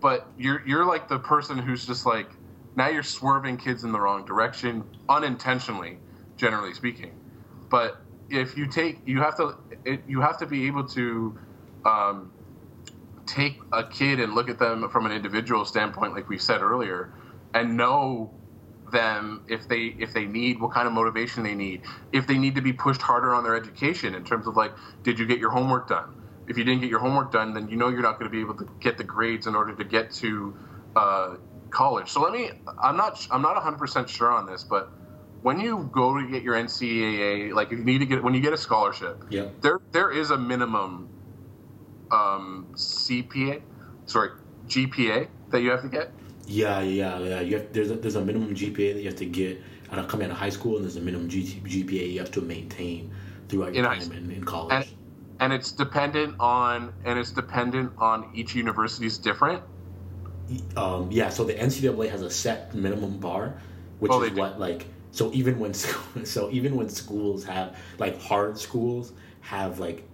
but 0.00 0.26
you're 0.36 0.66
you're 0.66 0.86
like 0.86 1.08
the 1.08 1.18
person 1.18 1.58
who's 1.58 1.86
just 1.86 2.06
like 2.06 2.30
now 2.76 2.88
you're 2.88 3.02
swerving 3.02 3.56
kids 3.56 3.84
in 3.84 3.92
the 3.92 4.00
wrong 4.00 4.24
direction 4.24 4.84
unintentionally, 5.08 5.98
generally 6.36 6.74
speaking. 6.74 7.12
But 7.70 8.02
if 8.30 8.56
you 8.56 8.66
take 8.66 9.00
you 9.06 9.20
have 9.20 9.36
to 9.36 9.56
it, 9.84 10.02
you 10.06 10.20
have 10.20 10.38
to 10.38 10.46
be 10.46 10.66
able 10.66 10.88
to 10.88 11.38
um, 11.84 12.32
take 13.26 13.60
a 13.72 13.84
kid 13.84 14.20
and 14.20 14.34
look 14.34 14.48
at 14.48 14.58
them 14.58 14.88
from 14.90 15.06
an 15.06 15.12
individual 15.12 15.64
standpoint, 15.64 16.14
like 16.14 16.28
we 16.28 16.38
said 16.38 16.62
earlier, 16.62 17.12
and 17.54 17.76
know 17.76 18.32
them 18.92 19.44
if 19.48 19.68
they 19.68 19.86
if 19.98 20.14
they 20.14 20.26
need 20.26 20.60
what 20.60 20.72
kind 20.72 20.86
of 20.86 20.94
motivation 20.94 21.42
they 21.44 21.56
need. 21.56 21.82
If 22.12 22.26
they 22.28 22.38
need 22.38 22.54
to 22.56 22.62
be 22.62 22.72
pushed 22.74 23.02
harder 23.02 23.34
on 23.34 23.44
their 23.44 23.56
education 23.56 24.14
in 24.14 24.24
terms 24.24 24.46
of 24.46 24.56
like 24.56 24.74
did 25.04 25.18
you 25.18 25.26
get 25.26 25.40
your 25.40 25.50
homework 25.50 25.88
done? 25.88 26.10
If 26.48 26.58
you 26.58 26.64
didn't 26.64 26.82
get 26.82 26.90
your 26.90 27.00
homework 27.00 27.32
done 27.32 27.54
then 27.54 27.68
you 27.68 27.76
know 27.76 27.88
you're 27.88 28.02
not 28.02 28.18
going 28.20 28.30
to 28.30 28.34
be 28.34 28.40
able 28.42 28.54
to 28.56 28.68
get 28.80 28.98
the 28.98 29.04
grades 29.04 29.46
in 29.48 29.56
order 29.56 29.74
to 29.76 29.84
get 29.84 30.12
to 30.22 30.56
uh, 30.96 31.36
college. 31.70 32.10
So 32.10 32.20
let 32.22 32.32
me 32.32 32.50
i'm 32.82 32.96
not 32.96 33.26
i'm 33.30 33.42
not 33.42 33.56
100% 33.62 34.08
sure 34.08 34.30
on 34.30 34.46
this 34.46 34.64
but 34.64 34.92
when 35.42 35.60
you 35.60 35.90
go 35.92 36.18
to 36.20 36.28
get 36.30 36.42
your 36.42 36.54
ncaa 36.54 37.52
like 37.54 37.72
if 37.72 37.78
you 37.78 37.84
need 37.84 37.98
to 37.98 38.06
get 38.06 38.22
when 38.22 38.34
you 38.34 38.40
get 38.40 38.52
a 38.52 38.58
scholarship 38.58 39.24
Yeah. 39.30 39.46
there 39.62 39.80
there 39.92 40.10
is 40.10 40.30
a 40.30 40.38
minimum 40.38 41.10
um, 42.10 42.68
cpa 42.76 43.62
sorry 44.06 44.30
gpa 44.66 45.28
that 45.50 45.62
you 45.62 45.70
have 45.70 45.82
to 45.82 45.88
get 45.88 46.12
Yeah, 46.46 46.80
yeah, 46.80 47.18
yeah. 47.20 47.40
You 47.40 47.56
have, 47.58 47.72
there's 47.72 47.90
a, 47.90 47.94
there's 47.96 48.16
a 48.16 48.24
minimum 48.24 48.54
GPA 48.54 48.94
that 48.94 49.00
you 49.00 49.08
have 49.08 49.16
to 49.18 49.26
get 49.26 49.60
out 49.90 49.98
of 49.98 50.08
coming 50.08 50.26
out 50.26 50.32
of 50.32 50.38
high 50.38 50.50
school, 50.50 50.76
and 50.76 50.84
there's 50.84 50.96
a 50.96 51.00
minimum 51.00 51.28
GPA 51.28 52.12
you 52.12 52.18
have 52.18 52.30
to 52.32 52.40
maintain 52.40 53.12
throughout 53.48 53.74
your 53.74 53.84
In 53.84 53.84
time 53.84 54.12
in, 54.12 54.30
in 54.30 54.44
college. 54.44 54.72
and 54.72 54.86
and 55.40 55.52
it's 55.52 55.72
dependent 55.72 56.34
on 56.40 56.92
and 57.04 57.18
it's 57.18 57.32
dependent 57.32 57.92
on 57.98 58.30
each 58.34 58.54
university's 58.54 59.18
different 59.18 59.62
um, 60.76 61.10
yeah, 61.10 61.28
so 61.28 61.44
the 61.44 61.54
NCAA 61.54 62.10
has 62.10 62.22
a 62.22 62.30
set 62.30 62.74
minimum 62.74 63.18
bar, 63.18 63.54
which 63.98 64.12
Oh, 64.12 64.20
is 64.20 64.28
they 64.28 64.34
do. 64.34 64.40
what 64.40 64.60
like 64.60 64.86
so 65.10 65.30
even 65.32 65.58
when 65.58 65.72
so 66.24 66.50
even 66.50 66.76
when 66.76 66.88
schools 66.88 67.44
have 67.44 67.76
like 67.98 68.20
hard 68.20 68.58
schools 68.58 69.12
have 69.40 69.78
like 69.78 70.04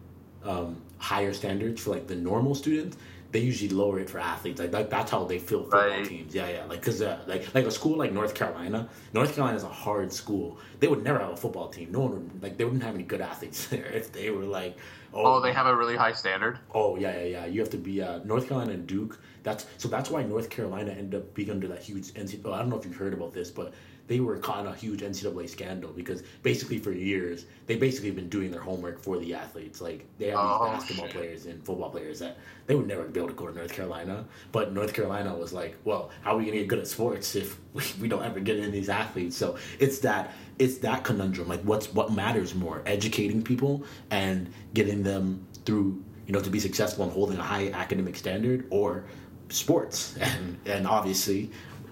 um, 0.44 0.80
higher 0.98 1.32
standards 1.32 1.80
for 1.82 1.90
like 1.90 2.06
the 2.06 2.14
normal 2.14 2.54
students, 2.54 2.96
they 3.30 3.40
usually 3.40 3.68
lower 3.70 3.98
it 4.00 4.08
for 4.08 4.18
athletes. 4.18 4.58
Like, 4.60 4.72
like 4.72 4.88
that's 4.90 5.10
how 5.10 5.24
they 5.24 5.38
fill 5.38 5.62
football 5.64 5.80
Right. 5.80 6.04
teams. 6.04 6.34
Yeah, 6.34 6.48
yeah. 6.48 6.64
Like 6.64 6.80
because 6.80 7.02
uh, 7.02 7.18
like 7.26 7.54
like 7.54 7.66
a 7.66 7.70
school 7.70 7.96
like 7.98 8.12
North 8.12 8.34
Carolina, 8.34 8.88
North 9.12 9.34
Carolina 9.34 9.56
is 9.56 9.64
a 9.64 9.68
hard 9.68 10.12
school. 10.12 10.58
They 10.80 10.88
would 10.88 11.02
never 11.04 11.18
have 11.18 11.30
a 11.32 11.36
football 11.36 11.68
team. 11.68 11.92
No 11.92 12.00
one 12.00 12.12
would 12.12 12.42
like 12.42 12.56
they 12.56 12.64
wouldn't 12.64 12.82
have 12.82 12.94
any 12.94 13.04
good 13.04 13.20
athletes 13.20 13.66
there 13.72 13.86
if 13.86 14.12
they 14.12 14.30
were 14.30 14.44
like 14.44 14.76
oh 15.14 15.40
they 15.40 15.52
have 15.54 15.66
a 15.66 15.74
really 15.74 15.96
high 15.96 16.12
standard 16.12 16.58
Oh 16.74 16.96
yeah, 16.96 17.16
yeah, 17.20 17.24
yeah. 17.24 17.46
You 17.46 17.60
have 17.60 17.70
to 17.70 17.76
be 17.78 18.00
uh, 18.02 18.20
North 18.24 18.48
Carolina 18.48 18.72
and 18.72 18.86
Duke. 18.86 19.18
That's 19.42 19.66
so 19.78 19.88
that's 19.88 20.10
why 20.10 20.22
North 20.22 20.48
Carolina 20.50 20.90
ended 20.92 21.20
up 21.20 21.34
being 21.34 21.50
under 21.50 21.68
that 21.68 21.82
huge 21.82 22.08
NCAA. 22.14 22.40
Oh, 22.46 22.52
I 22.52 22.58
don't 22.58 22.70
know 22.70 22.78
if 22.78 22.84
you've 22.84 22.96
heard 22.96 23.12
about 23.14 23.32
this, 23.32 23.50
but 23.50 23.72
they 24.08 24.20
were 24.20 24.38
caught 24.38 24.60
in 24.60 24.66
a 24.66 24.74
huge 24.74 25.02
NCAA 25.02 25.48
scandal 25.48 25.90
because 25.92 26.22
basically 26.42 26.78
for 26.78 26.92
years 26.92 27.44
they 27.66 27.76
basically 27.76 28.10
been 28.10 28.28
doing 28.28 28.50
their 28.50 28.60
homework 28.60 28.98
for 29.00 29.18
the 29.18 29.34
athletes. 29.34 29.80
Like 29.80 30.06
they 30.18 30.28
have 30.28 30.38
Oh, 30.40 30.64
these 30.64 30.78
basketball 30.80 31.06
shit. 31.06 31.14
players 31.14 31.46
and 31.46 31.64
football 31.64 31.90
players 31.90 32.18
that 32.18 32.38
they 32.66 32.74
would 32.74 32.88
never 32.88 33.04
be 33.04 33.20
able 33.20 33.28
to 33.28 33.34
go 33.34 33.46
to 33.46 33.54
North 33.54 33.72
Carolina. 33.72 34.24
But 34.50 34.72
North 34.72 34.94
Carolina 34.94 35.36
was 35.36 35.52
like, 35.52 35.76
well, 35.84 36.10
how 36.22 36.34
are 36.34 36.38
we 36.38 36.44
gonna 36.46 36.56
get 36.56 36.68
good 36.68 36.78
at 36.80 36.88
sports 36.88 37.36
if 37.36 37.58
we, 37.74 37.82
we 38.00 38.08
don't 38.08 38.24
ever 38.24 38.40
get 38.40 38.58
in 38.58 38.72
these 38.72 38.88
athletes? 38.88 39.36
So 39.36 39.56
it's 39.78 39.98
that 40.00 40.32
it's 40.58 40.78
that 40.78 41.04
conundrum. 41.04 41.46
Like 41.48 41.60
what's 41.60 41.92
what 41.92 42.10
matters 42.12 42.54
more, 42.54 42.82
educating 42.86 43.42
people 43.42 43.84
and 44.10 44.50
getting 44.74 45.02
them 45.02 45.46
through 45.64 46.02
you 46.26 46.32
know 46.32 46.40
to 46.40 46.50
be 46.50 46.60
successful 46.60 47.04
and 47.04 47.12
holding 47.12 47.38
a 47.38 47.42
high 47.42 47.68
academic 47.70 48.16
standard 48.16 48.66
or 48.70 49.04
sports 49.50 50.16
and 50.20 50.58
and 50.66 50.86
obviously 50.86 51.50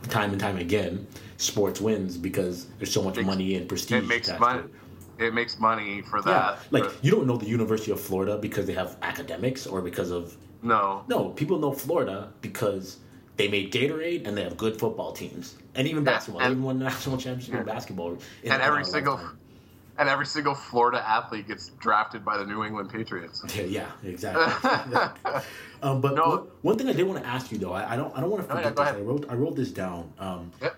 time 0.08 0.30
and 0.32 0.40
time 0.40 0.56
again 0.58 1.06
sports 1.36 1.80
wins 1.80 2.16
because 2.16 2.66
there's 2.78 2.92
so 2.92 3.02
much 3.02 3.16
Makes- 3.16 3.26
money 3.26 3.54
and 3.56 3.68
prestige 3.68 4.02
it 4.04 4.06
makes 4.08 4.28
money 4.38 4.62
it. 5.18 5.24
it 5.26 5.34
makes 5.34 5.58
money 5.58 6.02
for 6.02 6.18
yeah 6.18 6.22
that 6.24 6.58
like 6.70 6.84
but 6.84 6.94
you 7.02 7.10
don't 7.10 7.26
know 7.26 7.36
the 7.36 7.46
university 7.46 7.90
of 7.92 8.00
florida 8.00 8.38
because 8.38 8.66
they 8.66 8.72
have 8.72 8.96
academics 9.02 9.66
or 9.66 9.82
because 9.82 10.10
of 10.10 10.36
no 10.62 11.04
no 11.08 11.28
people 11.30 11.58
know 11.58 11.72
florida 11.72 12.32
because 12.40 12.98
they 13.36 13.48
made 13.48 13.70
gatorade 13.72 14.26
and 14.26 14.36
they 14.36 14.42
have 14.42 14.56
good 14.56 14.78
football 14.78 15.12
teams 15.12 15.56
and 15.74 15.86
even 15.86 16.04
Yeah, 16.04 16.12
basketball 16.12 16.40
and- 16.42 16.48
they 16.50 16.52
even 16.52 16.64
won 16.64 16.78
the 16.78 16.84
national 16.86 17.18
championship 17.18 17.54
in 17.54 17.64
basketball 17.64 18.16
in 18.42 18.52
and 18.52 18.62
every 18.62 18.84
single 18.84 19.20
and 19.98 20.10
every 20.10 20.26
single 20.26 20.54
Florida 20.54 21.02
athlete 21.08 21.48
gets 21.48 21.70
drafted 21.80 22.22
by 22.22 22.36
the 22.36 22.44
New 22.44 22.62
England 22.64 22.90
Patriots. 22.90 23.42
Yeah, 23.56 23.62
yeah, 23.62 23.90
exactly. 24.04 24.44
um, 25.82 26.02
but 26.02 26.14
No. 26.14 26.28
one, 26.28 26.38
one 26.60 26.76
thing 26.78 26.88
I 26.90 26.92
did 26.92 27.06
want 27.06 27.18
to 27.22 27.26
ask 27.26 27.50
you 27.50 27.56
though, 27.56 27.72
I, 27.72 27.94
I 27.94 27.96
don't, 27.96 28.14
I 28.14 28.20
don't 28.20 28.28
want 28.30 28.46
to 28.46 28.54
Oh, 28.54 28.58
yeah, 28.58 28.68
forget 28.68 28.76
this. 28.76 28.94
I 28.94 29.00
wrote, 29.00 29.24
I 29.30 29.34
wrote 29.34 29.56
this 29.56 29.70
down. 29.70 30.12
Um, 30.18 30.52
Yep. 30.60 30.76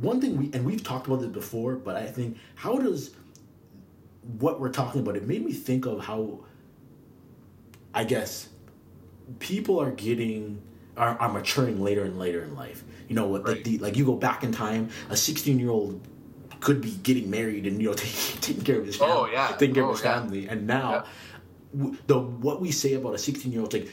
One 0.00 0.20
thing 0.20 0.36
we 0.38 0.50
and 0.52 0.64
we've 0.64 0.82
talked 0.82 1.06
about 1.06 1.20
this 1.20 1.30
before, 1.30 1.76
but 1.76 1.96
I 1.96 2.06
think 2.06 2.36
how 2.54 2.78
does 2.78 3.10
what 4.38 4.60
we're 4.60 4.70
talking 4.70 5.00
about? 5.00 5.16
It 5.16 5.26
made 5.26 5.44
me 5.44 5.52
think 5.52 5.86
of 5.86 6.00
how, 6.04 6.40
I 7.94 8.04
guess, 8.04 8.48
people 9.38 9.80
are 9.80 9.90
getting 9.90 10.60
are, 10.96 11.16
are 11.18 11.28
maturing 11.32 11.80
later 11.82 12.04
and 12.04 12.18
later 12.18 12.42
in 12.42 12.54
life. 12.54 12.84
You 13.08 13.14
know, 13.14 13.26
what 13.26 13.44
like 13.46 13.64
the 13.64 13.78
like 13.78 13.96
you 13.96 14.04
go 14.04 14.14
back 14.16 14.44
in 14.44 14.52
time, 14.52 14.90
a 15.10 15.16
sixteen 15.16 15.58
year 15.58 15.70
old 15.70 16.00
could 16.60 16.80
be 16.80 16.90
getting 17.02 17.30
married 17.30 17.66
and 17.66 17.80
you 17.80 17.88
know 17.88 17.94
taking, 17.94 18.40
taking 18.40 18.64
care 18.64 18.78
of 18.80 18.86
his 18.86 18.96
family, 18.96 19.14
Oh, 19.16 19.26
yeah. 19.32 19.54
taking 19.58 19.74
care 19.74 19.84
Oh, 19.84 19.90
of 19.90 19.96
his 19.96 20.04
yeah. 20.04 20.20
family, 20.20 20.48
and 20.48 20.66
now 20.66 20.90
Yeah. 21.74 21.80
w- 21.80 21.96
the 22.06 22.18
what 22.18 22.60
we 22.60 22.70
say 22.72 22.94
about 22.94 23.14
a 23.14 23.18
16 23.18 23.50
year 23.52 23.62
old 23.62 23.72
like 23.72 23.88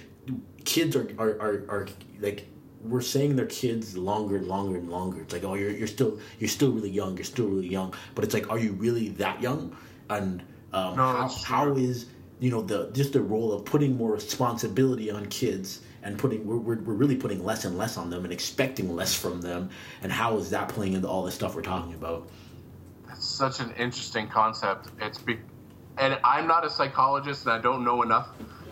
kids 0.65 0.95
are, 0.95 1.07
are 1.17 1.29
are 1.39 1.65
are 1.69 1.87
like 2.19 2.47
we're 2.83 3.01
saying 3.01 3.35
they're 3.35 3.45
kids 3.45 3.97
longer 3.97 4.38
and 4.38 4.47
longer 4.47 4.77
and 4.77 4.89
longer. 4.89 5.21
It's 5.21 5.33
like 5.33 5.43
oh 5.43 5.55
you're, 5.55 5.71
you're 5.71 5.88
still 5.88 6.19
you're 6.39 6.49
still 6.49 6.71
really 6.71 6.89
young 6.89 7.15
you're 7.15 7.23
still 7.23 7.47
really 7.47 7.67
young. 7.67 7.93
But 8.13 8.23
it's 8.23 8.33
like 8.33 8.49
are 8.49 8.59
you 8.59 8.73
really 8.73 9.09
that 9.09 9.41
young? 9.41 9.75
And 10.09 10.41
um, 10.73 10.95
No, 10.95 11.03
how, 11.03 11.27
how 11.27 11.75
is 11.75 12.07
you 12.39 12.51
know 12.51 12.61
the 12.61 12.91
just 12.91 13.13
the 13.13 13.21
role 13.21 13.53
of 13.53 13.65
putting 13.65 13.97
more 13.97 14.11
responsibility 14.11 15.09
on 15.09 15.25
kids 15.27 15.81
and 16.03 16.17
putting 16.17 16.45
we're, 16.45 16.57
we're, 16.57 16.77
we're 16.77 16.93
really 16.93 17.15
putting 17.15 17.43
less 17.43 17.65
and 17.65 17.77
less 17.77 17.97
on 17.97 18.09
them 18.09 18.23
and 18.23 18.31
expecting 18.31 18.95
less 18.95 19.13
from 19.13 19.41
them. 19.41 19.69
And 20.03 20.11
how 20.11 20.38
is 20.38 20.51
that 20.51 20.69
playing 20.69 20.93
into 20.93 21.07
all 21.07 21.23
the 21.23 21.31
stuff 21.31 21.55
we're 21.55 21.63
talking 21.63 21.95
about? 21.95 22.29
That's 23.07 23.27
such 23.27 23.59
an 23.59 23.71
interesting 23.71 24.27
concept. 24.27 24.89
It's 25.01 25.17
be, 25.17 25.39
and 25.97 26.17
I'm 26.23 26.47
not 26.47 26.63
a 26.63 26.69
psychologist 26.69 27.45
and 27.45 27.53
I 27.53 27.59
don't 27.59 27.83
know 27.83 28.03
enough 28.03 28.29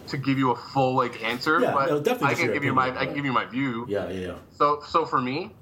to 0.08 0.18
give 0.18 0.38
you 0.38 0.52
a 0.52 0.56
full 0.56 0.96
like 0.96 1.24
answer, 1.24 1.60
Yeah, 1.62 1.74
but 1.74 1.90
no, 1.90 2.00
definitely 2.02 2.36
I 2.36 2.40
can 2.40 2.54
give 2.54 2.64
you 2.64 2.74
my 2.74 2.90
I 2.98 3.06
can 3.06 3.16
give 3.16 3.26
you 3.26 3.32
my 3.34 3.46
view. 3.46 3.86
yeah 3.90 4.10
yeah 4.10 4.20
yeah 4.28 4.36
So 4.52 4.82
so 4.88 5.06
for 5.06 5.22
me, 5.22 5.56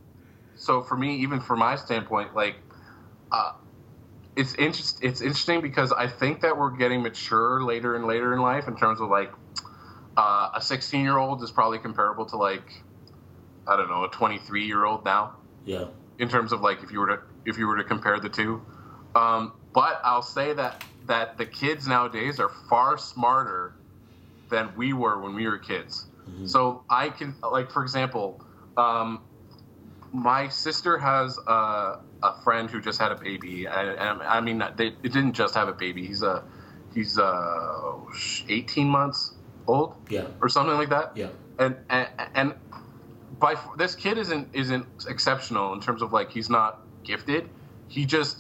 so 0.56 0.82
for 0.82 0.98
me, 0.98 1.18
even 1.18 1.40
from 1.40 1.60
my 1.60 1.76
standpoint, 1.76 2.36
like, 2.36 2.56
uh, 3.32 3.52
it's 4.36 4.54
interest 4.56 5.00
it's 5.04 5.22
interesting 5.22 5.62
because 5.62 5.92
I 5.92 6.08
think 6.08 6.42
that 6.42 6.58
we're 6.58 6.76
getting 6.78 7.02
mature 7.02 7.64
later 7.64 7.96
and 7.96 8.06
later 8.06 8.34
in 8.34 8.40
life 8.42 8.68
in 8.68 8.76
terms 8.76 9.00
of 9.02 9.10
like, 9.10 9.32
uh, 10.18 10.50
a 10.56 10.62
16 10.62 11.02
year 11.04 11.18
old 11.18 11.44
is 11.44 11.52
probably 11.52 11.80
comparable 11.80 12.26
to 12.28 12.38
like, 12.38 12.84
I 13.68 13.76
don't 13.78 13.90
know, 13.90 14.04
a 14.06 14.10
23 14.10 14.66
year 14.66 14.86
old 14.86 15.06
now 15.06 15.36
yeah 15.66 15.86
in 16.18 16.28
terms 16.30 16.52
of 16.52 16.62
like 16.62 16.82
if 16.84 16.92
you 16.92 17.00
were 17.00 17.08
to 17.08 17.20
if 17.46 17.58
you 17.58 17.68
were 17.68 17.78
to 17.78 17.84
compare 17.84 18.20
the 18.20 18.30
two. 18.30 18.62
Um, 19.16 19.54
but 19.74 20.00
I'll 20.04 20.22
say 20.22 20.54
that 20.54 20.84
that 21.08 21.38
the 21.38 21.46
kids 21.46 21.88
nowadays 21.88 22.40
are 22.40 22.50
far 22.70 22.98
smarter 22.98 23.74
than 24.52 24.72
we 24.76 24.94
were 24.94 25.20
when 25.20 25.34
we 25.34 25.48
were 25.48 25.58
kids. 25.58 26.06
So 26.46 26.84
I 26.90 27.10
can 27.10 27.36
like 27.52 27.72
for 27.72 27.82
example, 27.82 28.42
um, 28.78 29.22
my 30.14 30.48
sister 30.50 30.98
has 30.98 31.40
a, 31.48 32.00
a 32.22 32.34
friend 32.44 32.70
who 32.70 32.82
just 32.82 33.00
had 33.00 33.12
a 33.12 33.16
baby, 33.16 33.66
and, 33.66 33.90
and 33.98 34.22
I 34.22 34.42
mean 34.42 34.64
they 34.78 34.88
it 34.88 35.12
didn't 35.14 35.34
just 35.34 35.56
have 35.56 35.68
a 35.68 35.74
baby. 35.74 36.06
He's 36.06 36.22
a 36.22 36.44
he's 36.94 37.18
uh 37.18 37.94
18 38.50 38.88
months 38.88 39.34
old 39.68 39.96
yeah 40.10 40.26
or 40.42 40.50
something 40.50 40.76
like 40.76 40.90
that 40.90 41.12
yeah 41.16 41.30
and 41.60 41.78
and, 41.90 42.08
and 42.36 42.54
by 43.40 43.56
this 43.78 43.96
kid 43.96 44.18
isn't 44.18 44.50
isn't 44.54 44.86
exceptional 45.08 45.74
in 45.74 45.80
terms 45.82 46.02
of 46.02 46.14
like 46.14 46.32
he's 46.32 46.50
not 46.50 46.82
gifted. 47.04 47.50
He 47.88 48.06
just 48.06 48.38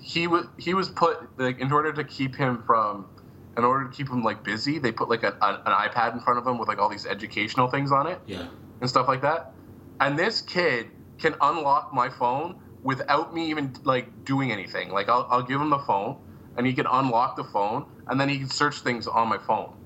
he 0.00 0.26
was 0.26 0.46
he 0.58 0.74
was 0.74 0.88
put 0.88 1.18
like 1.38 1.60
in 1.60 1.72
order 1.72 1.92
to 1.92 2.04
keep 2.04 2.36
him 2.36 2.62
from 2.66 3.06
in 3.56 3.64
order 3.64 3.88
to 3.88 3.90
keep 3.90 4.08
him 4.08 4.22
like 4.22 4.44
busy. 4.44 4.78
They 4.78 4.92
put 4.92 5.08
like 5.08 5.22
a, 5.22 5.36
an, 5.42 5.56
an 5.66 5.72
iPad 5.88 6.14
in 6.14 6.20
front 6.20 6.38
of 6.38 6.46
him 6.46 6.58
with 6.58 6.68
like 6.68 6.78
all 6.78 6.88
these 6.88 7.06
educational 7.06 7.68
things 7.68 7.92
on 7.92 8.06
it 8.06 8.20
yeah 8.26 8.46
and 8.80 8.88
stuff 8.88 9.08
like 9.08 9.22
that. 9.22 9.52
And 10.00 10.18
this 10.18 10.40
kid 10.40 10.88
can 11.18 11.34
unlock 11.40 11.92
my 11.92 12.08
phone 12.08 12.60
without 12.82 13.34
me 13.34 13.50
even 13.50 13.74
like 13.84 14.24
doing 14.24 14.52
anything. 14.52 14.90
Like 14.90 15.08
I'll, 15.08 15.26
I'll 15.30 15.42
give 15.42 15.60
him 15.60 15.70
the 15.70 15.78
phone 15.78 16.16
and 16.56 16.66
he 16.66 16.72
can 16.72 16.86
unlock 16.90 17.36
the 17.36 17.44
phone 17.44 17.86
and 18.06 18.20
then 18.20 18.28
he 18.28 18.38
can 18.38 18.48
search 18.48 18.80
things 18.80 19.06
on 19.06 19.28
my 19.28 19.38
phone. 19.38 19.76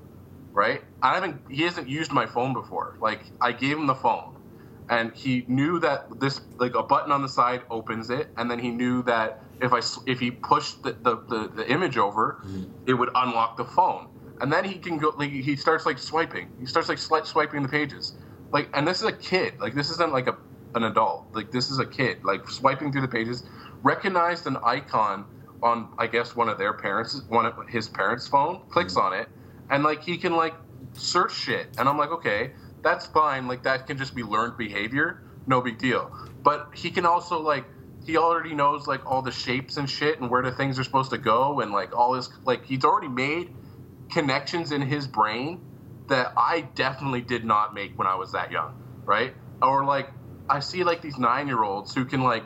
Right? 0.53 0.81
I 1.01 1.15
haven't 1.15 1.41
he 1.49 1.63
hasn't 1.63 1.89
used 1.89 2.11
my 2.11 2.25
phone 2.25 2.53
before. 2.53 2.97
Like 3.01 3.23
I 3.41 3.51
gave 3.51 3.77
him 3.77 3.87
the 3.87 3.95
phone 3.95 4.35
and 4.89 5.13
he 5.13 5.43
knew 5.47 5.79
that 5.79 6.19
this 6.19 6.39
like 6.57 6.75
a 6.75 6.83
button 6.83 7.11
on 7.11 7.21
the 7.21 7.29
side 7.29 7.63
opens 7.69 8.09
it 8.09 8.29
and 8.37 8.49
then 8.49 8.59
he 8.59 8.69
knew 8.69 9.03
that 9.03 9.41
if 9.61 9.73
I 9.73 9.81
if 10.09 10.19
he 10.19 10.31
pushed 10.31 10.83
the 10.83 10.93
the, 10.93 11.17
the, 11.27 11.51
the 11.55 11.71
image 11.71 11.97
over 11.97 12.41
mm-hmm. 12.45 12.71
it 12.85 12.93
would 12.93 13.09
unlock 13.15 13.57
the 13.57 13.65
phone. 13.65 14.07
And 14.41 14.51
then 14.51 14.65
he 14.65 14.77
can 14.79 14.97
go 14.97 15.13
like 15.17 15.31
he 15.31 15.55
starts 15.55 15.85
like 15.85 15.97
swiping. 15.97 16.51
He 16.59 16.65
starts 16.65 16.89
like 16.89 16.97
sli- 16.97 17.25
swiping 17.25 17.63
the 17.63 17.69
pages. 17.69 18.13
Like 18.51 18.69
and 18.73 18.87
this 18.87 19.01
is 19.01 19.07
a 19.07 19.13
kid. 19.13 19.59
Like 19.59 19.73
this 19.73 19.89
isn't 19.91 20.11
like 20.11 20.27
a 20.27 20.37
an 20.75 20.83
adult. 20.83 21.27
Like 21.33 21.51
this 21.51 21.71
is 21.71 21.79
a 21.79 21.85
kid 21.85 22.23
like 22.23 22.49
swiping 22.49 22.91
through 22.91 23.01
the 23.01 23.07
pages. 23.07 23.43
Recognized 23.81 24.47
an 24.47 24.57
icon 24.63 25.25
on 25.63 25.87
i 25.97 26.05
guess 26.05 26.35
one 26.35 26.49
of 26.49 26.57
their 26.57 26.73
parents 26.73 27.21
one 27.29 27.45
of 27.45 27.53
his 27.69 27.87
parents 27.87 28.27
phone 28.27 28.61
clicks 28.69 28.95
mm-hmm. 28.95 29.13
on 29.13 29.19
it. 29.19 29.29
And 29.69 29.83
like 29.83 30.03
he 30.03 30.17
can 30.17 30.35
like 30.35 30.55
search 30.93 31.33
shit. 31.33 31.67
And 31.77 31.87
i'm 31.87 31.97
like 31.97 32.11
okay 32.11 32.51
that's 32.85 33.07
fine. 33.07 33.47
Like 33.47 33.63
that 33.63 33.87
can 33.87 33.97
just 33.97 34.15
be 34.15 34.21
learned 34.21 34.57
behavior. 34.57 35.23
No 35.47 35.59
big 35.59 35.79
deal. 35.79 36.15
But 36.43 36.69
he 36.75 36.91
can 36.91 37.05
also 37.05 37.41
like 37.41 37.65
he 38.05 38.17
already 38.17 38.53
knows 38.53 38.87
like 38.87 39.05
all 39.09 39.21
the 39.21 39.31
shapes 39.31 39.77
and 39.77 39.89
shit 39.89 40.19
and 40.19 40.29
where 40.29 40.43
the 40.43 40.51
things 40.51 40.77
are 40.77 40.83
supposed 40.83 41.11
to 41.11 41.17
go 41.17 41.59
and 41.59 41.71
like 41.71 41.95
all 41.95 42.13
his 42.13 42.29
like 42.45 42.65
he's 42.65 42.83
already 42.83 43.07
made 43.07 43.53
connections 44.11 44.71
in 44.71 44.81
his 44.81 45.07
brain 45.07 45.59
that 46.07 46.33
I 46.37 46.61
definitely 46.75 47.21
did 47.21 47.43
not 47.43 47.73
make 47.73 47.97
when 47.97 48.07
I 48.07 48.15
was 48.15 48.33
that 48.33 48.51
young, 48.51 48.73
right? 49.05 49.33
Or 49.61 49.83
like 49.85 50.11
I 50.49 50.59
see 50.59 50.83
like 50.83 51.01
these 51.01 51.17
nine 51.17 51.47
year 51.47 51.63
olds 51.63 51.93
who 51.95 52.05
can 52.05 52.21
like 52.21 52.45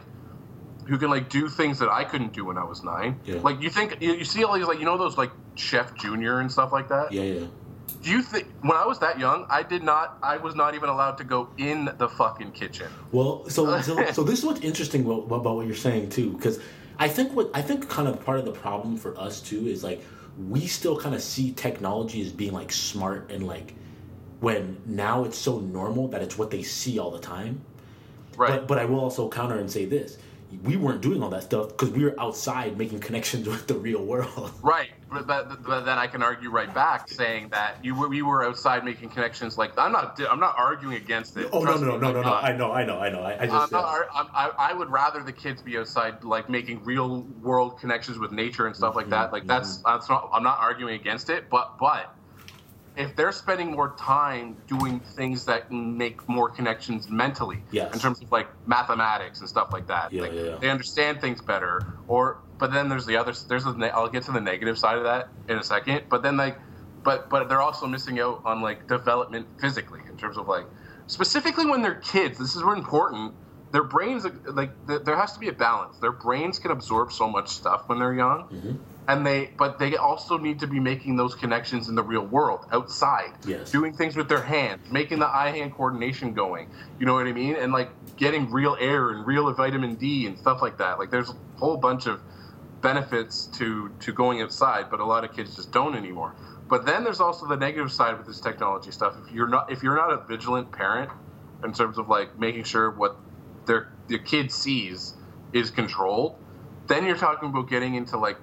who 0.87 0.97
can 0.97 1.09
like 1.09 1.29
do 1.29 1.49
things 1.49 1.79
that 1.79 1.89
I 1.89 2.05
couldn't 2.05 2.33
do 2.33 2.45
when 2.45 2.57
I 2.57 2.63
was 2.63 2.83
nine. 2.83 3.19
Yeah. 3.25 3.41
Like 3.41 3.61
you 3.61 3.69
think 3.69 3.97
you, 4.01 4.13
you 4.13 4.25
see 4.25 4.43
all 4.43 4.55
these 4.55 4.65
like 4.67 4.79
you 4.79 4.85
know 4.85 4.97
those 4.97 5.17
like 5.17 5.31
Chef 5.55 5.95
Junior 5.97 6.39
and 6.39 6.51
stuff 6.51 6.71
like 6.71 6.87
that. 6.89 7.11
Yeah, 7.11 7.23
yeah. 7.23 7.47
Do 8.09 8.15
you 8.15 8.23
think 8.23 8.47
when 8.61 8.75
I 8.75 8.87
was 8.87 8.97
that 9.01 9.19
young, 9.19 9.45
I 9.51 9.61
did 9.61 9.83
not, 9.83 10.17
I 10.23 10.37
was 10.37 10.55
not 10.55 10.73
even 10.73 10.89
allowed 10.89 11.19
to 11.19 11.23
go 11.23 11.47
in 11.59 11.91
the 11.99 12.09
fucking 12.09 12.53
kitchen. 12.53 12.87
Well, 13.11 13.47
so 13.47 13.79
so, 13.83 14.11
so 14.11 14.23
this 14.23 14.39
is 14.39 14.45
what's 14.45 14.61
interesting 14.61 15.05
about, 15.05 15.31
about 15.31 15.55
what 15.55 15.67
you're 15.67 15.75
saying 15.75 16.09
too, 16.09 16.31
because 16.31 16.59
I 16.97 17.07
think 17.07 17.35
what 17.35 17.51
I 17.53 17.61
think 17.61 17.87
kind 17.87 18.07
of 18.07 18.25
part 18.25 18.39
of 18.39 18.45
the 18.45 18.51
problem 18.51 18.97
for 18.97 19.15
us 19.15 19.41
too 19.41 19.67
is 19.67 19.83
like 19.83 20.03
we 20.49 20.65
still 20.65 20.99
kind 20.99 21.13
of 21.13 21.21
see 21.21 21.51
technology 21.51 22.19
as 22.23 22.31
being 22.31 22.51
like 22.51 22.71
smart 22.71 23.29
and 23.29 23.45
like 23.45 23.75
when 24.39 24.81
now 24.87 25.23
it's 25.23 25.37
so 25.37 25.59
normal 25.59 26.07
that 26.07 26.23
it's 26.23 26.35
what 26.35 26.49
they 26.49 26.63
see 26.63 26.97
all 26.97 27.11
the 27.11 27.19
time. 27.19 27.61
Right. 28.35 28.49
But 28.49 28.67
but 28.67 28.79
I 28.79 28.85
will 28.85 29.01
also 29.01 29.29
counter 29.29 29.59
and 29.59 29.69
say 29.69 29.85
this: 29.85 30.17
we 30.63 30.77
weren't 30.77 31.01
doing 31.01 31.21
all 31.21 31.29
that 31.29 31.43
stuff 31.43 31.69
because 31.69 31.91
we 31.91 32.03
were 32.03 32.19
outside 32.19 32.77
making 32.77 32.99
connections 32.99 33.47
with 33.47 33.67
the 33.67 33.75
real 33.75 34.03
world. 34.03 34.51
Right, 34.61 34.89
but, 35.11 35.27
but, 35.27 35.63
but 35.63 35.81
then 35.81 35.97
I 35.97 36.07
can 36.07 36.23
argue 36.23 36.49
right 36.49 36.73
back, 36.73 37.09
saying 37.09 37.49
that 37.49 37.83
you 37.83 37.95
were, 37.95 38.09
we 38.09 38.21
were 38.21 38.43
outside 38.43 38.83
making 38.83 39.09
connections. 39.09 39.57
Like 39.57 39.77
I'm 39.77 39.91
not, 39.91 40.19
I'm 40.29 40.39
not 40.39 40.55
arguing 40.57 40.97
against 40.97 41.37
it. 41.37 41.49
Oh 41.51 41.63
no 41.63 41.75
no 41.75 41.85
no 41.85 41.97
no 41.97 42.11
no 42.11 42.21
no! 42.21 42.33
I 42.33 42.55
know 42.55 42.71
I 42.71 42.85
know 42.85 42.99
I 42.99 43.09
know. 43.09 43.21
I, 43.21 43.33
I 43.33 43.41
I'm 43.43 43.49
just 43.49 43.71
not, 43.71 44.07
I, 44.33 44.51
I 44.57 44.73
would 44.73 44.89
rather 44.89 45.23
the 45.23 45.33
kids 45.33 45.61
be 45.61 45.77
outside, 45.77 46.23
like 46.23 46.49
making 46.49 46.83
real 46.83 47.21
world 47.41 47.79
connections 47.79 48.17
with 48.17 48.31
nature 48.31 48.67
and 48.67 48.75
stuff 48.75 48.95
like 48.95 49.05
mm-hmm, 49.05 49.11
that. 49.11 49.31
Like 49.31 49.43
mm-hmm. 49.43 49.49
that's 49.49 49.77
that's 49.77 50.09
not. 50.09 50.29
I'm 50.33 50.43
not 50.43 50.59
arguing 50.59 50.95
against 50.99 51.29
it, 51.29 51.49
but 51.49 51.77
but 51.79 52.15
if 52.99 53.15
they're 53.15 53.31
spending 53.31 53.71
more 53.71 53.95
time 53.97 54.57
doing 54.67 54.99
things 54.99 55.45
that 55.45 55.71
make 55.71 56.27
more 56.27 56.49
connections 56.49 57.09
mentally, 57.09 57.63
Yes. 57.71 57.93
in 57.93 57.99
terms 57.99 58.21
of 58.21 58.29
like 58.31 58.47
mathematics 58.67 59.39
and 59.39 59.47
stuff 59.47 59.69
like 59.71 59.87
that, 59.87 60.11
Yeah, 60.11 60.23
like, 60.23 60.33
yeah, 60.33 60.41
yeah. 60.41 60.55
they 60.57 60.69
understand 60.69 61.21
things 61.21 61.41
better. 61.41 61.81
Or 62.09 62.39
but 62.57 62.73
then 62.73 62.89
there's 62.89 63.05
the 63.05 63.15
other. 63.15 63.33
There's 63.47 63.63
the 63.63 63.89
i'll 63.95 64.09
get 64.09 64.23
to 64.23 64.33
the 64.33 64.41
negative 64.41 64.77
side 64.77 64.97
of 64.97 65.05
that 65.05 65.29
in 65.47 65.57
a 65.57 65.63
second. 65.63 66.03
But 66.09 66.23
then 66.23 66.35
like, 66.35 66.59
but 67.03 67.29
but 67.29 67.47
they're 67.47 67.61
also 67.61 67.87
missing 67.87 68.19
out 68.19 68.41
on 68.43 68.61
like 68.61 68.85
development 68.87 69.47
physically 69.61 70.01
in 70.09 70.17
terms 70.17 70.37
of 70.37 70.49
like 70.49 70.65
specifically 71.07 71.65
when 71.65 71.81
they're 71.81 72.01
kids. 72.01 72.37
This 72.37 72.53
is 72.57 72.61
really 72.63 72.79
important. 72.79 73.33
Their 73.71 73.83
brains 73.83 74.25
like 74.47 74.71
th- 74.87 75.03
there 75.03 75.15
has 75.15 75.33
to 75.33 75.39
be 75.39 75.47
a 75.49 75.53
balance. 75.53 75.97
Their 75.97 76.11
brains 76.11 76.57
can 76.59 76.71
absorb 76.71 77.11
so 77.11 77.27
much 77.29 77.49
stuff 77.49 77.83
when 77.87 77.99
they're 77.99 78.13
young, 78.15 78.47
Mm-hmm. 78.49 78.75
and 79.07 79.25
they 79.25 79.51
but 79.57 79.77
they 79.77 79.95
also 79.95 80.37
need 80.37 80.59
to 80.61 80.67
be 80.67 80.79
making 80.79 81.17
those 81.17 81.35
connections 81.35 81.87
in 81.87 81.95
the 81.95 82.01
real 82.03 82.25
world 82.25 82.65
outside. 82.71 83.33
Yes. 83.45 83.69
Doing 83.71 83.93
things 83.93 84.15
with 84.15 84.27
their 84.27 84.41
hands, 84.41 84.89
making 84.91 85.19
the 85.19 85.27
eye-hand 85.27 85.73
coordination 85.75 86.33
going. 86.33 86.67
You 86.99 87.05
know 87.05 87.13
what 87.13 87.27
I 87.27 87.31
mean? 87.31 87.55
And 87.55 87.71
like 87.71 87.89
getting 88.17 88.49
real 88.51 88.75
air 88.79 89.11
and 89.11 89.25
real 89.27 89.53
vitamin 89.53 89.95
D 89.95 90.25
and 90.25 90.37
stuff 90.39 90.61
like 90.63 90.77
that. 90.79 90.97
Like 90.97 91.11
there's 91.11 91.29
a 91.29 91.35
whole 91.59 91.77
bunch 91.77 92.07
of 92.07 92.19
benefits 92.81 93.45
to 93.57 93.91
to 93.99 94.11
going 94.13 94.41
outside, 94.41 94.89
but 94.89 94.99
a 94.99 95.05
lot 95.05 95.23
of 95.23 95.35
kids 95.35 95.55
just 95.55 95.71
don't 95.71 95.95
anymore. 95.95 96.33
But 96.67 96.85
then 96.85 97.03
there's 97.03 97.19
also 97.19 97.47
the 97.47 97.57
negative 97.57 97.91
side 97.91 98.17
with 98.17 98.27
this 98.27 98.39
technology 98.39 98.91
stuff. 98.91 99.15
If 99.25 99.33
you're 99.33 99.47
not 99.47 99.71
if 99.71 99.83
you're 99.83 99.95
not 99.95 100.11
a 100.11 100.17
vigilant 100.27 100.71
parent 100.71 101.09
in 101.63 101.73
terms 101.73 101.97
of 101.97 102.09
like 102.09 102.39
making 102.39 102.63
sure 102.63 102.89
what 102.91 103.17
their 103.69 103.87
your 104.09 104.19
kid 104.19 104.51
sees 104.51 105.13
is 105.53 105.69
controlled, 105.69 106.35
then 106.87 107.05
you're 107.05 107.15
talking 107.15 107.49
about 107.49 107.69
getting 107.69 107.93
into 107.95 108.17
like 108.17 108.37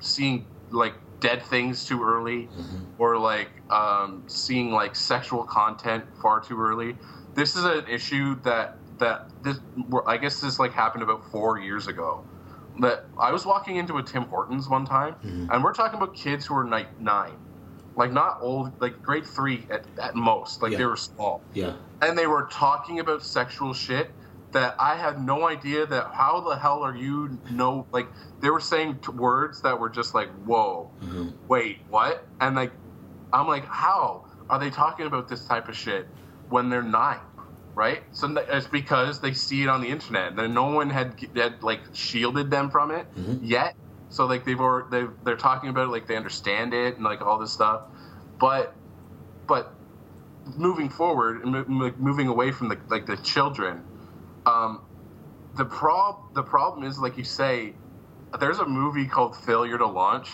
seeing 0.00 0.46
like 0.70 0.94
dead 1.20 1.42
things 1.42 1.84
too 1.86 2.02
early 2.02 2.48
or 2.98 3.16
like 3.18 3.50
um, 3.70 4.24
seeing 4.26 4.72
like 4.72 4.96
sexual 4.96 5.44
content 5.44 6.04
far 6.20 6.40
too 6.40 6.58
early. 6.60 6.96
This 7.34 7.54
is 7.54 7.64
an 7.64 7.84
issue 7.88 8.40
that 8.42 8.78
that 8.98 9.28
this 9.42 9.58
I 10.06 10.16
guess 10.16 10.40
this 10.40 10.58
like 10.58 10.72
happened 10.72 11.02
about 11.04 11.30
four 11.30 11.58
years 11.60 11.86
ago. 11.86 12.24
That 12.80 13.06
I 13.18 13.32
was 13.32 13.46
walking 13.46 13.76
into 13.76 13.96
a 13.98 14.02
Tim 14.02 14.24
Hortons 14.24 14.68
one 14.68 14.84
time, 14.84 15.14
and 15.22 15.62
we're 15.62 15.72
talking 15.74 15.96
about 15.98 16.14
kids 16.14 16.46
who 16.46 16.54
are 16.56 16.66
like 16.68 16.88
nine, 17.00 17.32
like 17.94 18.12
not 18.12 18.38
old, 18.40 18.72
like 18.80 19.02
grade 19.02 19.26
three 19.26 19.66
at, 19.70 19.84
at 20.02 20.14
most, 20.14 20.62
like 20.62 20.72
Yeah. 20.72 20.78
they 20.78 20.84
were 20.86 20.96
small 20.96 21.42
yeah. 21.54 21.72
and 22.02 22.16
they 22.18 22.26
were 22.26 22.46
talking 22.52 23.00
about 23.00 23.22
sexual 23.22 23.72
shit 23.72 24.10
that 24.52 24.76
I 24.80 24.96
had 24.96 25.20
no 25.20 25.46
idea 25.48 25.86
that 25.86 26.08
how 26.12 26.40
the 26.40 26.56
hell 26.56 26.82
are 26.82 26.96
you 26.96 27.38
know 27.50 27.86
like 27.92 28.08
they 28.40 28.50
were 28.50 28.60
saying 28.60 29.00
t- 29.04 29.12
words 29.12 29.62
that 29.62 29.78
were 29.78 29.90
just 29.90 30.14
like 30.14 30.30
whoa 30.44 30.90
Mhm. 31.02 31.34
wait 31.48 31.78
what? 31.88 32.26
And 32.40 32.56
like 32.56 32.72
I'm 33.32 33.46
like 33.48 33.66
how 33.66 34.24
are 34.48 34.58
they 34.58 34.70
talking 34.70 35.06
about 35.06 35.28
this 35.28 35.44
type 35.46 35.68
of 35.68 35.76
shit 35.76 36.08
when 36.48 36.68
they're 36.70 36.82
nine 36.82 37.20
right? 37.74 38.02
So 38.12 38.34
it's 38.50 38.66
because 38.66 39.20
they 39.20 39.34
see 39.34 39.62
it 39.62 39.68
on 39.68 39.82
the 39.82 39.88
internet. 39.88 40.32
And 40.38 40.54
no 40.54 40.70
one 40.70 40.88
had 40.88 41.14
had 41.36 41.62
like 41.62 41.82
shielded 41.92 42.50
them 42.50 42.70
from 42.70 42.90
it 42.90 43.06
Mhm. 43.14 43.40
yet. 43.42 43.76
So 44.08 44.24
like 44.26 44.44
they've 44.44 44.58
already 44.58 44.88
they've, 44.90 45.10
they're 45.24 45.36
talking 45.36 45.68
about 45.68 45.88
it 45.88 45.90
like 45.90 46.06
they 46.06 46.16
understand 46.16 46.72
it 46.72 46.96
and 46.96 47.04
like 47.04 47.20
all 47.20 47.38
this 47.38 47.52
stuff. 47.52 47.82
But 48.38 48.74
but 49.46 49.74
moving 50.56 50.88
forward 50.88 51.44
and 51.44 51.98
moving 51.98 52.28
away 52.28 52.50
from 52.50 52.68
the 52.68 52.78
like 52.88 53.06
the 53.06 53.16
children 53.18 53.82
um 54.46 54.80
the 55.56 55.64
prob 55.64 56.34
the 56.34 56.42
problem 56.42 56.86
is 56.88 56.98
like 56.98 57.18
you 57.18 57.24
say 57.24 57.74
there's 58.40 58.58
a 58.58 58.66
movie 58.66 59.06
called 59.06 59.36
failure 59.36 59.78
to 59.78 59.86
launch 59.86 60.30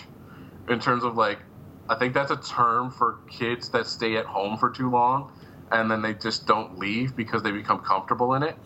in 0.69 0.79
terms 0.79 1.05
of 1.05 1.17
like 1.17 1.41
i 1.89 1.95
think 1.95 2.15
that's 2.15 2.31
a 2.31 2.37
term 2.37 2.91
for 2.91 3.19
kids 3.29 3.71
that 3.71 3.87
stay 3.87 4.17
at 4.17 4.27
home 4.27 4.57
for 4.57 4.71
too 4.71 4.91
long 4.91 5.33
and 5.73 5.91
then 5.91 6.03
they 6.03 6.15
just 6.15 6.47
don't 6.47 6.79
leave 6.79 7.17
because 7.17 7.43
they 7.43 7.51
become 7.51 7.79
comfortable 7.79 8.35
in 8.35 8.43
it. 8.43 8.57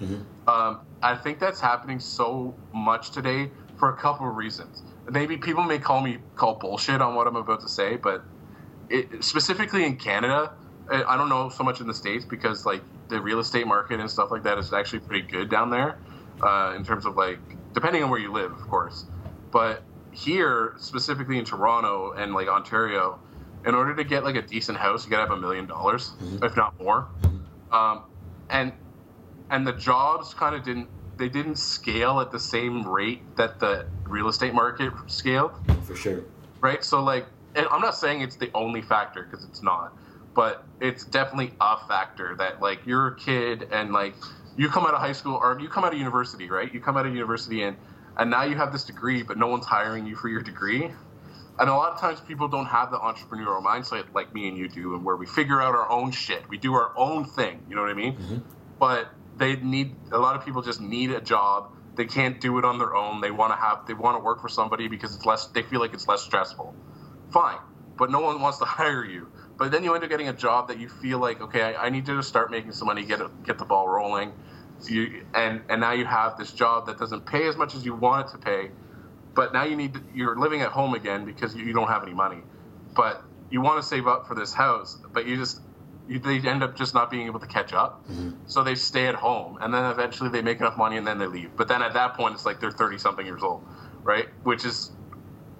Um, 0.48 0.80
i 1.02 1.14
think 1.16 1.38
that's 1.38 1.60
happening 1.60 2.00
so 2.00 2.54
much 2.74 3.12
today 3.12 3.50
for 3.78 3.90
a 3.90 3.96
couple 3.96 4.28
of 4.28 4.34
reasons. 4.36 4.82
Maybe 5.08 5.36
people 5.36 5.62
may 5.62 5.78
call 5.78 6.00
me 6.00 6.18
call 6.34 6.54
bullshit 6.56 7.00
on 7.00 7.14
what 7.14 7.26
i'm 7.28 7.36
about 7.36 7.60
to 7.60 7.68
say 7.68 7.96
but 7.96 8.24
it, 8.88 9.24
specifically 9.24 9.84
in 9.84 9.96
Canada, 9.96 10.52
I 10.90 11.02
I 11.04 11.16
don't 11.16 11.28
know 11.28 11.48
so 11.48 11.64
much 11.64 11.80
in 11.80 11.86
the 11.86 11.94
states 11.94 12.24
because 12.24 12.66
like 12.66 12.82
the 13.08 13.20
real 13.20 13.38
estate 13.38 13.66
market 13.66 14.00
and 14.00 14.10
stuff 14.10 14.30
like 14.30 14.42
that 14.44 14.58
is 14.58 14.72
actually 14.72 15.00
pretty 15.00 15.26
good 15.26 15.48
down 15.50 15.70
there, 15.70 15.98
uh, 16.42 16.74
in 16.76 16.84
terms 16.84 17.06
of 17.06 17.16
like 17.16 17.38
depending 17.72 18.02
on 18.02 18.10
where 18.10 18.20
you 18.20 18.32
live, 18.32 18.52
of 18.52 18.60
course. 18.68 19.06
But 19.50 19.82
here, 20.12 20.74
specifically 20.78 21.38
in 21.38 21.44
Toronto 21.44 22.12
and 22.12 22.32
like 22.34 22.48
Ontario, 22.48 23.18
in 23.66 23.74
order 23.74 23.94
to 23.94 24.04
get 24.04 24.24
like 24.24 24.36
a 24.36 24.42
decent 24.42 24.78
house, 24.78 25.04
you 25.04 25.10
gotta 25.10 25.22
have 25.28 25.36
a 25.36 25.40
million 25.40 25.66
dollars, 25.66 26.12
if 26.42 26.56
not 26.56 26.78
more. 26.80 27.08
Um, 27.72 28.04
and 28.50 28.72
and 29.50 29.66
the 29.66 29.72
jobs 29.72 30.34
kind 30.34 30.54
of 30.54 30.62
didn't 30.64 30.88
they 31.16 31.28
didn't 31.28 31.56
scale 31.56 32.20
at 32.20 32.30
the 32.30 32.38
same 32.40 32.86
rate 32.86 33.22
that 33.36 33.58
the 33.58 33.86
real 34.04 34.28
estate 34.28 34.52
market 34.52 34.92
scaled 35.06 35.52
For 35.84 35.96
sure. 35.96 36.22
right? 36.60 36.84
So 36.84 37.02
like, 37.02 37.26
and 37.54 37.66
I'm 37.70 37.80
not 37.80 37.94
saying 37.96 38.20
it's 38.20 38.36
the 38.36 38.50
only 38.54 38.82
factor 38.82 39.22
because 39.22 39.42
it's 39.46 39.62
not, 39.62 39.96
but 40.36 40.64
it's 40.80 41.04
definitely 41.04 41.54
a 41.60 41.78
factor 41.88 42.36
that 42.36 42.60
like 42.60 42.86
you're 42.86 43.08
a 43.08 43.16
kid 43.16 43.68
and 43.72 43.92
like 43.92 44.14
you 44.56 44.68
come 44.68 44.84
out 44.84 44.92
of 44.92 45.00
high 45.00 45.12
school 45.12 45.40
or 45.42 45.58
you 45.58 45.68
come 45.68 45.82
out 45.82 45.94
of 45.94 45.98
university, 45.98 46.50
right? 46.50 46.72
You 46.72 46.78
come 46.78 46.96
out 46.98 47.06
of 47.06 47.14
university 47.14 47.62
and 47.62 47.76
and 48.18 48.30
now 48.30 48.44
you 48.44 48.54
have 48.54 48.72
this 48.72 48.84
degree, 48.84 49.22
but 49.22 49.38
no 49.38 49.46
one's 49.46 49.66
hiring 49.66 50.06
you 50.06 50.14
for 50.14 50.28
your 50.28 50.42
degree. 50.42 50.90
And 51.58 51.70
a 51.70 51.74
lot 51.74 51.92
of 51.92 52.00
times 52.00 52.20
people 52.20 52.48
don't 52.48 52.66
have 52.66 52.90
the 52.90 52.98
entrepreneurial 52.98 53.62
mindset 53.62 54.12
like 54.14 54.34
me 54.34 54.48
and 54.48 54.56
you 54.58 54.68
do, 54.68 54.94
and 54.94 55.04
where 55.04 55.16
we 55.16 55.26
figure 55.26 55.60
out 55.60 55.74
our 55.74 55.90
own 55.90 56.12
shit. 56.12 56.46
We 56.50 56.58
do 56.58 56.74
our 56.74 56.92
own 56.96 57.24
thing. 57.24 57.64
You 57.68 57.74
know 57.74 57.82
what 57.82 57.90
I 57.90 57.94
mean? 57.94 58.14
Mm-hmm. 58.14 58.38
But 58.78 59.08
they 59.38 59.56
need 59.56 59.96
a 60.12 60.18
lot 60.18 60.36
of 60.36 60.44
people 60.44 60.60
just 60.60 60.82
need 60.82 61.10
a 61.10 61.20
job. 61.20 61.72
They 61.94 62.04
can't 62.04 62.40
do 62.42 62.58
it 62.58 62.64
on 62.66 62.78
their 62.78 62.94
own. 62.94 63.22
They 63.22 63.30
want 63.30 63.52
to 63.52 63.56
have 63.56 63.86
they 63.86 63.94
want 63.94 64.18
to 64.18 64.22
work 64.22 64.42
for 64.42 64.50
somebody 64.50 64.88
because 64.88 65.14
it's 65.14 65.24
less. 65.24 65.46
They 65.46 65.62
feel 65.62 65.80
like 65.80 65.94
it's 65.94 66.06
less 66.08 66.22
stressful. 66.22 66.74
Fine, 67.32 67.58
but 67.96 68.10
no 68.10 68.20
one 68.20 68.40
wants 68.42 68.58
to 68.58 68.64
hire 68.78 69.04
you. 69.04 69.28
But 69.58 69.70
then 69.70 69.84
you 69.84 69.94
end 69.94 70.04
up 70.04 70.10
getting 70.10 70.28
a 70.28 70.34
job 70.34 70.68
that 70.68 70.78
you 70.78 70.88
feel 70.88 71.18
like 71.18 71.40
okay, 71.40 71.62
I, 71.62 71.86
I 71.86 71.90
need 71.90 72.06
to 72.06 72.16
just 72.16 72.28
start 72.28 72.50
making 72.50 72.72
some 72.72 72.86
money, 72.86 73.04
get 73.04 73.20
get 73.44 73.58
the 73.58 73.64
ball 73.64 73.88
rolling. 73.88 74.32
So 74.78 74.90
you, 74.90 75.24
and 75.34 75.62
and 75.68 75.80
now 75.80 75.92
you 75.92 76.04
have 76.04 76.36
this 76.36 76.52
job 76.52 76.86
that 76.86 76.98
doesn't 76.98 77.24
pay 77.26 77.48
as 77.48 77.56
much 77.56 77.74
as 77.74 77.84
you 77.84 77.94
want 77.94 78.28
it 78.28 78.32
to 78.32 78.38
pay, 78.38 78.70
but 79.34 79.52
now 79.52 79.64
you 79.64 79.76
need 79.76 79.94
to, 79.94 80.02
you're 80.14 80.36
living 80.38 80.60
at 80.60 80.70
home 80.70 80.94
again 80.94 81.24
because 81.24 81.54
you, 81.54 81.64
you 81.64 81.72
don't 81.72 81.88
have 81.88 82.02
any 82.02 82.12
money, 82.12 82.42
but 82.94 83.22
you 83.50 83.60
want 83.60 83.80
to 83.80 83.86
save 83.86 84.06
up 84.06 84.26
for 84.26 84.34
this 84.34 84.52
house, 84.52 84.98
but 85.12 85.26
you 85.26 85.36
just 85.36 85.60
you, 86.08 86.18
they 86.18 86.38
end 86.38 86.62
up 86.62 86.76
just 86.76 86.94
not 86.94 87.10
being 87.10 87.26
able 87.26 87.40
to 87.40 87.46
catch 87.46 87.72
up, 87.72 88.06
mm-hmm. 88.08 88.32
so 88.46 88.62
they 88.62 88.74
stay 88.74 89.06
at 89.06 89.14
home, 89.14 89.58
and 89.60 89.72
then 89.72 89.84
eventually 89.90 90.30
they 90.30 90.42
make 90.42 90.60
enough 90.60 90.76
money 90.76 90.96
and 90.96 91.06
then 91.06 91.18
they 91.18 91.26
leave. 91.26 91.56
But 91.56 91.68
then 91.68 91.82
at 91.82 91.94
that 91.94 92.14
point, 92.14 92.34
it's 92.34 92.46
like 92.46 92.60
they're 92.60 92.70
thirty 92.70 92.98
something 92.98 93.26
years 93.26 93.42
old, 93.42 93.64
right? 94.02 94.26
Which 94.44 94.64
is 94.64 94.92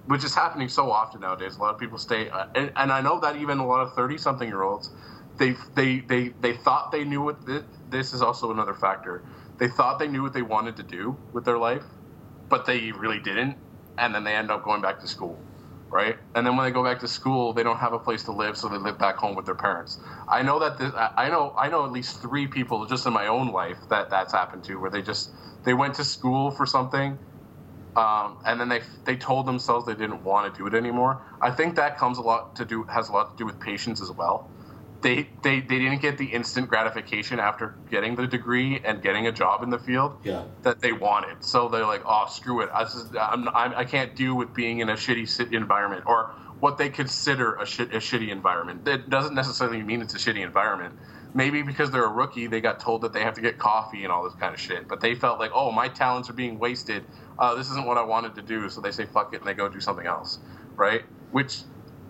which 0.07 0.25
is 0.25 0.35
happening 0.35 0.69
so 0.69 0.91
often 0.93 1.23
nowadays. 1.23 1.57
A 1.59 1.63
lot 1.63 1.75
of 1.75 1.81
people 1.81 1.99
stay, 1.99 2.31
uh, 2.31 2.47
and, 2.55 2.73
and 2.77 2.93
I 2.93 3.03
know 3.03 3.21
that 3.21 3.37
even 3.37 3.59
a 3.61 3.67
lot 3.67 3.83
of 3.83 3.95
thirty-something 3.95 4.49
year 4.49 4.63
olds, 4.63 4.91
they 5.39 5.57
they 5.77 6.01
they 6.01 6.31
they 6.41 6.55
thought 6.55 6.93
they 6.93 7.05
knew 7.05 7.23
what 7.23 7.47
this, 7.47 7.65
this 7.89 8.15
is 8.15 8.23
also 8.23 8.53
another 8.53 8.75
factor. 8.75 9.25
they 9.59 9.69
thought 9.69 9.99
they 9.99 10.09
knew 10.09 10.23
what 10.23 10.35
they 10.35 10.43
wanted 10.43 10.77
to 10.77 10.85
do 10.85 11.19
with 11.33 11.45
their 11.45 11.59
life, 11.59 11.85
but 12.51 12.67
they 12.67 12.93
really 12.93 13.21
didn't, 13.21 13.59
and 13.99 14.15
then 14.15 14.25
they 14.25 14.35
end 14.35 14.51
up 14.51 14.65
going 14.65 14.83
back 14.83 15.01
to 15.01 15.09
school, 15.09 15.45
right? 15.93 16.17
And 16.35 16.47
then 16.47 16.57
when 16.57 16.67
they 16.67 16.73
go 16.73 16.85
back 16.85 17.01
to 17.01 17.09
school, 17.09 17.55
they 17.55 17.63
don't 17.63 17.79
have 17.79 17.93
a 17.95 18.01
place 18.01 18.25
to 18.25 18.33
live, 18.33 18.57
so 18.59 18.69
they 18.69 18.79
live 18.79 18.99
back 18.99 19.17
home 19.17 19.37
with 19.37 19.47
their 19.47 19.55
parents. 19.57 19.99
I 20.29 20.43
know 20.43 20.59
that 20.61 20.79
this, 20.79 20.93
I 21.17 21.31
know 21.31 21.55
I 21.59 21.69
know 21.69 21.85
at 21.87 21.93
least 21.93 22.23
three 22.23 22.47
people 22.49 22.87
just 22.87 23.07
in 23.07 23.13
my 23.13 23.29
own 23.29 23.53
life 23.53 23.79
that 23.91 24.11
that's 24.11 24.33
happened 24.33 24.65
to, 24.65 24.77
where 24.81 24.91
they 24.91 25.03
just 25.03 25.31
they 25.65 25.75
went 25.75 25.95
to 25.97 26.05
school 26.05 26.51
for 26.53 26.67
something. 26.67 27.19
Um, 27.97 28.39
and 28.47 28.61
then 28.61 28.69
they 28.71 28.83
they 29.05 29.17
told 29.17 29.47
themselves 29.47 29.87
they 29.87 29.95
didn't 29.95 30.25
want 30.25 30.55
to 30.55 30.59
do 30.59 30.67
it 30.69 30.75
anymore. 30.75 31.23
I 31.43 31.51
think 31.53 31.77
that 31.77 31.99
comes 31.99 32.19
a 32.19 32.23
lot 32.23 32.57
to 32.57 32.67
do 32.67 32.85
has 32.85 33.11
a 33.11 33.13
lot 33.13 33.33
to 33.33 33.37
do 33.43 33.47
with 33.47 33.61
patience 33.61 34.03
as 34.03 34.13
well 34.13 34.49
they, 35.03 35.29
they 35.43 35.61
they 35.61 35.79
didn't 35.79 36.03
get 36.03 36.19
the 36.19 36.27
instant 36.27 36.69
gratification 36.69 37.41
after 37.41 37.77
getting 37.91 38.17
the 38.17 38.27
degree 38.27 38.81
and 38.85 39.03
getting 39.03 39.27
a 39.29 39.33
job 39.33 39.63
in 39.63 39.71
the 39.71 39.79
field 39.79 40.19
Yeah. 40.25 40.45
that 40.63 40.81
they 40.81 40.93
wanted. 40.93 41.45
So 41.45 41.69
they're 41.69 41.87
like, 41.87 42.03
oh, 42.07 42.27
screw 42.29 42.63
it. 42.63 42.71
I, 42.75 42.85
just, 42.85 43.17
I'm, 43.21 43.49
I'm, 43.51 43.75
I 43.77 43.85
can't 43.85 44.17
deal 44.17 44.37
with 44.37 44.55
being 44.55 44.81
in 44.81 44.89
a 44.89 44.95
shitty 44.95 45.53
environment 45.55 46.05
or 46.07 46.33
what 46.61 46.79
they 46.79 46.91
consider 46.91 47.55
a, 47.57 47.67
shit, 47.67 47.95
a 47.95 47.99
shitty 47.99 48.31
environment. 48.31 48.89
It 48.89 49.11
doesn't 49.11 49.35
necessarily 49.35 49.83
mean 49.83 50.03
it's 50.03 50.15
a 50.15 50.19
shitty 50.19 50.45
environment. 50.45 50.97
Maybe 51.37 51.61
because 51.61 51.91
they're 51.91 52.07
a 52.07 52.13
rookie, 52.13 52.47
they 52.47 52.63
got 52.63 52.81
told 52.81 53.03
that 53.03 53.13
they 53.13 53.21
have 53.21 53.35
to 53.35 53.43
get 53.43 53.59
coffee 53.59 54.05
and 54.05 54.11
all 54.11 54.25
this 54.25 54.33
kind 54.41 54.55
of 54.55 54.61
shit. 54.61 54.89
But 54.89 55.03
they 55.03 55.15
felt 55.15 55.39
like, 55.39 55.51
oh, 55.55 55.71
my 55.71 55.87
talents 55.87 56.31
are 56.31 56.33
being 56.33 56.59
wasted. 56.59 57.05
Uh, 57.39 57.55
this 57.55 57.71
isn't 57.71 57.85
what 57.85 57.99
I 57.99 58.03
wanted 58.03 58.35
to 58.37 58.43
do. 58.43 58.71
So 58.71 58.81
they 58.81 58.91
say, 58.91 59.05
fuck 59.05 59.35
it, 59.35 59.41
and 59.41 59.47
they 59.47 59.53
go 59.53 59.69
do 59.69 59.79
something 59.79 60.07
else, 60.07 60.39
right? 60.77 61.03
Which, 61.33 61.61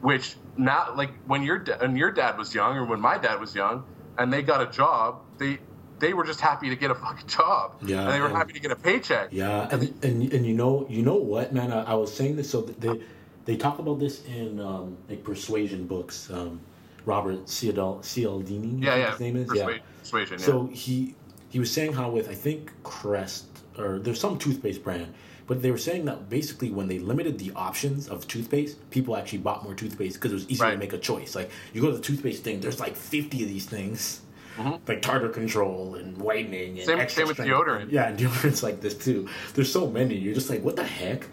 which 0.00 0.36
not 0.56 0.96
like 0.96 1.10
when 1.26 1.42
your 1.42 1.58
when 1.80 1.96
your 1.96 2.12
dad 2.12 2.38
was 2.38 2.54
young 2.54 2.76
or 2.76 2.84
when 2.84 3.00
my 3.00 3.18
dad 3.18 3.40
was 3.40 3.52
young, 3.52 3.84
and 4.16 4.32
they 4.32 4.42
got 4.42 4.62
a 4.62 4.70
job, 4.70 5.22
they 5.38 5.58
they 5.98 6.14
were 6.14 6.24
just 6.24 6.40
happy 6.40 6.68
to 6.68 6.76
get 6.76 6.92
a 6.92 6.94
fucking 6.94 7.26
job. 7.26 7.74
Yeah, 7.84 8.02
and 8.02 8.12
they 8.12 8.20
were 8.20 8.26
and- 8.26 8.36
happy 8.36 8.52
to 8.52 8.60
get 8.60 8.70
a 8.70 8.76
paycheck. 8.76 9.30
Yeah, 9.32 9.68
and 9.72 10.04
and, 10.04 10.32
and 10.32 10.46
you 10.46 10.54
know 10.54 10.86
you 10.88 11.02
know 11.02 11.16
what, 11.16 11.52
man? 11.52 11.72
I, 11.72 11.82
I 11.82 11.94
was 11.94 12.14
saying 12.14 12.36
this. 12.36 12.48
So 12.50 12.60
they 12.62 13.00
they 13.44 13.56
talk 13.56 13.78
about 13.80 13.98
this 13.98 14.24
in 14.26 14.60
um, 14.60 14.96
like 15.08 15.24
persuasion 15.24 15.86
books. 15.86 16.30
Um, 16.30 16.60
Robert 17.06 17.46
Cialdini, 17.46 18.02
Cialdini, 18.02 18.84
Yeah, 18.84 18.96
yeah. 18.96 19.10
his 19.12 19.20
name 19.20 19.36
is. 19.36 19.48
Persua- 19.48 19.76
yeah. 19.76 19.82
Persuasion. 20.00 20.38
So 20.38 20.66
he 20.66 21.14
he 21.48 21.58
was 21.58 21.70
saying 21.70 21.92
how 21.94 22.10
with 22.10 22.28
I 22.28 22.34
think 22.34 22.72
Crest 22.82 23.46
or 23.78 23.98
there's 23.98 24.20
some 24.20 24.36
toothpaste 24.38 24.82
brand, 24.84 25.14
but 25.46 25.62
they 25.62 25.70
were 25.70 25.78
saying 25.78 26.04
that 26.06 26.28
basically 26.28 26.70
when 26.70 26.88
they 26.88 26.98
limited 26.98 27.38
the 27.38 27.52
options 27.54 28.08
of 28.08 28.26
toothpaste, 28.26 28.90
people 28.90 29.16
actually 29.16 29.38
bought 29.38 29.62
more 29.64 29.74
toothpaste 29.74 30.16
because 30.16 30.32
it 30.32 30.34
was 30.34 30.48
easier 30.50 30.72
to 30.72 30.76
make 30.76 30.92
a 30.92 30.98
choice. 30.98 31.34
Like 31.34 31.50
you 31.72 31.80
go 31.80 31.90
to 31.90 31.96
the 31.96 32.02
toothpaste 32.02 32.42
thing, 32.42 32.60
there's 32.60 32.80
like 32.80 32.96
50 32.96 33.42
of 33.44 33.48
these 33.48 33.66
things. 33.66 34.20
Mhm. 34.58 34.80
Like 34.88 35.02
tartar 35.02 35.28
control 35.28 35.96
and 35.96 36.16
whitening 36.16 36.78
and 36.78 36.86
Same- 36.86 36.98
extra 36.98 37.20
same 37.20 37.28
with 37.28 37.36
strength. 37.36 37.52
deodorant. 37.52 37.92
Yeah, 37.92 38.08
and 38.08 38.18
deodorant's 38.20 38.62
like 38.62 38.80
this 38.80 38.94
too. 38.94 39.28
There's 39.54 39.70
so 39.70 39.86
many. 39.90 40.14
You're 40.16 40.34
just 40.34 40.48
like, 40.50 40.62
what 40.64 40.76
the 40.76 40.84
heck? 40.84 41.26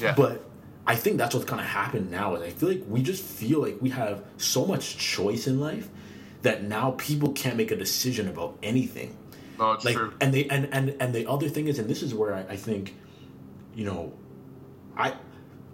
Yeah. 0.00 0.14
But 0.14 0.44
I 0.88 0.96
think 0.96 1.18
that's 1.18 1.34
what's 1.34 1.46
kind 1.46 1.60
of 1.60 1.66
happened 1.66 2.10
now. 2.10 2.34
Is 2.34 2.42
I 2.42 2.50
feel 2.50 2.70
like 2.70 2.82
we 2.88 3.02
just 3.02 3.22
feel 3.22 3.60
like 3.60 3.76
we 3.80 3.90
have 3.90 4.24
so 4.38 4.64
much 4.66 4.96
choice 4.96 5.46
in 5.46 5.60
life 5.60 5.88
that 6.42 6.62
now 6.64 6.94
people 6.98 7.32
can't 7.32 7.56
make 7.56 7.70
a 7.70 7.76
decision 7.76 8.26
about 8.28 8.56
anything. 8.62 9.16
no, 9.58 9.72
it's 9.72 9.84
Like, 9.84 9.96
true. 9.96 10.12
and 10.20 10.32
they 10.34 10.44
and 10.48 10.68
and 10.72 10.96
and 11.00 11.14
the 11.14 11.26
other 11.28 11.48
thing 11.48 11.66
is, 11.68 11.78
and 11.78 11.88
this 11.88 12.02
is 12.02 12.14
where 12.14 12.32
I, 12.34 12.40
I 12.54 12.56
think, 12.56 12.94
you 13.74 13.84
know, 13.84 14.12
I. 14.96 15.08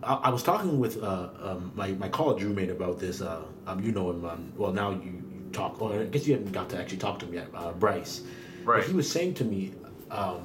I 0.02 0.14
I 0.28 0.30
was 0.30 0.42
talking 0.42 0.78
with 0.84 1.02
uh, 1.02 1.28
um, 1.40 1.72
my 1.74 1.88
my 1.92 2.08
college 2.10 2.42
roommate 2.42 2.70
about 2.70 2.98
this. 2.98 3.22
Uh, 3.22 3.42
um, 3.68 3.80
you 3.84 3.92
know 3.92 4.10
him. 4.10 4.24
Um, 4.26 4.52
well, 4.56 4.72
now 4.72 4.90
you, 4.90 5.12
you 5.34 5.48
talk. 5.52 5.80
Well, 5.80 5.92
I 5.98 6.04
guess 6.12 6.26
you 6.26 6.34
haven't 6.34 6.52
got 6.52 6.68
to 6.70 6.78
actually 6.80 6.98
talk 7.06 7.20
to 7.20 7.26
him 7.26 7.34
yet. 7.34 7.48
Uh, 7.54 7.72
Bryce. 7.72 8.20
Right. 8.64 8.80
But 8.80 8.86
he 8.88 8.94
was 8.94 9.08
saying 9.10 9.34
to 9.40 9.44
me, 9.44 9.72
um, 10.10 10.40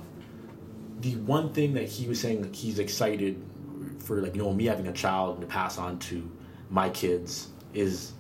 the 1.01 1.15
one 1.37 1.51
thing 1.53 1.73
that 1.73 1.89
he 1.89 2.07
was 2.07 2.19
saying 2.21 2.41
that 2.43 2.55
he's 2.55 2.79
excited 2.79 3.41
for, 3.99 4.21
like 4.21 4.35
you 4.35 4.41
know, 4.41 4.53
me 4.53 4.65
having 4.65 4.87
a 4.87 4.93
child 4.93 5.37
and 5.37 5.41
to 5.41 5.47
pass 5.47 5.77
on 5.77 5.99
to 5.99 6.29
my 6.69 6.89
kids 6.89 7.49
is 7.73 8.13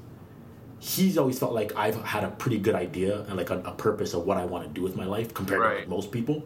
he's 0.79 1.17
always 1.17 1.37
felt 1.37 1.53
like 1.53 1.75
I've 1.75 2.01
had 2.03 2.23
a 2.23 2.29
pretty 2.31 2.57
good 2.57 2.75
idea 2.75 3.21
and 3.23 3.35
like 3.35 3.49
a, 3.49 3.59
a 3.59 3.71
purpose 3.71 4.13
of 4.13 4.25
what 4.25 4.37
I 4.37 4.45
want 4.45 4.67
to 4.67 4.73
do 4.73 4.81
with 4.81 4.95
my 4.95 5.05
life 5.05 5.33
compared 5.33 5.61
to 5.61 5.79
like, 5.79 5.87
most 5.89 6.11
people. 6.11 6.45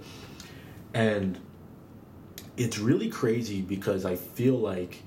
And 0.93 1.39
it's 2.57 2.77
really 2.79 3.09
crazy 3.09 3.61
because 3.61 4.05
I 4.05 4.15
feel 4.15 4.55
like 4.57 5.01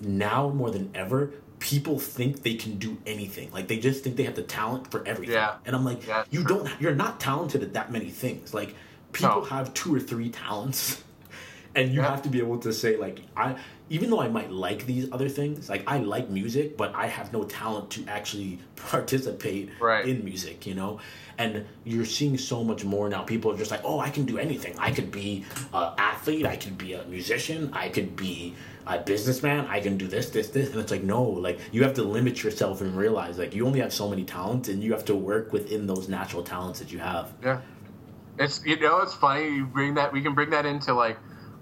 now 0.00 0.48
more 0.50 0.70
than 0.70 0.90
ever, 0.94 1.32
people 1.58 1.98
think 1.98 2.42
they 2.42 2.54
can 2.54 2.76
do 2.78 2.98
anything. 3.06 3.50
Like 3.52 3.68
they 3.68 3.78
just 3.78 4.02
think 4.02 4.16
they 4.16 4.24
have 4.24 4.34
the 4.34 4.42
talent 4.42 4.90
for 4.90 5.06
everything. 5.06 5.34
Yeah. 5.34 5.56
And 5.64 5.76
I'm 5.76 5.84
like, 5.84 6.02
you 6.30 6.44
true. 6.44 6.58
don't. 6.64 6.80
You're 6.80 6.94
not 6.94 7.20
talented 7.20 7.62
at 7.62 7.74
that 7.74 7.92
many 7.92 8.10
things. 8.10 8.52
Like 8.52 8.74
people 9.12 9.40
No. 9.40 9.44
have 9.44 9.72
two 9.74 9.94
or 9.94 10.00
three 10.00 10.30
talents, 10.30 11.02
and 11.74 11.92
you 11.92 12.00
Yeah. 12.00 12.10
have 12.10 12.22
to 12.22 12.28
be 12.28 12.38
able 12.38 12.58
to 12.58 12.72
say 12.72 12.96
like 12.96 13.20
I. 13.36 13.56
Even 13.90 14.08
though 14.08 14.20
I 14.22 14.28
might 14.28 14.50
like 14.50 14.86
these 14.86 15.06
other 15.12 15.28
things, 15.28 15.68
like 15.68 15.82
I 15.86 15.98
like 15.98 16.30
music, 16.30 16.78
but 16.78 16.94
I 16.94 17.08
have 17.08 17.30
no 17.30 17.44
talent 17.44 17.90
to 17.90 18.04
actually 18.08 18.58
participate 18.76 19.68
Right. 19.80 20.06
in 20.08 20.24
music, 20.24 20.66
you 20.66 20.74
know? 20.74 20.98
And 21.36 21.66
you're 21.84 22.06
seeing 22.06 22.38
so 22.38 22.64
much 22.64 22.84
more 22.86 23.10
now. 23.10 23.22
People 23.22 23.52
are 23.52 23.56
just 23.58 23.70
like, 23.70 23.82
oh, 23.84 23.98
I 24.00 24.08
can 24.08 24.24
do 24.24 24.38
anything. 24.38 24.74
I 24.78 24.92
could 24.92 25.10
be 25.10 25.44
an 25.74 25.92
athlete. 25.98 26.46
I 26.46 26.56
could 26.56 26.78
be 26.78 26.94
a 26.94 27.04
musician. 27.04 27.68
I 27.74 27.90
could 27.90 28.16
be 28.16 28.54
a 28.86 28.98
businessman. 28.98 29.66
I 29.66 29.80
can 29.80 29.98
do 29.98 30.06
this, 30.08 30.30
this, 30.30 30.48
this. 30.48 30.70
And 30.70 30.80
it's 30.80 30.90
like, 30.90 31.02
no, 31.02 31.22
like 31.22 31.58
you 31.70 31.82
have 31.82 31.92
to 31.94 32.02
limit 32.02 32.42
yourself 32.42 32.80
and 32.80 32.96
realize 32.96 33.38
like 33.38 33.54
you 33.54 33.66
only 33.66 33.80
have 33.80 33.92
so 33.92 34.08
many 34.08 34.24
talents 34.24 34.70
and 34.70 34.82
you 34.82 34.92
have 34.92 35.04
to 35.06 35.14
work 35.14 35.52
within 35.52 35.86
those 35.86 36.08
natural 36.08 36.42
talents 36.42 36.78
that 36.78 36.90
you 36.92 36.98
have. 36.98 37.30
Yeah, 37.44 37.60
it's 38.38 38.64
you 38.64 38.80
know 38.80 39.00
it's 39.00 39.12
funny 39.14 39.54
you 39.56 39.66
bring 39.66 39.94
that 39.94 40.12
we 40.14 40.22
can 40.22 40.34
bring 40.34 40.48
that 40.50 40.64
into 40.64 40.94
like 40.94 41.18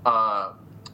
uh, 0.07 0.53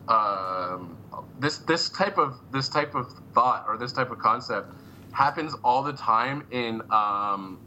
um, 0.08 0.96
this 1.38 1.58
this 1.58 1.88
type 1.88 2.18
of 2.18 2.38
this 2.52 2.68
type 2.68 2.94
of 2.94 3.12
thought 3.34 3.64
or 3.68 3.76
this 3.76 3.92
type 3.92 4.10
of 4.10 4.18
concept 4.18 4.72
happens 5.12 5.54
all 5.64 5.82
the 5.82 5.92
time 5.92 6.46
in 6.50 6.82
um, 6.90 7.60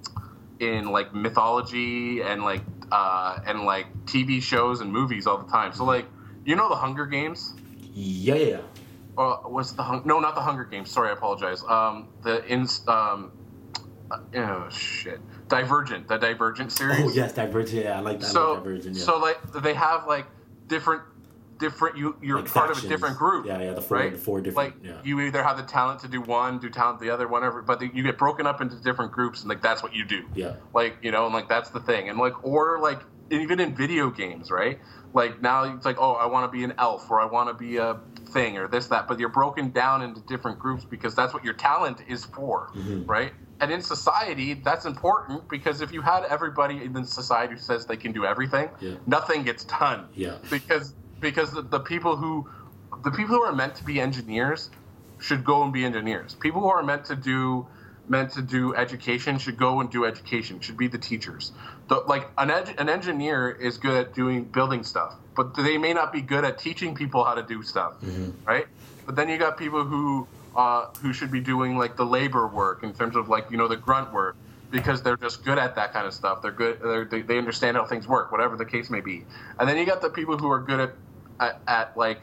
in 0.59 0.91
like 0.91 1.13
mythology 1.13 2.21
and 2.21 2.43
like 2.43 2.61
uh, 2.91 3.39
and 3.45 3.63
like 3.63 3.87
TV 4.05 4.41
shows 4.41 4.81
and 4.81 4.91
movies 4.91 5.27
all 5.27 5.37
the 5.37 5.49
time. 5.51 5.73
So 5.73 5.85
like 5.85 6.05
you 6.45 6.55
know 6.55 6.69
the 6.69 6.75
Hunger 6.75 7.05
Games. 7.05 7.53
Yeah, 7.93 8.35
yeah, 8.35 8.45
yeah. 8.47 8.57
Uh, 9.17 9.37
was 9.45 9.75
the 9.75 9.83
hung- 9.83 10.03
no 10.05 10.19
not 10.19 10.35
the 10.35 10.41
Hunger 10.41 10.63
Games? 10.63 10.89
Sorry, 10.89 11.09
I 11.09 11.13
apologize. 11.13 11.63
Um, 11.67 12.07
the 12.23 12.45
in 12.45 12.67
um, 12.87 13.31
uh, 14.11 14.17
oh 14.35 14.69
shit, 14.69 15.19
Divergent, 15.49 16.07
the 16.07 16.17
Divergent 16.17 16.71
series 16.71 16.99
Oh 16.99 17.09
yes, 17.13 17.33
Divergent. 17.33 17.83
Yeah, 17.83 17.97
I 17.97 18.01
like 18.01 18.19
that. 18.19 18.27
I 18.27 18.29
so 18.29 18.53
like 18.53 18.63
Divergent. 18.63 18.95
Yeah. 18.95 19.03
so 19.03 19.17
like 19.17 19.37
they 19.61 19.73
have 19.73 20.07
like 20.07 20.25
different 20.67 21.01
different 21.59 21.97
you 21.97 22.15
you're 22.21 22.39
Like 22.41 22.51
part 22.51 22.71
of 22.71 22.83
a 22.83 22.87
different 22.87 23.17
group 23.17 23.45
Yeah, 23.45 23.61
yeah, 23.61 23.73
the 23.73 23.81
four- 23.81 23.97
right 23.97 24.11
the 24.13 24.17
four 24.17 24.37
like 24.37 24.43
different- 24.45 24.75
yeah. 24.83 24.93
you 25.03 25.19
either 25.21 25.43
have 25.43 25.57
the 25.57 25.63
talent 25.63 25.99
to 26.01 26.07
do 26.07 26.21
one 26.21 26.57
do 26.59 26.69
talent 26.69 26.99
the 26.99 27.09
other 27.11 27.27
whatever 27.27 27.61
but 27.61 27.79
they, 27.79 27.91
you 27.93 28.01
get 28.03 28.17
broken 28.17 28.47
up 28.47 28.61
into 28.61 28.77
different 28.77 29.11
groups 29.11 29.41
and 29.41 29.49
like 29.49 29.61
that's 29.61 29.83
what 29.83 29.93
you 29.93 30.05
do 30.05 30.25
yeah. 30.33 30.53
like 30.73 30.97
you 31.01 31.11
know 31.11 31.25
and 31.25 31.33
like 31.33 31.47
that's 31.49 31.69
the 31.69 31.79
thing 31.81 32.09
and 32.09 32.17
like 32.17 32.43
or 32.43 32.79
like 32.79 33.01
even 33.29 33.59
in 33.59 33.75
video 33.75 34.09
games 34.09 34.49
right 34.49 34.79
like 35.13 35.41
now 35.41 35.63
it's 35.75 35.85
like 35.85 35.97
oh 35.99 36.13
i 36.13 36.25
want 36.25 36.49
to 36.51 36.57
be 36.57 36.63
an 36.63 36.73
elf 36.77 37.09
or 37.11 37.19
i 37.21 37.25
want 37.25 37.47
to 37.49 37.53
be 37.53 37.77
a 37.77 37.99
thing 38.29 38.57
or 38.57 38.67
this 38.67 38.87
that 38.87 39.07
but 39.07 39.19
you're 39.19 39.29
broken 39.29 39.69
down 39.71 40.01
into 40.01 40.21
different 40.21 40.57
groups 40.57 40.85
because 40.85 41.13
that's 41.13 41.33
what 41.33 41.43
your 41.43 41.53
talent 41.53 41.97
is 42.07 42.25
for 42.25 42.69
Mhm. 42.75 43.07
right 43.07 43.33
and 43.59 43.71
in 43.71 43.81
society 43.81 44.53
that's 44.53 44.85
important 44.85 45.47
because 45.49 45.81
if 45.81 45.91
you 45.91 46.01
had 46.01 46.23
everybody 46.25 46.81
in 46.83 46.93
the 46.93 47.03
society 47.03 47.53
who 47.55 47.59
says 47.59 47.85
they 47.85 47.97
can 47.97 48.11
do 48.13 48.23
everything 48.25 48.69
Yeah. 48.79 48.95
nothing 49.05 49.43
gets 49.43 49.63
done 49.65 50.07
Yeah. 50.13 50.35
because 50.49 50.93
because 51.19 51.51
the, 51.51 51.61
the 51.61 51.79
people 51.79 52.15
who 52.15 52.49
the 53.03 53.11
people 53.11 53.35
who 53.35 53.43
are 53.43 53.53
meant 53.53 53.75
to 53.75 53.83
be 53.83 53.99
engineers 53.99 54.69
should 55.19 55.43
go 55.43 55.63
and 55.63 55.73
be 55.73 55.85
engineers. 55.85 56.35
People 56.35 56.61
who 56.61 56.67
are 56.67 56.83
meant 56.83 57.05
to 57.05 57.15
do 57.15 57.67
meant 58.07 58.31
to 58.31 58.41
do 58.41 58.75
education 58.75 59.37
should 59.37 59.57
go 59.57 59.79
and 59.81 59.91
do 59.91 60.05
education. 60.05 60.59
Should 60.59 60.77
be 60.77 60.87
the 60.87 60.97
teachers. 60.97 61.51
The, 61.89 61.95
like 62.07 62.27
an 62.37 62.49
ed, 62.49 62.73
an 62.77 62.89
engineer 62.89 63.49
is 63.51 63.77
good 63.77 63.95
at 63.95 64.13
doing 64.15 64.45
building 64.45 64.83
stuff, 64.83 65.15
but 65.35 65.55
they 65.55 65.77
may 65.77 65.93
not 65.93 66.11
be 66.11 66.21
good 66.21 66.43
at 66.43 66.57
teaching 66.57 66.95
people 66.95 67.23
how 67.23 67.35
to 67.35 67.43
do 67.43 67.61
stuff, 67.63 67.93
right? 68.45 68.65
But 69.05 69.15
then 69.15 69.29
you 69.29 69.37
got 69.37 69.57
people 69.57 69.83
who 69.83 70.27
uh, 70.55 70.87
who 71.01 71.13
should 71.13 71.31
be 71.31 71.39
doing 71.39 71.77
like 71.77 71.95
the 71.95 72.05
labor 72.05 72.47
work 72.47 72.83
in 72.83 72.93
terms 72.93 73.15
of 73.15 73.29
like 73.29 73.51
you 73.51 73.57
know 73.57 73.67
the 73.67 73.77
grunt 73.77 74.11
work 74.11 74.35
because 74.71 75.01
they're 75.01 75.17
just 75.17 75.43
good 75.43 75.57
at 75.57 75.75
that 75.75 75.93
kind 75.93 76.05
of 76.05 76.13
stuff. 76.13 76.41
They're 76.41 76.51
good. 76.51 76.79
They're, 76.81 77.05
they 77.05 77.21
they 77.21 77.37
understand 77.37 77.77
how 77.77 77.85
things 77.85 78.07
work, 78.07 78.31
whatever 78.31 78.57
the 78.57 78.65
case 78.65 78.89
may 78.89 79.01
be. 79.01 79.25
And 79.59 79.69
then 79.69 79.77
you 79.77 79.85
got 79.85 80.01
the 80.01 80.09
people 80.09 80.37
who 80.37 80.49
are 80.49 80.59
good 80.59 80.79
at 80.79 80.93
at, 81.39 81.61
at 81.67 81.97
like 81.97 82.21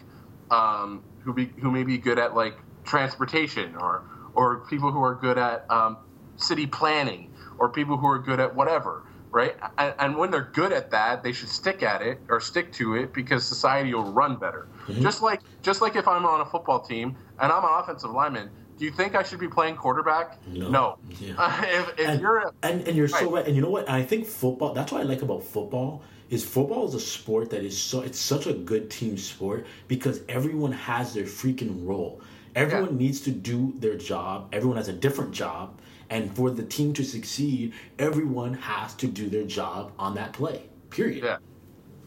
um, 0.51 1.03
who 1.21 1.33
be 1.33 1.47
who 1.61 1.71
may 1.71 1.83
be 1.85 1.99
good 1.99 2.19
at 2.19 2.35
like 2.35 2.57
transportation 2.85 3.77
or 3.77 4.05
or 4.35 4.61
people 4.69 4.91
who 4.91 5.03
are 5.03 5.15
good 5.15 5.39
at 5.39 5.69
um, 5.71 5.97
city 6.37 6.67
planning 6.67 7.33
or 7.59 7.69
people 7.69 7.97
who 7.97 8.07
are 8.07 8.19
good 8.19 8.41
at 8.41 8.55
whatever 8.55 9.03
right 9.31 9.57
and, 9.79 9.95
and 9.99 10.17
when 10.17 10.31
they're 10.31 10.51
good 10.53 10.73
at 10.73 10.91
that 10.91 11.23
they 11.23 11.33
should 11.33 11.49
stick 11.49 11.83
at 11.83 12.01
it 12.01 12.21
or 12.29 12.41
stick 12.41 12.73
to 12.73 12.95
it 12.95 13.13
because 13.13 13.45
society 13.45 13.93
will 13.93 14.13
run 14.13 14.37
better 14.37 14.69
just 15.01 15.21
like 15.21 15.41
just 15.63 15.81
like 15.81 15.97
if 15.97 16.07
i'm 16.07 16.25
on 16.25 16.41
a 16.43 16.45
football 16.45 16.79
team 16.79 17.17
and 17.41 17.51
i'm 17.51 17.65
an 17.65 17.71
offensive 17.83 18.11
lineman 18.11 18.49
Do 18.79 18.85
you 18.85 18.91
think 18.91 19.15
I 19.15 19.23
should 19.23 19.41
be 19.41 19.49
playing 19.49 19.77
quarterback? 19.77 20.39
No. 20.47 20.99
Yeah. 21.19 21.35
Uh, 21.39 21.63
if, 21.65 21.99
if 21.99 22.09
and, 22.09 22.21
you're 22.21 22.39
a, 22.39 22.53
and 22.63 22.87
and 22.87 22.97
you're 22.97 23.07
right. 23.07 23.23
so 23.23 23.33
right. 23.33 23.47
And 23.47 23.57
you 23.57 23.63
know 23.63 23.71
what? 23.71 23.89
I 23.89 24.03
think 24.03 24.27
football. 24.27 24.75
That's 24.75 24.93
what 24.93 25.01
I 25.01 25.05
like 25.05 25.23
about 25.23 25.43
football 25.43 26.03
is 26.31 26.45
football 26.45 26.89
is 26.89 26.95
a 26.95 27.01
sport 27.01 27.51
that 27.51 27.65
is 27.65 27.81
so 27.81 28.01
it's 28.01 28.19
such 28.19 28.47
a 28.47 28.53
good 28.53 28.91
team 28.91 29.17
sport 29.17 29.67
because 29.89 30.23
everyone 30.29 30.73
has 30.73 31.15
their 31.15 31.25
freaking 31.25 31.87
role. 31.87 32.21
Everyone 32.55 32.93
yeah. 32.93 33.07
needs 33.07 33.21
to 33.23 33.31
do 33.31 33.75
their 33.77 33.97
job. 33.97 34.49
Everyone 34.53 34.77
has 34.77 34.89
a 34.89 34.93
different 34.93 35.33
job. 35.33 35.79
And 36.09 36.35
for 36.37 36.51
the 36.51 36.63
team 36.63 36.93
to 36.95 37.05
succeed, 37.05 37.75
everyone 37.99 38.55
has 38.55 38.95
to 38.95 39.07
do 39.09 39.29
their 39.29 39.45
job 39.45 39.93
on 39.99 40.15
that 40.15 40.33
play. 40.33 40.63
Period. 40.91 41.25
Yeah. 41.25 41.39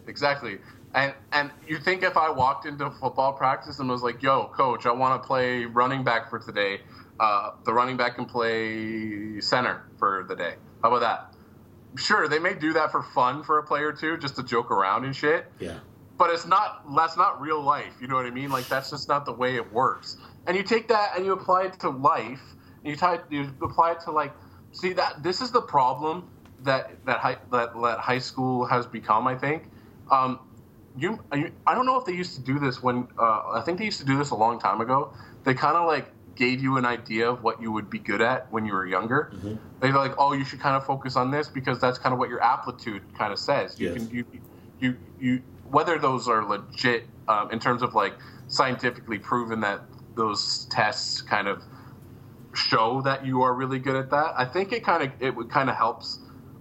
Exactly. 0.07 0.57
And 0.95 1.13
and 1.31 1.51
you 1.67 1.77
think 1.77 2.01
if 2.01 2.17
I 2.17 2.31
walked 2.31 2.65
into 2.65 2.89
football 2.89 3.33
practice 3.33 3.79
and 3.79 3.89
was 3.89 4.01
like, 4.01 4.23
"Yo, 4.23 4.47
coach, 4.47 4.87
I 4.87 4.91
want 4.91 5.21
to 5.21 5.27
play 5.27 5.65
running 5.65 6.03
back 6.03 6.29
for 6.31 6.39
today," 6.39 6.81
uh, 7.19 7.51
the 7.63 7.73
running 7.73 7.95
back 7.95 8.15
can 8.15 8.25
play 8.25 9.39
center 9.39 9.83
for 9.99 10.25
the 10.27 10.35
day. 10.35 10.55
How 10.81 10.89
about 10.89 11.01
that? 11.01 11.28
Sure, 11.95 12.27
they 12.27 12.39
may 12.39 12.53
do 12.53 12.73
that 12.73 12.91
for 12.91 13.01
fun 13.01 13.43
for 13.43 13.57
a 13.57 13.63
play 13.63 13.81
or 13.81 13.93
two, 13.93 14.17
just 14.17 14.35
to 14.35 14.43
joke 14.43 14.71
around 14.71 15.05
and 15.05 15.15
shit. 15.15 15.51
Yeah. 15.59 15.79
But 16.17 16.29
it's 16.31 16.45
not. 16.45 16.83
That's 16.95 17.17
not 17.17 17.41
real 17.41 17.61
life. 17.61 17.93
You 18.01 18.07
know 18.07 18.15
what 18.15 18.25
I 18.25 18.29
mean? 18.29 18.51
Like 18.51 18.67
that's 18.67 18.89
just 18.89 19.07
not 19.07 19.25
the 19.25 19.33
way 19.33 19.55
it 19.55 19.71
works. 19.73 20.17
And 20.45 20.55
you 20.55 20.63
take 20.63 20.89
that 20.89 21.15
and 21.15 21.25
you 21.25 21.33
apply 21.33 21.63
it 21.65 21.79
to 21.79 21.89
life. 21.89 22.41
And 22.83 22.91
you, 22.91 22.95
tie, 22.95 23.19
you 23.29 23.51
apply 23.61 23.93
it 23.93 24.01
to 24.01 24.11
like, 24.11 24.33
see 24.71 24.93
that 24.93 25.23
this 25.23 25.41
is 25.41 25.51
the 25.51 25.61
problem 25.61 26.29
that 26.63 27.05
that 27.05 27.19
high, 27.19 27.37
that, 27.51 27.73
that 27.81 27.99
high 27.99 28.19
school 28.19 28.65
has 28.65 28.85
become. 28.85 29.27
I 29.27 29.35
think. 29.35 29.63
Um, 30.11 30.39
you, 30.97 31.19
I 31.31 31.75
don't 31.75 31.85
know 31.85 31.97
if 31.97 32.05
they 32.05 32.13
used 32.13 32.35
to 32.35 32.41
do 32.41 32.59
this 32.59 32.81
when 32.81 33.07
uh, 33.17 33.51
I 33.53 33.61
think 33.61 33.77
they 33.77 33.85
used 33.85 33.99
to 33.99 34.05
do 34.05 34.17
this 34.17 34.31
a 34.31 34.35
long 34.35 34.59
time 34.59 34.81
ago. 34.81 35.13
They 35.43 35.53
kind 35.53 35.77
of 35.77 35.87
like 35.87 36.11
gave 36.39 36.63
you 36.63 36.77
an 36.77 36.85
idea 36.85 37.29
of 37.29 37.43
what 37.43 37.61
you 37.61 37.71
would 37.71 37.89
be 37.89 37.99
good 37.99 38.21
at 38.21 38.51
when 38.51 38.65
you 38.65 38.73
were 38.73 38.85
younger. 38.85 39.29
Mm-hmm. 39.35 39.55
They're 39.81 39.93
like, 39.93 40.15
oh, 40.17 40.33
you 40.33 40.45
should 40.45 40.61
kind 40.61 40.75
of 40.75 40.85
focus 40.85 41.15
on 41.17 41.29
this 41.29 41.49
because 41.49 41.79
that's 41.79 41.97
kind 41.97 42.13
of 42.13 42.19
what 42.19 42.29
your 42.29 42.41
aptitude 42.41 43.03
kind 43.17 43.33
of 43.33 43.37
says. 43.37 43.79
You 43.79 43.89
yes. 43.89 43.97
can 43.97 44.09
you 44.09 44.25
you 44.79 44.97
you 45.19 45.41
whether 45.69 45.99
those 45.99 46.27
are 46.27 46.43
legit 46.43 47.03
um, 47.27 47.51
in 47.51 47.59
terms 47.59 47.83
of 47.83 47.93
like 47.93 48.13
scientifically 48.47 49.19
proven 49.19 49.59
that 49.59 49.81
those 50.15 50.65
tests 50.71 51.21
kind 51.21 51.47
of 51.47 51.61
show 52.55 53.01
that 53.01 53.25
you 53.25 53.41
are 53.41 53.53
really 53.53 53.77
good 53.77 53.97
at 53.97 54.09
that. 54.09 54.33
I 54.37 54.45
think 54.45 54.71
it 54.71 54.83
kind 54.83 55.03
of 55.03 55.11
it 55.21 55.35
would 55.35 55.51
kind 55.51 55.69
of 55.69 55.75
helps. 55.75 56.19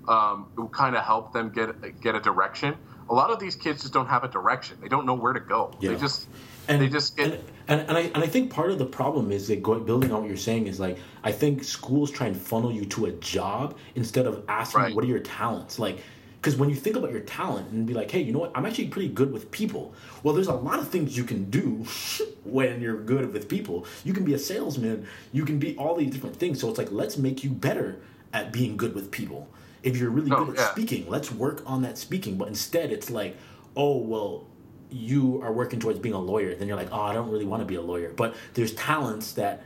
Um, 0.08 0.48
it 0.56 0.60
would 0.60 0.72
kind 0.72 0.96
of 0.96 1.04
help 1.04 1.32
them 1.32 1.50
get 1.50 2.00
get 2.00 2.14
a 2.16 2.20
direction 2.20 2.76
a 3.10 3.14
lot 3.14 3.30
of 3.30 3.38
these 3.38 3.54
kids 3.54 3.82
just 3.82 3.94
don't 3.94 4.08
have 4.08 4.24
a 4.24 4.28
direction. 4.28 4.78
They 4.80 4.88
don't 4.88 5.06
know 5.06 5.14
where 5.14 5.32
to 5.32 5.40
go. 5.40 5.72
Yeah. 5.80 5.92
They 5.92 5.96
just 5.96 6.28
and 6.68 6.82
they 6.82 6.88
just 6.88 7.16
get. 7.16 7.26
And, 7.26 7.40
and, 7.68 7.80
and, 7.88 7.98
I 7.98 8.00
and 8.00 8.18
I 8.18 8.26
think 8.26 8.50
part 8.50 8.70
of 8.70 8.78
the 8.78 8.86
problem 8.86 9.32
is 9.32 9.48
that 9.48 9.62
going, 9.62 9.84
building 9.84 10.12
on 10.12 10.22
what 10.22 10.28
you're 10.28 10.36
saying 10.36 10.66
is 10.66 10.80
like 10.80 10.98
I 11.22 11.32
think 11.32 11.64
schools 11.64 12.10
try 12.10 12.26
and 12.26 12.36
funnel 12.36 12.72
you 12.72 12.84
to 12.86 13.06
a 13.06 13.12
job 13.12 13.76
instead 13.94 14.26
of 14.26 14.44
asking 14.48 14.80
right. 14.80 14.94
what 14.94 15.04
are 15.04 15.08
your 15.08 15.20
talents 15.20 15.78
like. 15.78 15.98
Because 16.40 16.54
when 16.54 16.70
you 16.70 16.76
think 16.76 16.94
about 16.94 17.10
your 17.10 17.22
talent 17.22 17.68
and 17.72 17.84
be 17.84 17.94
like, 17.94 18.08
hey, 18.12 18.20
you 18.20 18.32
know 18.32 18.38
what? 18.38 18.52
I'm 18.54 18.64
actually 18.64 18.86
pretty 18.86 19.08
good 19.08 19.32
with 19.32 19.50
people. 19.50 19.92
Well, 20.22 20.34
there's 20.34 20.46
a 20.46 20.54
lot 20.54 20.78
of 20.78 20.86
things 20.86 21.16
you 21.16 21.24
can 21.24 21.50
do 21.50 21.84
when 22.44 22.80
you're 22.80 23.02
good 23.02 23.32
with 23.32 23.48
people. 23.48 23.86
You 24.04 24.12
can 24.12 24.24
be 24.24 24.34
a 24.34 24.38
salesman. 24.38 25.04
You 25.32 25.44
can 25.44 25.58
be 25.58 25.76
all 25.76 25.96
these 25.96 26.12
different 26.12 26.36
things. 26.36 26.60
So 26.60 26.68
it's 26.68 26.78
like, 26.78 26.92
let's 26.92 27.18
make 27.18 27.42
you 27.42 27.50
better 27.50 27.98
at 28.32 28.52
being 28.52 28.76
good 28.76 28.94
with 28.94 29.10
people 29.10 29.48
if 29.82 29.96
you're 29.96 30.10
really 30.10 30.30
oh, 30.30 30.44
good 30.44 30.54
at 30.54 30.60
yeah. 30.60 30.70
speaking, 30.70 31.08
let's 31.08 31.30
work 31.30 31.62
on 31.66 31.82
that 31.82 31.98
speaking. 31.98 32.36
But 32.36 32.48
instead, 32.48 32.92
it's 32.92 33.10
like, 33.10 33.36
oh, 33.76 33.98
well, 33.98 34.46
you 34.90 35.40
are 35.42 35.52
working 35.52 35.80
towards 35.80 35.98
being 35.98 36.14
a 36.14 36.20
lawyer. 36.20 36.54
Then 36.54 36.68
you're 36.68 36.76
like, 36.76 36.88
oh, 36.92 37.00
I 37.00 37.14
don't 37.14 37.30
really 37.30 37.44
want 37.44 37.60
to 37.60 37.66
be 37.66 37.74
a 37.74 37.82
lawyer. 37.82 38.12
But 38.14 38.34
there's 38.54 38.74
talents 38.74 39.32
that 39.32 39.62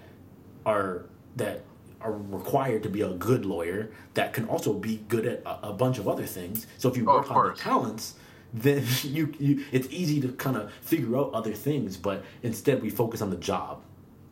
are 0.66 1.06
that 1.36 1.62
are 2.00 2.12
required 2.12 2.82
to 2.82 2.88
be 2.88 3.00
a 3.02 3.10
good 3.10 3.44
lawyer 3.44 3.90
that 4.14 4.32
can 4.32 4.46
also 4.48 4.72
be 4.72 4.96
good 5.08 5.24
at 5.24 5.42
a, 5.46 5.68
a 5.68 5.72
bunch 5.72 5.98
of 5.98 6.08
other 6.08 6.26
things. 6.26 6.66
So 6.78 6.88
if 6.88 6.96
you 6.96 7.08
oh, 7.08 7.18
work 7.18 7.30
on 7.30 7.48
the 7.48 7.54
talents, 7.54 8.14
then 8.52 8.84
you, 9.02 9.32
you 9.38 9.64
it's 9.72 9.88
easy 9.90 10.20
to 10.20 10.28
kind 10.32 10.56
of 10.56 10.72
figure 10.80 11.16
out 11.16 11.32
other 11.32 11.52
things. 11.52 11.96
But 11.96 12.24
instead, 12.42 12.82
we 12.82 12.90
focus 12.90 13.22
on 13.22 13.30
the 13.30 13.36
job. 13.36 13.82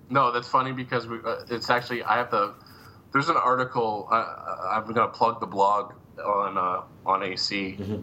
No, 0.08 0.32
that's 0.32 0.48
funny 0.48 0.72
because 0.72 1.06
we, 1.06 1.18
uh, 1.24 1.44
it's 1.48 1.70
actually 1.70 2.02
I 2.02 2.16
have 2.16 2.30
the 2.30 2.54
there's 3.12 3.28
an 3.28 3.36
article. 3.36 4.08
Uh, 4.10 4.70
I'm 4.72 4.82
going 4.84 4.94
to 4.96 5.08
plug 5.08 5.40
the 5.40 5.46
blog 5.46 5.94
on 6.18 6.58
uh, 6.58 6.82
on 7.06 7.22
AC. 7.22 7.76
Mm-hmm. 7.78 8.02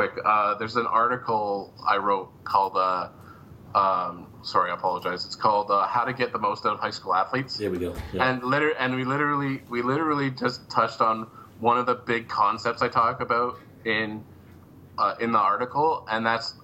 Quick. 0.00 0.24
Uh, 0.24 0.54
there's 0.54 0.76
an 0.76 0.86
article 0.86 1.74
I 1.86 1.98
wrote 1.98 2.30
called. 2.44 2.74
Uh, 2.74 3.08
um, 3.74 4.28
sorry, 4.42 4.70
I 4.70 4.74
apologize. 4.74 5.26
It's 5.26 5.36
called 5.36 5.70
uh, 5.70 5.86
"How 5.86 6.04
to 6.04 6.14
Get 6.14 6.32
the 6.32 6.38
Most 6.38 6.64
Out 6.64 6.72
of 6.72 6.80
High 6.80 6.90
School 6.90 7.14
Athletes." 7.14 7.58
There 7.58 7.70
we 7.70 7.78
go. 7.78 7.94
Yeah. 8.14 8.30
And 8.30 8.42
liter- 8.42 8.74
and 8.78 8.96
we 8.96 9.04
literally 9.04 9.62
we 9.68 9.82
literally 9.82 10.30
just 10.30 10.70
touched 10.70 11.02
on 11.02 11.26
one 11.58 11.76
of 11.76 11.84
the 11.84 11.96
big 11.96 12.28
concepts 12.28 12.80
I 12.80 12.88
talk 12.88 13.20
about 13.20 13.60
in 13.84 14.24
uh, 14.96 15.16
in 15.20 15.32
the 15.32 15.38
article, 15.38 16.06
and 16.10 16.24
that's 16.24 16.54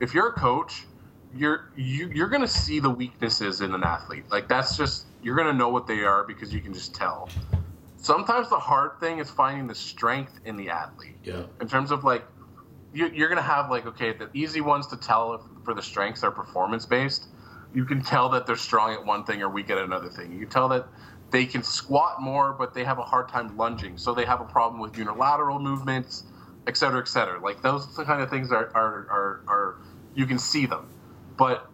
if 0.00 0.12
you're 0.12 0.30
a 0.30 0.32
coach, 0.32 0.84
you're 1.32 1.70
you, 1.76 2.10
you're 2.12 2.28
going 2.28 2.42
to 2.42 2.48
see 2.48 2.80
the 2.80 2.90
weaknesses 2.90 3.60
in 3.60 3.72
an 3.72 3.84
athlete. 3.84 4.24
Like 4.30 4.48
that's 4.48 4.76
just 4.76 5.06
you're 5.22 5.36
going 5.36 5.46
to 5.46 5.54
know 5.56 5.68
what 5.68 5.86
they 5.86 6.00
are 6.00 6.24
because 6.24 6.52
you 6.52 6.60
can 6.60 6.74
just 6.74 6.92
tell. 6.92 7.28
Sometimes 7.98 8.48
the 8.48 8.58
hard 8.58 8.98
thing 8.98 9.20
is 9.20 9.30
finding 9.30 9.68
the 9.68 9.74
strength 9.76 10.40
in 10.44 10.56
the 10.56 10.70
athlete. 10.70 11.18
Yeah. 11.22 11.42
In 11.60 11.68
terms 11.68 11.90
of 11.90 12.02
like, 12.02 12.24
you, 12.92 13.06
are 13.06 13.28
going 13.28 13.36
to 13.36 13.42
have 13.42 13.70
like, 13.70 13.86
okay, 13.86 14.12
the 14.12 14.28
easy 14.34 14.60
ones 14.60 14.86
to 14.88 14.96
tell 14.96 15.48
for 15.64 15.74
the 15.74 15.82
strengths 15.82 16.22
are 16.24 16.30
performance 16.30 16.86
based. 16.86 17.28
You 17.72 17.84
can 17.84 18.02
tell 18.02 18.28
that 18.30 18.46
they're 18.46 18.56
strong 18.56 18.92
at 18.92 19.04
one 19.04 19.24
thing 19.24 19.42
or 19.42 19.48
weak 19.48 19.70
at 19.70 19.78
another 19.78 20.08
thing. 20.08 20.32
You 20.32 20.40
can 20.40 20.48
tell 20.48 20.68
that 20.70 20.86
they 21.30 21.46
can 21.46 21.62
squat 21.62 22.20
more, 22.20 22.52
but 22.52 22.74
they 22.74 22.82
have 22.82 22.98
a 22.98 23.02
hard 23.02 23.28
time 23.28 23.56
lunging. 23.56 23.96
So 23.96 24.12
they 24.14 24.24
have 24.24 24.40
a 24.40 24.44
problem 24.44 24.80
with 24.80 24.98
unilateral 24.98 25.60
movements, 25.60 26.24
et 26.66 26.76
cetera, 26.76 27.00
et 27.00 27.08
cetera. 27.08 27.40
Like 27.40 27.62
those 27.62 27.86
kind 27.86 28.20
of 28.22 28.28
things 28.28 28.50
are, 28.50 28.70
are, 28.74 29.06
are, 29.08 29.40
are 29.46 29.76
you 30.14 30.26
can 30.26 30.38
see 30.38 30.66
them. 30.66 30.88
But 31.36 31.70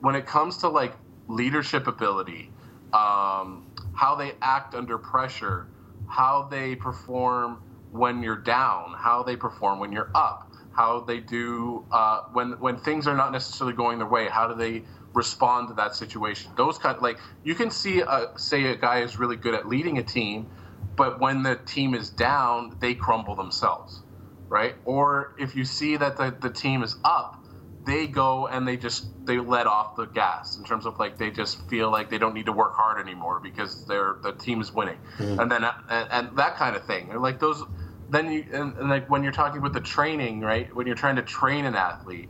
when 0.00 0.14
it 0.14 0.26
comes 0.26 0.58
to 0.58 0.68
like 0.68 0.94
leadership 1.28 1.86
ability, 1.86 2.50
um, 2.92 3.66
how 3.94 4.14
they 4.16 4.32
act 4.42 4.74
under 4.74 4.98
pressure, 4.98 5.66
how 6.08 6.48
they 6.50 6.74
perform 6.74 7.62
when 7.92 8.22
you're 8.22 8.36
down, 8.36 8.94
how 8.96 9.22
they 9.22 9.36
perform 9.36 9.80
when 9.80 9.92
you're 9.92 10.10
up, 10.14 10.52
how 10.72 11.00
they 11.00 11.18
do 11.20 11.84
uh, 11.90 12.22
when 12.32 12.52
when 12.60 12.78
things 12.78 13.06
are 13.06 13.16
not 13.16 13.32
necessarily 13.32 13.76
going 13.76 13.98
their 13.98 14.08
way. 14.08 14.28
How 14.28 14.48
do 14.48 14.54
they 14.54 14.84
respond 15.12 15.68
to 15.68 15.74
that 15.74 15.94
situation? 15.94 16.52
Those 16.56 16.78
kind 16.78 16.96
of, 16.96 17.02
like 17.02 17.18
you 17.44 17.54
can 17.54 17.70
see, 17.70 18.00
a, 18.00 18.30
say 18.36 18.66
a 18.66 18.76
guy 18.76 19.00
is 19.00 19.18
really 19.18 19.36
good 19.36 19.54
at 19.54 19.68
leading 19.68 19.98
a 19.98 20.02
team, 20.02 20.48
but 20.96 21.20
when 21.20 21.42
the 21.42 21.56
team 21.56 21.94
is 21.94 22.10
down, 22.10 22.76
they 22.80 22.94
crumble 22.94 23.34
themselves, 23.34 24.02
right? 24.48 24.76
Or 24.84 25.34
if 25.38 25.56
you 25.56 25.64
see 25.64 25.96
that 25.96 26.16
the, 26.16 26.34
the 26.40 26.50
team 26.50 26.82
is 26.82 26.96
up 27.04 27.40
they 27.84 28.06
go 28.06 28.46
and 28.46 28.66
they 28.66 28.76
just 28.76 29.06
they 29.26 29.38
let 29.38 29.66
off 29.66 29.96
the 29.96 30.04
gas 30.06 30.58
in 30.58 30.64
terms 30.64 30.86
of 30.86 30.98
like 30.98 31.16
they 31.18 31.30
just 31.30 31.66
feel 31.68 31.90
like 31.90 32.10
they 32.10 32.18
don't 32.18 32.34
need 32.34 32.46
to 32.46 32.52
work 32.52 32.74
hard 32.74 33.00
anymore 33.00 33.40
because 33.40 33.84
they're 33.86 34.16
the 34.22 34.32
team 34.32 34.60
is 34.60 34.72
winning 34.72 34.98
mm. 35.18 35.38
and 35.38 35.50
then 35.50 35.64
and, 35.88 36.08
and, 36.10 36.36
that 36.36 36.56
kind 36.56 36.76
of 36.76 36.84
thing 36.86 37.10
and 37.10 37.22
like 37.22 37.40
those 37.40 37.62
then 38.10 38.30
you 38.32 38.44
and, 38.52 38.76
and, 38.76 38.90
like 38.90 39.08
when 39.08 39.22
you're 39.22 39.32
talking 39.32 39.58
about 39.58 39.72
the 39.72 39.80
training 39.80 40.40
right 40.40 40.74
when 40.74 40.86
you're 40.86 40.96
trying 40.96 41.16
to 41.16 41.22
train 41.22 41.64
an 41.64 41.74
athlete 41.74 42.28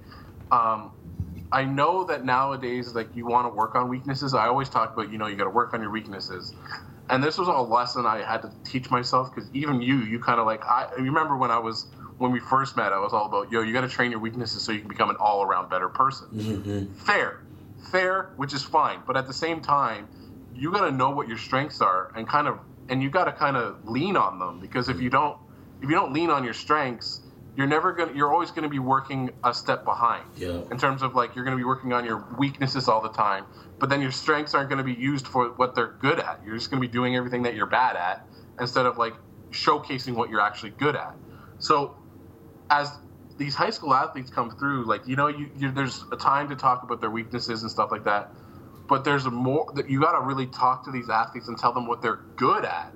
um, 0.50 0.92
i 1.52 1.64
know 1.64 2.04
that 2.04 2.24
nowadays 2.24 2.94
like 2.94 3.14
you 3.14 3.26
want 3.26 3.46
to 3.46 3.54
work 3.56 3.74
on 3.74 3.88
weaknesses 3.88 4.34
i 4.34 4.46
always 4.46 4.68
talk 4.68 4.92
about 4.92 5.10
you 5.10 5.18
know 5.18 5.26
you 5.26 5.36
got 5.36 5.44
to 5.44 5.50
work 5.50 5.74
on 5.74 5.80
your 5.80 5.90
weaknesses 5.90 6.54
and 7.08 7.22
this 7.22 7.38
was 7.38 7.48
a 7.48 7.52
lesson 7.52 8.06
i 8.06 8.18
had 8.22 8.42
to 8.42 8.52
teach 8.64 8.90
myself 8.90 9.34
because 9.34 9.50
even 9.52 9.80
you 9.80 9.98
you 9.98 10.18
kind 10.20 10.38
of 10.38 10.46
like 10.46 10.64
i 10.64 10.88
remember 10.98 11.36
when 11.36 11.50
i 11.50 11.58
was 11.58 11.86
when 12.20 12.32
we 12.32 12.38
first 12.38 12.76
met, 12.76 12.92
I 12.92 12.98
was 12.98 13.14
all 13.14 13.24
about, 13.24 13.50
yo, 13.50 13.62
you 13.62 13.72
got 13.72 13.80
to 13.80 13.88
train 13.88 14.10
your 14.10 14.20
weaknesses 14.20 14.62
so 14.62 14.72
you 14.72 14.80
can 14.80 14.88
become 14.88 15.08
an 15.08 15.16
all 15.18 15.42
around 15.42 15.70
better 15.70 15.88
person. 15.88 16.28
Mm-hmm. 16.30 16.92
Fair, 16.92 17.40
fair, 17.90 18.28
which 18.36 18.52
is 18.52 18.62
fine. 18.62 19.00
But 19.06 19.16
at 19.16 19.26
the 19.26 19.32
same 19.32 19.62
time, 19.62 20.06
you 20.54 20.70
got 20.70 20.84
to 20.84 20.90
know 20.90 21.08
what 21.08 21.28
your 21.28 21.38
strengths 21.38 21.80
are 21.80 22.12
and 22.14 22.28
kind 22.28 22.46
of, 22.46 22.58
and 22.90 23.02
you 23.02 23.08
got 23.08 23.24
to 23.24 23.32
kind 23.32 23.56
of 23.56 23.88
lean 23.88 24.18
on 24.18 24.38
them 24.38 24.60
because 24.60 24.90
if 24.90 25.00
you 25.00 25.08
don't, 25.08 25.38
if 25.82 25.88
you 25.88 25.94
don't 25.94 26.12
lean 26.12 26.30
on 26.30 26.44
your 26.44 26.54
strengths, 26.54 27.20
you're 27.56 27.66
never 27.66 27.92
gonna, 27.92 28.12
you're 28.14 28.32
always 28.32 28.50
going 28.50 28.62
to 28.62 28.68
be 28.68 28.78
working 28.78 29.30
a 29.44 29.52
step 29.52 29.84
behind. 29.84 30.24
Yeah. 30.36 30.62
In 30.70 30.78
terms 30.78 31.02
of 31.02 31.14
like, 31.14 31.34
you're 31.34 31.44
going 31.44 31.56
to 31.56 31.60
be 31.60 31.64
working 31.66 31.92
on 31.92 32.04
your 32.04 32.24
weaknesses 32.38 32.88
all 32.88 33.00
the 33.00 33.10
time, 33.10 33.44
but 33.78 33.88
then 33.88 34.00
your 34.00 34.12
strengths 34.12 34.54
aren't 34.54 34.68
going 34.68 34.78
to 34.78 34.84
be 34.84 34.94
used 34.94 35.26
for 35.26 35.48
what 35.50 35.74
they're 35.74 35.94
good 36.00 36.20
at. 36.20 36.40
You're 36.44 36.56
just 36.56 36.70
going 36.70 36.82
to 36.82 36.88
be 36.88 36.92
doing 36.92 37.16
everything 37.16 37.42
that 37.42 37.54
you're 37.54 37.66
bad 37.66 37.96
at 37.96 38.26
instead 38.60 38.86
of 38.86 38.98
like 38.98 39.14
showcasing 39.50 40.14
what 40.14 40.30
you're 40.30 40.40
actually 40.40 40.70
good 40.70 40.96
at. 40.96 41.14
So 41.58 41.96
as 42.70 42.90
these 43.36 43.54
high 43.54 43.70
school 43.70 43.94
athletes 43.94 44.30
come 44.30 44.50
through, 44.50 44.84
like 44.84 45.06
you 45.06 45.16
know, 45.16 45.28
you, 45.28 45.50
you, 45.56 45.70
there's 45.70 46.04
a 46.12 46.16
time 46.16 46.48
to 46.50 46.56
talk 46.56 46.82
about 46.82 47.00
their 47.00 47.10
weaknesses 47.10 47.62
and 47.62 47.70
stuff 47.70 47.90
like 47.90 48.04
that. 48.04 48.30
But 48.88 49.04
there's 49.04 49.26
a 49.26 49.30
more 49.30 49.72
that 49.76 49.88
you 49.88 50.00
got 50.00 50.18
to 50.18 50.20
really 50.20 50.46
talk 50.46 50.84
to 50.84 50.90
these 50.90 51.08
athletes 51.08 51.48
and 51.48 51.56
tell 51.56 51.72
them 51.72 51.86
what 51.86 52.02
they're 52.02 52.20
good 52.36 52.64
at, 52.64 52.92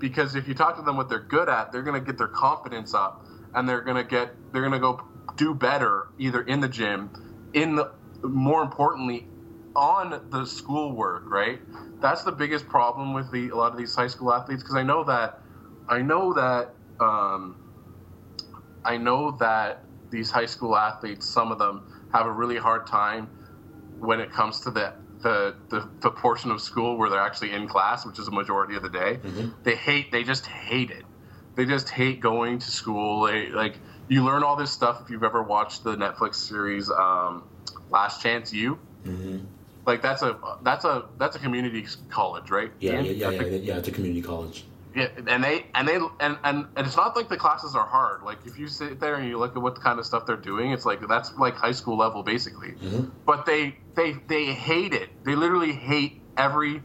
because 0.00 0.34
if 0.34 0.48
you 0.48 0.54
talk 0.54 0.76
to 0.76 0.82
them 0.82 0.96
what 0.96 1.08
they're 1.08 1.26
good 1.28 1.48
at, 1.48 1.72
they're 1.72 1.82
gonna 1.82 2.00
get 2.00 2.18
their 2.18 2.28
confidence 2.28 2.94
up, 2.94 3.24
and 3.54 3.68
they're 3.68 3.82
gonna 3.82 4.04
get 4.04 4.36
they're 4.52 4.62
gonna 4.62 4.80
go 4.80 5.00
do 5.36 5.54
better 5.54 6.08
either 6.18 6.42
in 6.42 6.60
the 6.60 6.68
gym, 6.68 7.10
in 7.52 7.76
the 7.76 7.92
more 8.24 8.62
importantly, 8.62 9.28
on 9.76 10.20
the 10.30 10.44
schoolwork, 10.44 11.30
right? 11.30 11.60
That's 12.02 12.24
the 12.24 12.32
biggest 12.32 12.68
problem 12.68 13.14
with 13.14 13.30
the 13.32 13.50
a 13.50 13.56
lot 13.56 13.72
of 13.72 13.78
these 13.78 13.94
high 13.94 14.06
school 14.08 14.32
athletes 14.32 14.62
because 14.62 14.76
I 14.76 14.82
know 14.82 15.04
that 15.04 15.40
I 15.88 16.02
know 16.02 16.34
that 16.34 16.76
um, 17.00 17.58
I 18.84 18.96
know 18.98 19.36
that 19.40 19.84
these 20.10 20.30
high 20.30 20.46
school 20.46 20.76
athletes, 20.76 21.26
some 21.28 21.52
of 21.52 21.58
them 21.58 21.84
have 22.12 22.26
a 22.26 22.32
really 22.32 22.56
hard 22.58 22.86
time 22.86 23.30
when 23.98 24.20
it 24.20 24.32
comes 24.32 24.60
to 24.60 24.70
the 24.70 24.94
the, 25.22 25.56
the, 25.70 25.88
the 26.00 26.10
portion 26.10 26.50
of 26.50 26.60
school 26.60 26.96
where 26.96 27.10
they're 27.10 27.20
actually 27.20 27.52
in 27.52 27.66
class, 27.68 28.06
which 28.06 28.18
is 28.18 28.28
a 28.28 28.30
majority 28.30 28.76
of 28.76 28.82
the 28.82 28.88
day. 28.90 29.20
Mhm. 29.24 29.52
They 29.64 29.74
hate. 29.74 30.12
They 30.12 30.22
just 30.22 30.46
hate 30.46 30.90
it. 30.90 31.04
They 31.56 31.64
just 31.66 31.88
hate 31.88 32.20
going 32.20 32.60
to 32.60 32.70
school. 32.70 33.22
They 33.26 33.50
like 33.50 33.80
you 34.08 34.24
learn 34.24 34.42
all 34.44 34.56
this 34.56 34.70
stuff 34.70 35.00
if 35.02 35.10
you've 35.10 35.24
ever 35.24 35.42
watched 35.42 35.82
the 35.84 35.96
Netflix 35.96 36.36
series 36.36 36.88
um, 36.90 37.42
Last 37.90 38.22
Chance 38.22 38.52
U. 38.52 38.78
hmm 39.04 39.38
Like 39.86 40.02
that's 40.02 40.22
a 40.22 40.38
that's 40.62 40.84
a 40.84 41.06
that's 41.18 41.34
a 41.34 41.38
community 41.40 41.86
college, 42.10 42.50
right? 42.50 42.72
Yeah, 42.78 43.00
yeah, 43.02 43.10
yeah, 43.10 43.30
yeah, 43.30 43.56
yeah. 43.56 43.78
It's 43.78 43.88
a 43.88 43.90
community 43.90 44.22
college. 44.22 44.67
Yeah, 44.94 45.08
and 45.26 45.44
they 45.44 45.66
and 45.74 45.86
they 45.86 45.96
and, 45.96 46.38
and 46.42 46.66
and 46.76 46.86
it's 46.86 46.96
not 46.96 47.14
like 47.14 47.28
the 47.28 47.36
classes 47.36 47.74
are 47.74 47.86
hard. 47.86 48.22
Like 48.22 48.38
if 48.46 48.58
you 48.58 48.68
sit 48.68 49.00
there 49.00 49.16
and 49.16 49.28
you 49.28 49.38
look 49.38 49.54
at 49.56 49.62
what 49.62 49.80
kind 49.80 49.98
of 49.98 50.06
stuff 50.06 50.26
they're 50.26 50.36
doing, 50.36 50.72
it's 50.72 50.86
like 50.86 51.06
that's 51.06 51.36
like 51.38 51.54
high 51.56 51.72
school 51.72 51.96
level 51.98 52.22
basically. 52.22 52.72
Mhm. 52.72 53.10
But 53.26 53.44
they 53.46 53.76
they 53.94 54.16
they 54.28 54.46
hate 54.46 54.94
it. 54.94 55.10
They 55.24 55.34
literally 55.34 55.72
hate 55.72 56.22
every 56.36 56.82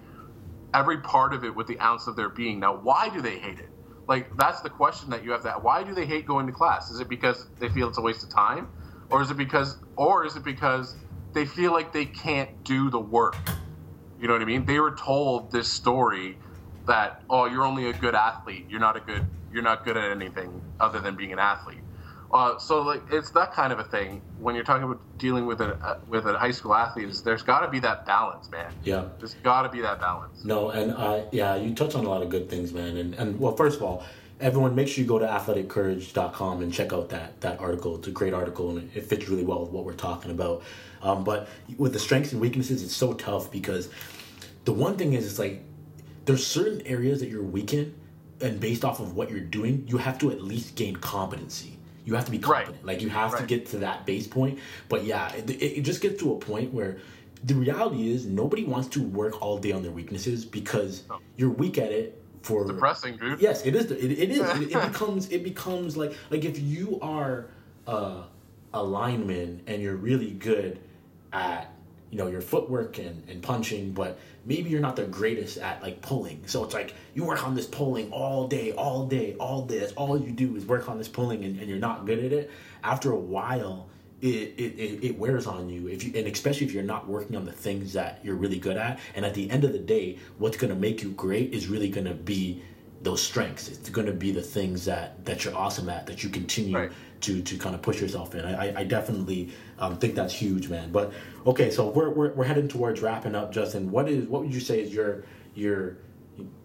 every 0.73 0.97
part 0.97 1.33
of 1.33 1.43
it 1.43 1.55
with 1.55 1.67
the 1.67 1.79
ounce 1.79 2.07
of 2.07 2.15
their 2.15 2.29
being. 2.29 2.59
Now, 2.59 2.75
why 2.75 3.09
do 3.09 3.21
they 3.21 3.37
hate 3.37 3.59
it? 3.59 3.69
Like 4.07 4.35
that's 4.35 4.61
the 4.61 4.69
question 4.69 5.09
that 5.11 5.23
you 5.23 5.31
have. 5.31 5.43
That 5.43 5.63
why 5.63 5.83
do 5.83 5.93
they 5.93 6.05
hate 6.05 6.25
going 6.25 6.45
to 6.47 6.51
class? 6.53 6.91
Is 6.91 6.99
it 6.99 7.07
because 7.07 7.47
they 7.59 7.69
feel 7.69 7.87
it's 7.87 7.97
a 7.97 8.01
waste 8.01 8.23
of 8.23 8.29
time, 8.29 8.67
or 9.09 9.21
is 9.21 9.31
it 9.31 9.37
because 9.37 9.77
or 9.95 10.25
is 10.25 10.35
it 10.35 10.43
because 10.43 10.95
they 11.33 11.45
feel 11.45 11.71
like 11.71 11.93
they 11.93 12.05
can't 12.05 12.63
do 12.65 12.89
the 12.89 12.99
work? 12.99 13.37
You 14.19 14.27
know 14.27 14.33
what 14.33 14.41
I 14.41 14.45
mean? 14.45 14.65
They 14.65 14.79
were 14.79 14.95
told 14.95 15.51
this 15.51 15.69
story 15.69 16.37
that 16.87 17.23
oh, 17.29 17.45
you're 17.45 17.65
only 17.65 17.89
a 17.89 17.93
good 17.93 18.15
athlete. 18.15 18.65
You're 18.69 18.79
not 18.79 18.97
a 18.97 18.99
good. 18.99 19.25
You're 19.51 19.63
not 19.63 19.85
good 19.85 19.97
at 19.97 20.09
anything 20.09 20.61
other 20.79 20.99
than 20.99 21.15
being 21.15 21.31
an 21.31 21.39
athlete. 21.39 21.77
Uh, 22.33 22.57
so 22.57 22.81
like 22.81 23.03
it's 23.11 23.29
that 23.31 23.53
kind 23.53 23.71
of 23.71 23.77
a 23.77 23.83
thing 23.83 24.19
when 24.39 24.55
you're 24.55 24.63
talking 24.63 24.83
about 24.83 24.99
dealing 25.19 25.45
with 25.45 25.61
a 25.61 25.75
uh, 25.75 25.99
with 26.07 26.25
a 26.25 26.37
high 26.37 26.51
school 26.51 26.73
athlete. 26.73 27.07
Is 27.07 27.21
there's 27.21 27.43
got 27.43 27.59
to 27.59 27.67
be 27.67 27.79
that 27.79 28.07
balance, 28.07 28.49
man. 28.49 28.73
Yeah. 28.83 29.05
There's 29.19 29.35
got 29.35 29.63
to 29.63 29.69
be 29.69 29.81
that 29.81 29.99
balance. 29.99 30.43
No, 30.43 30.69
and 30.71 30.91
uh, 30.91 31.25
yeah, 31.31 31.55
you 31.55 31.75
touch 31.75 31.93
on 31.93 32.05
a 32.05 32.09
lot 32.09 32.23
of 32.23 32.29
good 32.29 32.49
things, 32.49 32.73
man. 32.73 32.97
And 32.97 33.13
and 33.13 33.39
well, 33.39 33.55
first 33.55 33.77
of 33.77 33.83
all, 33.83 34.03
everyone, 34.39 34.73
make 34.73 34.87
sure 34.87 35.03
you 35.03 35.07
go 35.07 35.19
to 35.19 35.27
athleticcourage.com 35.27 36.61
and 36.63 36.73
check 36.73 36.91
out 36.91 37.09
that 37.09 37.39
that 37.41 37.59
article. 37.59 37.97
It's 37.97 38.07
a 38.07 38.11
great 38.11 38.33
article, 38.33 38.71
and 38.71 38.89
it 38.95 39.05
fits 39.05 39.29
really 39.29 39.43
well 39.43 39.61
with 39.61 39.69
what 39.69 39.85
we're 39.85 39.93
talking 39.93 40.31
about. 40.31 40.63
Um, 41.03 41.23
but 41.23 41.47
with 41.77 41.93
the 41.93 41.99
strengths 41.99 42.31
and 42.31 42.41
weaknesses, 42.41 42.81
it's 42.81 42.95
so 42.95 43.13
tough 43.13 43.51
because 43.51 43.89
the 44.65 44.73
one 44.73 44.97
thing 44.97 45.13
is, 45.13 45.27
it's 45.27 45.37
like 45.37 45.63
there's 46.25 46.45
certain 46.45 46.81
areas 46.87 47.19
that 47.19 47.29
you're 47.29 47.43
weak 47.43 47.73
in, 47.73 47.93
and 48.41 48.59
based 48.59 48.83
off 48.85 48.99
of 48.99 49.15
what 49.15 49.29
you're 49.29 49.39
doing, 49.39 49.85
you 49.87 49.97
have 49.97 50.17
to 50.19 50.31
at 50.31 50.41
least 50.41 50.75
gain 50.75 50.95
competency. 50.97 51.77
You 52.05 52.15
have 52.15 52.25
to 52.25 52.31
be 52.31 52.37
Right. 52.37 52.65
competent. 52.65 52.85
Like 52.85 53.01
you 53.01 53.09
have 53.09 53.37
to 53.37 53.45
get 53.45 53.67
to 53.67 53.77
that 53.79 54.05
base 54.05 54.27
point. 54.27 54.59
But 54.89 55.05
yeah, 55.05 55.33
it, 55.33 55.49
it 55.49 55.81
just 55.81 56.01
gets 56.01 56.21
to 56.21 56.33
a 56.33 56.37
point 56.37 56.73
where 56.73 56.97
the 57.45 57.55
reality 57.55 58.09
is 58.11 58.25
nobody 58.25 58.63
wants 58.65 58.89
to 58.89 59.01
work 59.03 59.41
all 59.41 59.57
day 59.57 59.71
on 59.71 59.83
their 59.83 59.91
weaknesses 59.91 60.43
because 60.45 61.03
No. 61.09 61.19
you're 61.37 61.49
weak 61.49 61.77
at 61.77 61.91
it 61.91 62.21
for 62.41 62.67
Depressing, 62.67 63.17
dude. 63.17 63.39
Yes, 63.39 63.65
it 63.65 63.73
is. 63.75 63.89
It, 63.91 64.11
it 64.11 64.31
is. 64.31 64.39
It, 64.39 64.71
it 64.75 64.81
becomes. 64.91 65.29
It 65.29 65.43
becomes 65.45 65.95
like 65.95 66.13
like 66.29 66.43
if 66.43 66.59
you 66.59 66.99
are 67.01 67.47
uh, 67.87 68.23
a 68.73 68.83
lineman 68.83 69.61
and 69.67 69.81
you're 69.81 69.95
really 69.95 70.31
good 70.31 70.79
at 71.31 71.71
you 72.11 72.17
know 72.17 72.27
your 72.27 72.41
footwork 72.41 72.97
and, 72.97 73.23
and 73.29 73.41
punching, 73.41 73.93
but 73.93 74.19
maybe 74.45 74.69
you're 74.69 74.81
not 74.81 74.95
the 74.95 75.05
greatest 75.05 75.57
at 75.57 75.81
like 75.81 76.01
pulling. 76.01 76.43
So 76.47 76.63
it's 76.63 76.73
like 76.73 76.93
you 77.13 77.23
work 77.25 77.45
on 77.45 77.55
this 77.55 77.65
pulling 77.67 78.11
all 78.11 78.47
day, 78.47 78.71
all 78.73 79.05
day, 79.07 79.35
all 79.39 79.65
day. 79.65 79.79
That's 79.79 79.93
all 79.93 80.19
you 80.19 80.31
do 80.31 80.55
is 80.55 80.65
work 80.65 80.89
on 80.89 80.97
this 80.97 81.07
pulling, 81.07 81.43
and, 81.43 81.59
and 81.59 81.69
you're 81.69 81.79
not 81.79 82.05
good 82.05 82.19
at 82.23 82.33
it. 82.33 82.51
After 82.83 83.11
a 83.11 83.19
while. 83.19 83.89
It, 84.21 84.55
it, 84.57 85.03
it, 85.03 85.19
wears 85.19 85.47
on 85.47 85.67
you 85.67 85.89
if 85.89 86.01
you 86.01 86.13
and 86.15 86.29
especially 86.29 86.65
if 86.65 86.71
you're 86.73 86.81
not 86.81 87.09
working 87.09 87.35
on 87.35 87.43
the 87.43 87.51
things 87.51 87.91
that 87.91 88.21
you're 88.23 88.37
really 88.37 88.57
good 88.57 88.77
at 88.77 88.97
and 89.15 89.25
at 89.25 89.33
the 89.33 89.51
end 89.51 89.65
of 89.65 89.73
the 89.73 89.79
day 89.79 90.17
what's 90.37 90.55
going 90.55 90.73
to 90.73 90.79
make 90.79 91.03
you 91.03 91.09
great 91.11 91.53
is 91.53 91.67
really 91.67 91.89
going 91.89 92.07
to 92.07 92.13
be 92.13 92.63
those 93.01 93.21
strengths. 93.21 93.67
It's 93.67 93.89
going 93.89 94.07
to 94.07 94.13
be 94.13 94.31
the 94.31 94.41
things 94.41 94.85
that 94.85 95.25
that 95.25 95.43
you're 95.43 95.53
awesome 95.53 95.89
at 95.89 96.05
that 96.07 96.23
you 96.23 96.29
continue 96.29 96.77
Right. 96.77 96.91
to 97.19 97.41
to 97.41 97.57
kind 97.57 97.75
of 97.75 97.81
push 97.81 97.99
yourself 97.99 98.33
in. 98.33 98.45
I, 98.45 98.79
I 98.79 98.83
definitely 98.85 99.51
um, 99.83 99.97
think 99.97 100.15
that's 100.15 100.33
huge, 100.33 100.69
man. 100.69 100.91
But 100.91 101.11
okay, 101.45 101.69
so 101.71 101.89
we're, 101.89 102.09
we're 102.09 102.33
we're 102.33 102.45
heading 102.45 102.67
towards 102.67 103.01
wrapping 103.01 103.35
up, 103.35 103.51
Justin. 103.51 103.91
What 103.91 104.09
is 104.09 104.27
what 104.27 104.43
would 104.43 104.53
you 104.53 104.59
say 104.59 104.81
is 104.81 104.93
your 104.93 105.25
your 105.55 105.97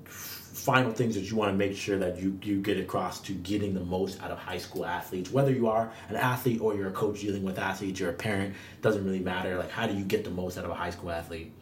final 0.08 0.92
things 0.92 1.14
that 1.14 1.22
you 1.22 1.36
want 1.36 1.50
to 1.50 1.56
make 1.56 1.76
sure 1.76 1.98
that 1.98 2.20
you 2.20 2.38
you 2.42 2.60
get 2.60 2.78
across 2.78 3.20
to 3.20 3.32
getting 3.32 3.74
the 3.74 3.84
most 3.84 4.20
out 4.22 4.30
of 4.30 4.38
high 4.38 4.58
school 4.58 4.84
athletes 4.84 5.30
whether 5.30 5.50
you 5.50 5.66
are 5.66 5.90
an 6.10 6.16
athlete 6.16 6.60
or 6.60 6.74
you're 6.74 6.88
a 6.88 6.92
coach 6.92 7.20
dealing 7.20 7.42
with 7.42 7.58
athletes 7.58 7.98
you're 7.98 8.10
a 8.10 8.12
parent 8.12 8.54
doesn't 8.82 9.02
really 9.04 9.20
matter 9.20 9.56
like 9.56 9.70
how 9.70 9.86
do 9.86 9.94
you 9.94 10.04
get 10.04 10.24
the 10.24 10.30
most 10.30 10.58
out 10.58 10.64
of 10.64 10.70
a 10.70 10.74
high 10.74 10.90
school 10.90 11.10
athlete 11.10 11.52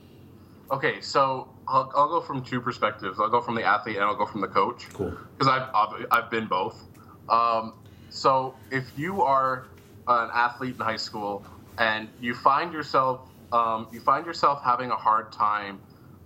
Okay, 0.71 1.01
so 1.01 1.49
I'll, 1.69 1.91
I'll 1.95 2.09
go 2.09 2.21
from 2.21 2.43
two 2.43 2.61
perspectives. 2.61 3.21
I'll 3.21 3.31
go 3.31 3.41
from 3.41 3.55
the 3.55 3.63
athlete 3.63 3.97
and 3.97 4.05
I'll 4.05 4.17
go 4.17 4.27
from 4.27 4.41
the 4.41 4.49
coach. 4.49 4.89
cool 4.93 5.17
because 5.39 5.47
I've, 5.47 5.69
I've 5.73 6.07
I've 6.11 6.31
been 6.31 6.47
both. 6.47 6.83
Um, 7.29 7.75
so 8.11 8.55
if 8.71 8.85
you 8.97 9.23
are 9.23 9.67
an 10.09 10.31
athlete 10.33 10.75
in 10.75 10.81
high 10.81 10.97
school 10.97 11.45
and 11.79 12.09
you 12.21 12.35
find 12.35 12.73
yourself 12.73 13.29
um, 13.53 13.89
you 13.93 14.01
find 14.01 14.27
yourself 14.27 14.63
having 14.65 14.91
a 14.91 14.97
hard 14.97 15.33
time 15.33 15.81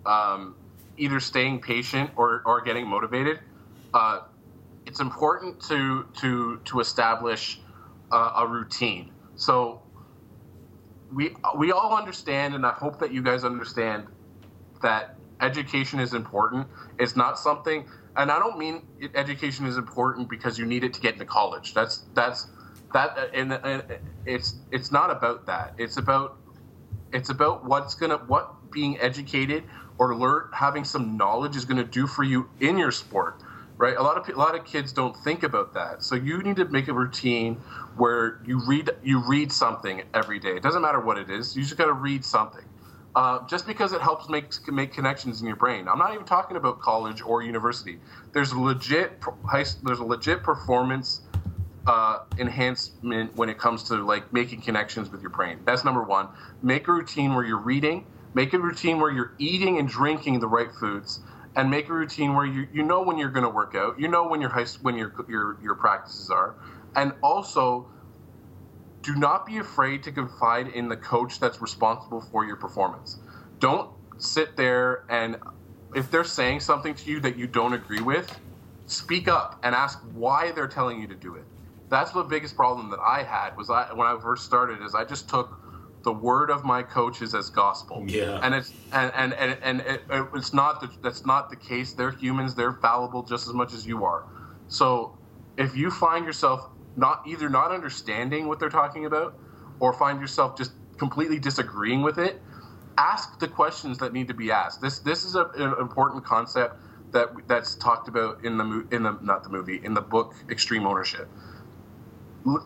um, 0.07 0.57
either 0.97 1.21
staying 1.21 1.61
patient 1.61 2.11
or, 2.17 2.43
or 2.45 2.61
getting 2.61 2.87
motivated, 2.87 3.41
uh, 3.95 4.21
it's 4.87 5.01
important 5.01 5.61
to 5.61 6.07
to 6.21 6.61
to 6.65 6.81
establish 6.81 7.61
uh, 8.11 8.33
a 8.39 8.47
routine. 8.47 9.13
So 9.37 9.83
we 11.13 11.35
we 11.57 11.73
all 11.73 11.97
understand, 11.97 12.55
and 12.55 12.67
I 12.67 12.73
hope 12.73 12.99
that 13.01 13.13
you 13.13 13.23
guys 13.23 13.45
understand 13.45 14.07
that 14.83 15.17
education 15.41 16.01
is 16.01 16.15
important. 16.15 16.67
It's 16.99 17.17
not 17.17 17.39
something, 17.39 17.87
and 18.17 18.31
I 18.31 18.39
don't 18.39 18.59
mean 18.59 18.83
education 19.15 19.67
is 19.67 19.77
important 19.77 20.29
because 20.29 20.59
you 20.59 20.67
need 20.67 20.85
it 20.85 20.95
to 20.95 21.01
get 21.01 21.15
into 21.15 21.27
college. 21.27 21.75
That's 21.75 22.05
that's 22.15 22.49
that, 22.93 23.31
and, 23.35 23.53
and 23.53 23.85
it's 24.27 24.55
it's 24.71 24.93
not 24.93 25.11
about 25.11 25.47
that. 25.47 25.75
It's 25.79 25.97
about 25.97 26.39
it's 27.13 27.31
about 27.31 27.65
what's 27.65 27.95
gonna 27.95 28.19
what 28.19 28.71
being 28.71 28.99
educated 29.01 29.65
or 29.99 30.15
learn 30.15 30.49
having 30.53 30.85
some 30.85 31.17
knowledge 31.17 31.57
is 31.57 31.65
gonna 31.65 31.85
do 31.85 32.07
for 32.07 32.25
you 32.25 32.49
in 32.61 32.79
your 32.79 32.93
sport. 32.93 33.43
Right, 33.77 33.97
a 33.97 34.03
lot 34.03 34.19
of 34.19 34.29
a 34.35 34.39
lot 34.39 34.55
of 34.55 34.67
kids 34.67 34.93
don't 34.93 35.17
think 35.17 35.43
about 35.43 35.73
that. 35.75 36.03
So 36.03 36.15
you 36.15 36.43
need 36.43 36.57
to 36.57 36.67
make 36.67 36.89
a 36.89 36.93
routine 36.93 37.57
where 37.97 38.41
you 38.45 38.61
read 38.67 38.91
you 39.03 39.21
read 39.27 39.51
something 39.51 40.03
every 40.13 40.39
day. 40.39 40.51
It 40.57 40.63
doesn't 40.63 40.83
matter 40.83 41.01
what 41.01 41.17
it 41.17 41.31
is. 41.31 41.57
You 41.57 41.63
just 41.63 41.79
got 41.79 41.87
to 41.87 41.95
read 41.95 42.25
something 42.25 42.65
uh, 43.15 43.47
just 43.47 43.67
because 43.67 43.93
it 43.93 44.01
helps 44.01 44.29
make 44.29 44.53
make 44.69 44.93
connections 44.93 45.41
in 45.41 45.47
your 45.47 45.57
brain. 45.57 45.89
I'm 45.89 45.99
not 45.99 46.13
even 46.15 46.27
talking 46.27 46.57
about 46.57 46.81
college 46.81 47.23
or 47.23 47.43
university. 47.43 47.99
There's 48.33 48.55
legit 48.55 49.23
there's 49.83 49.99
a 49.99 50.05
legit 50.05 50.43
performance 50.43 51.23
uh, 51.87 52.19
enhancement 52.39 53.35
when 53.37 53.49
it 53.49 53.59
comes 53.59 53.85
to 53.85 54.05
like 54.05 54.33
making 54.33 54.63
connections 54.63 55.11
with 55.11 55.23
your 55.23 55.31
brain. 55.31 55.61
That's 55.65 55.85
number 55.85 56.03
one. 56.03 56.29
Make 56.63 56.89
a 56.89 56.93
routine 56.93 57.35
where 57.35 57.45
you're 57.45 57.63
reading. 57.63 58.07
Make 58.35 58.53
a 58.55 58.59
routine 58.59 59.01
where 59.01 59.11
you're 59.11 59.33
eating 59.39 59.79
and 59.79 59.89
drinking 59.89 60.41
the 60.41 60.49
right 60.49 60.73
foods, 60.73 61.21
and 61.57 61.71
make 61.71 61.89
a 61.89 61.93
routine 61.93 62.35
where 62.35 62.47
you 62.47 62.69
you 62.73 62.83
know 62.83 63.03
when 63.03 63.19
you're 63.19 63.31
going 63.31 63.45
to 63.45 63.51
work 63.51 63.75
out. 63.75 63.99
You 63.99 64.09
know 64.09 64.29
when 64.29 64.41
your 64.41 64.51
high, 64.51 64.67
when 64.83 64.97
your 64.97 65.13
your 65.29 65.59
your 65.63 65.75
practices 65.75 66.31
are, 66.31 66.57
and 66.95 67.13
also 67.23 67.91
do 69.03 69.15
not 69.17 69.47
be 69.47 69.59
afraid 69.59 70.03
to 70.05 70.13
confide 70.13 70.69
in 70.69 70.89
the 70.89 70.97
coach 70.97 71.41
that's 71.41 71.61
responsible 71.61 72.21
for 72.21 72.45
your 72.45 72.57
performance. 72.57 73.19
Don't 73.59 73.91
sit 74.19 74.57
there 74.57 75.05
and 75.09 75.39
if 75.95 76.11
they're 76.11 76.25
saying 76.25 76.61
something 76.61 76.95
to 76.95 77.11
you 77.11 77.21
that 77.21 77.37
you 77.37 77.47
don't 77.47 77.73
agree 77.73 78.01
with, 78.03 78.39
speak 78.87 79.29
up 79.29 79.59
and 79.63 79.75
ask 79.75 79.99
why 80.13 80.53
they're 80.53 80.69
telling 80.69 81.01
you 81.01 81.09
to 81.09 81.15
do 81.17 81.35
it. 81.35 81.47
That's 81.91 82.13
the 82.13 82.23
biggest 82.23 82.57
problem 82.57 82.91
that 82.91 83.01
I 83.01 83.23
had 83.25 83.57
was 83.57 83.69
I 83.69 83.93
when 83.93 84.07
I 84.07 84.19
first 84.21 84.45
started 84.45 84.83
is 84.83 84.95
I 84.95 85.05
just 85.05 85.29
took 85.29 85.59
the 86.03 86.13
word 86.13 86.51
of 86.51 86.65
my 86.65 86.83
coaches 86.83 87.35
as 87.35 87.51
gospel. 87.51 88.05
Yeah. 88.07 88.41
And 88.43 88.55
it's 88.55 88.73
and 88.93 89.13
and 89.15 89.35
and, 89.35 89.59
and 89.63 89.81
it, 89.81 90.03
it's 90.35 90.55
not 90.55 90.81
the, 90.81 90.91
that's 91.03 91.27
not 91.27 91.51
the 91.51 91.57
case. 91.57 91.93
They're 91.93 92.13
humans. 92.13 92.55
They're 92.55 92.73
fallible 92.73 93.23
just 93.23 93.49
as 93.49 93.55
much 93.55 93.75
as 93.75 93.87
you 93.87 94.05
are. 94.05 94.25
So 94.69 95.19
if 95.57 95.77
you 95.77 95.91
find 95.91 96.25
yourself 96.25 96.71
not 96.97 97.23
either 97.27 97.49
not 97.49 97.73
understanding 97.73 98.49
what 98.49 98.61
they're 98.61 98.71
talking 98.71 99.05
about 99.05 99.39
or 99.81 99.93
find 99.93 100.21
yourself 100.21 100.57
just 100.57 100.73
completely 100.99 101.39
disagreeing 101.39 102.03
with 102.03 102.19
it, 102.19 102.41
ask 102.99 103.39
the 103.41 103.49
questions 103.49 103.99
that 103.99 104.13
need 104.13 104.29
to 104.29 104.35
be 104.35 104.51
asked. 104.53 104.81
This 104.81 105.01
this 105.01 105.25
is 105.25 105.35
a, 105.35 105.47
an 105.57 105.75
important 105.81 106.25
concept 106.25 106.77
that 107.13 107.31
that's 107.49 107.75
talked 107.75 108.09
about 108.09 108.45
in 108.45 108.57
the 108.59 108.87
in 108.91 109.03
the 109.03 109.19
not 109.23 109.43
the 109.43 109.51
movie 109.51 109.81
in 109.83 109.95
the 109.95 110.01
book 110.01 110.35
Extreme 110.49 110.87
Ownership. 110.87 111.29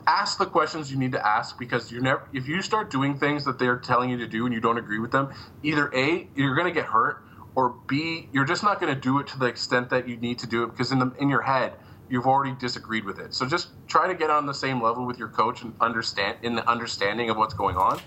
Ask 0.07 0.39
the 0.39 0.47
questions 0.47 0.91
you 0.91 0.99
need 0.99 1.13
to 1.13 1.27
ask 1.27 1.59
because 1.59 1.91
you're 1.91 2.03
never 2.03 2.23
if 2.33 2.47
you 2.47 2.63
start 2.63 2.91
doing 2.91 3.19
things 3.19 3.45
that 3.45 3.59
they're 3.59 3.79
telling 3.79 4.09
you 4.09 4.17
to 4.19 4.27
do 4.27 4.47
and 4.47 4.55
you 4.55 4.61
don't 4.61 4.79
agree 4.79 5.01
with 5.01 5.11
them 5.11 5.33
either 5.63 5.91
a 5.95 6.29
you're 6.37 6.55
going 6.55 6.67
to 6.67 6.73
get 6.73 6.87
hurt 6.87 7.25
or 7.57 7.75
b 7.89 8.29
you're 8.33 8.45
just 8.45 8.63
not 8.63 8.81
going 8.81 8.95
to 8.95 9.01
do 9.01 9.19
it 9.19 9.27
to 9.27 9.39
the 9.39 9.47
extent 9.47 9.91
that 9.91 10.09
you 10.09 10.17
need 10.17 10.39
to 10.39 10.47
do 10.47 10.63
it 10.63 10.69
because 10.69 10.93
in 10.93 11.01
the 11.01 11.13
in 11.19 11.29
your 11.29 11.43
head 11.43 11.73
you've 12.09 12.27
already 12.27 12.55
disagreed 12.59 13.05
with 13.05 13.19
it. 13.19 13.35
So 13.35 13.47
just 13.47 13.69
try 13.89 14.07
to 14.07 14.15
get 14.15 14.31
on 14.31 14.47
the 14.47 14.55
same 14.55 14.83
level 14.83 15.07
with 15.07 15.19
your 15.19 15.29
coach 15.29 15.63
and 15.63 15.75
understand 15.81 16.39
in 16.43 16.55
the 16.55 16.69
understanding 16.69 17.31
of 17.31 17.37
what's 17.37 17.55
going 17.55 17.77
on. 17.77 18.01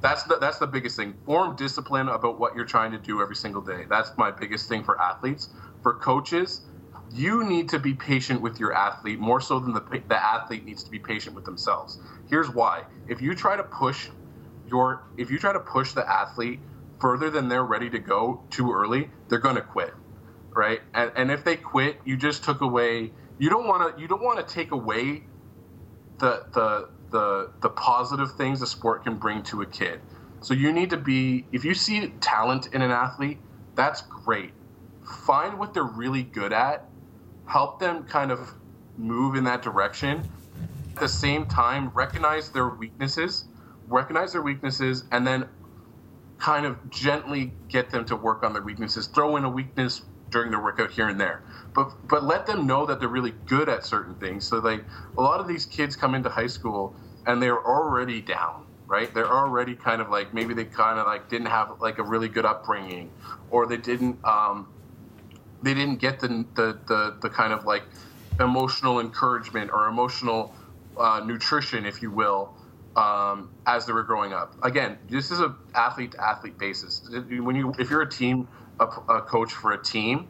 That's 0.00 0.24
the, 0.24 0.36
that's 0.36 0.58
the 0.58 0.66
biggest 0.66 0.96
thing. 0.96 1.14
Form 1.24 1.54
discipline 1.54 2.08
about 2.08 2.38
what 2.38 2.56
you're 2.56 2.64
trying 2.64 2.90
to 2.92 2.98
do 2.98 3.22
every 3.22 3.36
single 3.36 3.62
day. 3.62 3.84
That's 3.88 4.10
my 4.16 4.30
biggest 4.30 4.68
thing 4.68 4.82
for 4.82 5.00
athletes. 5.00 5.48
For 5.82 5.94
coaches 5.94 6.62
you 7.12 7.44
need 7.44 7.68
to 7.70 7.78
be 7.78 7.94
patient 7.94 8.40
with 8.40 8.58
your 8.58 8.72
athlete 8.72 9.18
more 9.18 9.40
so 9.40 9.58
than 9.58 9.72
the, 9.72 10.02
the 10.08 10.16
athlete 10.16 10.64
needs 10.64 10.82
to 10.84 10.90
be 10.90 10.98
patient 10.98 11.34
with 11.34 11.44
themselves. 11.44 11.98
Here's 12.28 12.48
why. 12.48 12.84
If 13.08 13.20
you 13.20 13.34
try 13.34 13.56
to 13.56 13.62
push 13.62 14.08
your 14.66 15.02
if 15.18 15.30
you 15.30 15.38
try 15.38 15.52
to 15.52 15.60
push 15.60 15.92
the 15.92 16.08
athlete 16.08 16.60
further 17.00 17.30
than 17.30 17.48
they're 17.48 17.64
ready 17.64 17.90
to 17.90 17.98
go 17.98 18.42
too 18.50 18.72
early, 18.72 19.10
they're 19.28 19.38
going 19.38 19.56
to 19.56 19.62
quit. 19.62 19.92
Right? 20.50 20.80
And, 20.94 21.12
and 21.16 21.30
if 21.30 21.44
they 21.44 21.56
quit, 21.56 21.98
you 22.04 22.16
just 22.16 22.44
took 22.44 22.60
away 22.60 23.12
you 23.38 23.50
don't 23.50 23.66
want 23.66 23.96
to 23.96 24.00
you 24.00 24.08
don't 24.08 24.22
want 24.22 24.46
to 24.46 24.54
take 24.54 24.70
away 24.70 25.24
the 26.18 26.44
the 26.52 26.88
the 27.10 27.52
the 27.60 27.68
positive 27.70 28.32
things 28.32 28.62
a 28.62 28.66
sport 28.66 29.04
can 29.04 29.16
bring 29.16 29.42
to 29.44 29.62
a 29.62 29.66
kid. 29.66 30.00
So 30.40 30.54
you 30.54 30.72
need 30.72 30.90
to 30.90 30.96
be 30.96 31.46
if 31.52 31.64
you 31.64 31.74
see 31.74 32.08
talent 32.20 32.68
in 32.72 32.82
an 32.82 32.90
athlete, 32.90 33.38
that's 33.74 34.02
great. 34.02 34.52
Find 35.26 35.58
what 35.58 35.74
they're 35.74 35.82
really 35.82 36.22
good 36.22 36.52
at 36.52 36.88
help 37.46 37.80
them 37.80 38.04
kind 38.04 38.30
of 38.30 38.54
move 38.96 39.34
in 39.34 39.44
that 39.44 39.62
direction. 39.62 40.28
At 40.94 41.00
the 41.00 41.08
same 41.08 41.46
time, 41.46 41.90
recognize 41.94 42.50
their 42.50 42.68
weaknesses, 42.68 43.46
recognize 43.88 44.32
their 44.32 44.42
weaknesses, 44.42 45.04
and 45.10 45.26
then 45.26 45.48
kind 46.38 46.66
of 46.66 46.90
gently 46.90 47.52
get 47.68 47.90
them 47.90 48.04
to 48.06 48.16
work 48.16 48.42
on 48.42 48.52
their 48.52 48.62
weaknesses. 48.62 49.06
Throw 49.06 49.36
in 49.36 49.44
a 49.44 49.50
weakness 49.50 50.02
during 50.30 50.50
their 50.50 50.60
workout 50.60 50.90
here 50.90 51.08
and 51.08 51.20
there, 51.20 51.42
but 51.74 51.92
but 52.08 52.24
let 52.24 52.46
them 52.46 52.66
know 52.66 52.86
that 52.86 53.00
they're 53.00 53.08
really 53.08 53.34
good 53.46 53.68
at 53.68 53.84
certain 53.84 54.14
things. 54.16 54.46
So 54.46 54.58
like 54.58 54.84
a 55.16 55.22
lot 55.22 55.40
of 55.40 55.48
these 55.48 55.66
kids 55.66 55.94
come 55.94 56.14
into 56.14 56.28
high 56.28 56.46
school 56.46 56.94
and 57.26 57.42
they're 57.42 57.64
already 57.64 58.20
down 58.20 58.66
right? 58.92 59.14
They're 59.14 59.32
already 59.32 59.74
kind 59.74 60.02
of 60.02 60.10
like 60.10 60.34
maybe 60.34 60.52
they 60.52 60.66
kind 60.66 60.98
of 60.98 61.06
like 61.06 61.30
didn't 61.30 61.46
have 61.46 61.80
like 61.80 61.96
a 61.96 62.02
really 62.02 62.28
good 62.28 62.44
upbringing, 62.44 63.10
or 63.50 63.66
they 63.66 63.78
didn't 63.78 64.22
um, 64.22 64.68
they 65.62 65.74
didn't 65.74 65.96
get 65.96 66.20
the 66.20 66.28
the 66.54 66.78
the, 66.86 67.16
the 67.20 67.30
kind 67.30 67.52
of 67.52 67.64
like 67.64 67.84
emotional 68.40 69.00
encouragement 69.00 69.70
or 69.72 69.88
emotional 69.88 70.54
uh, 70.96 71.22
nutrition, 71.24 71.86
if 71.86 72.02
you 72.02 72.10
will, 72.10 72.54
um, 72.96 73.50
as 73.66 73.86
they 73.86 73.92
were 73.92 74.02
growing 74.02 74.32
up. 74.32 74.54
Again, 74.62 74.98
this 75.08 75.30
is 75.30 75.40
a 75.40 75.54
athlete 75.74 76.12
to 76.12 76.22
athlete 76.22 76.58
basis. 76.58 77.08
When 77.10 77.56
you 77.56 77.74
if 77.78 77.90
you're 77.90 78.02
a 78.02 78.10
team 78.10 78.48
a, 78.80 78.84
a, 78.84 79.22
coach 79.22 79.52
for 79.52 79.72
a 79.72 79.82
team, 79.82 80.28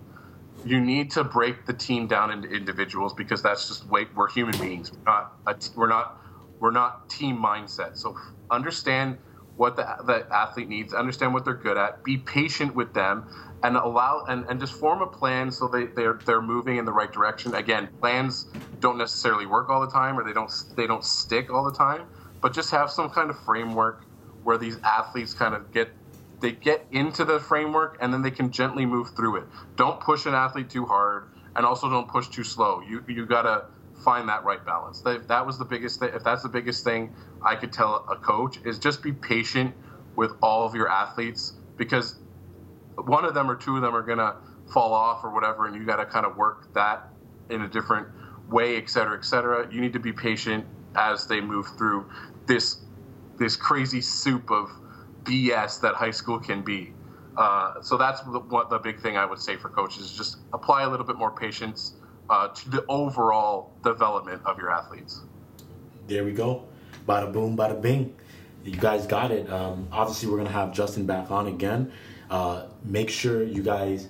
you 0.64 0.80
need 0.80 1.10
to 1.12 1.24
break 1.24 1.66
the 1.66 1.72
team 1.72 2.06
down 2.06 2.30
into 2.30 2.48
individuals 2.48 3.14
because 3.14 3.42
that's 3.42 3.68
just 3.68 3.86
way 3.88 4.06
we're 4.14 4.28
human 4.28 4.58
beings. 4.58 4.92
We're 4.92 5.12
not 5.12 5.32
a, 5.46 5.56
we're 5.76 5.88
not 5.88 6.18
we're 6.60 6.70
not 6.70 7.08
team 7.08 7.36
mindset. 7.36 7.96
So 7.96 8.16
understand 8.50 9.18
what 9.62 9.76
the, 9.76 9.86
the 10.06 10.26
athlete 10.34 10.68
needs, 10.68 10.92
understand 10.92 11.32
what 11.32 11.44
they're 11.44 11.54
good 11.54 11.76
at, 11.76 12.02
be 12.02 12.18
patient 12.18 12.74
with 12.74 12.92
them, 12.94 13.24
and 13.62 13.76
allow 13.76 14.24
and, 14.28 14.44
and 14.48 14.58
just 14.58 14.72
form 14.72 15.02
a 15.02 15.06
plan 15.06 15.52
so 15.52 15.68
they, 15.68 15.86
they're 15.86 16.18
they're 16.26 16.42
moving 16.42 16.78
in 16.78 16.84
the 16.84 16.90
right 16.90 17.12
direction. 17.12 17.54
Again, 17.54 17.88
plans 18.00 18.46
don't 18.80 18.98
necessarily 18.98 19.46
work 19.46 19.70
all 19.70 19.80
the 19.80 19.92
time 19.92 20.18
or 20.18 20.24
they 20.24 20.32
don't 20.32 20.50
they 20.74 20.88
don't 20.88 21.04
stick 21.04 21.48
all 21.48 21.64
the 21.64 21.78
time, 21.78 22.08
but 22.40 22.52
just 22.52 22.72
have 22.72 22.90
some 22.90 23.08
kind 23.08 23.30
of 23.30 23.38
framework 23.44 24.02
where 24.42 24.58
these 24.58 24.78
athletes 24.82 25.32
kind 25.32 25.54
of 25.54 25.72
get 25.72 25.90
they 26.40 26.50
get 26.50 26.84
into 26.90 27.24
the 27.24 27.38
framework 27.38 27.98
and 28.00 28.12
then 28.12 28.20
they 28.20 28.32
can 28.32 28.50
gently 28.50 28.84
move 28.84 29.14
through 29.14 29.36
it. 29.36 29.44
Don't 29.76 30.00
push 30.00 30.26
an 30.26 30.34
athlete 30.34 30.70
too 30.70 30.86
hard 30.86 31.28
and 31.54 31.64
also 31.64 31.88
don't 31.88 32.08
push 32.08 32.26
too 32.26 32.42
slow. 32.42 32.80
You 32.80 33.04
you 33.06 33.26
gotta 33.26 33.66
find 34.02 34.28
that 34.28 34.44
right 34.44 34.64
balance. 34.64 35.00
That, 35.02 35.28
that 35.28 35.46
was 35.46 35.58
the 35.58 35.64
biggest 35.64 36.00
thing. 36.00 36.10
If 36.14 36.24
that's 36.24 36.42
the 36.42 36.48
biggest 36.48 36.84
thing 36.84 37.14
I 37.44 37.56
could 37.56 37.72
tell 37.72 38.06
a 38.10 38.16
coach 38.16 38.58
is 38.64 38.78
just 38.78 39.02
be 39.02 39.12
patient 39.12 39.74
with 40.16 40.32
all 40.42 40.66
of 40.66 40.74
your 40.74 40.88
athletes 40.88 41.54
because 41.76 42.16
one 42.96 43.24
of 43.24 43.34
them 43.34 43.50
or 43.50 43.56
two 43.56 43.76
of 43.76 43.82
them 43.82 43.94
are 43.94 44.02
to 44.02 44.36
fall 44.72 44.92
off 44.92 45.24
or 45.24 45.32
whatever, 45.32 45.66
and 45.66 45.74
you 45.74 45.84
got 45.84 45.96
to 45.96 46.06
kind 46.06 46.26
of 46.26 46.36
work 46.36 46.72
that 46.74 47.08
in 47.50 47.62
a 47.62 47.68
different 47.68 48.08
way, 48.48 48.76
et 48.76 48.88
cetera, 48.88 49.16
et 49.16 49.24
cetera. 49.24 49.72
You 49.72 49.80
need 49.80 49.92
to 49.94 49.98
be 49.98 50.12
patient 50.12 50.66
as 50.94 51.26
they 51.26 51.40
move 51.40 51.66
through 51.76 52.06
this 52.46 52.78
this 53.38 53.56
crazy 53.56 54.00
soup 54.00 54.50
of 54.50 54.70
BS 55.24 55.80
that 55.80 55.94
high 55.94 56.10
school 56.10 56.38
can 56.38 56.62
be. 56.62 56.92
Uh, 57.36 57.80
so 57.80 57.96
that's 57.96 58.20
what 58.24 58.68
the 58.68 58.78
big 58.78 59.00
thing 59.00 59.16
I 59.16 59.24
would 59.24 59.38
say 59.38 59.56
for 59.56 59.70
coaches: 59.70 60.04
is 60.04 60.16
just 60.16 60.36
apply 60.52 60.82
a 60.82 60.88
little 60.88 61.06
bit 61.06 61.16
more 61.16 61.30
patience 61.30 61.94
uh, 62.32 62.48
to 62.48 62.70
the 62.70 62.84
overall 62.88 63.70
development 63.84 64.40
of 64.46 64.58
your 64.58 64.70
athletes. 64.70 65.20
There 66.06 66.24
we 66.24 66.32
go. 66.32 66.64
Bada 67.06 67.30
boom, 67.30 67.56
bada 67.56 67.80
bing. 67.80 68.16
You 68.64 68.76
guys 68.76 69.06
got 69.06 69.30
it. 69.30 69.50
Um, 69.50 69.86
obviously, 69.92 70.30
we're 70.30 70.38
gonna 70.38 70.50
have 70.50 70.72
Justin 70.72 71.04
back 71.04 71.30
on 71.30 71.46
again. 71.48 71.92
Uh, 72.30 72.66
make 72.84 73.10
sure 73.10 73.42
you 73.42 73.62
guys 73.62 74.08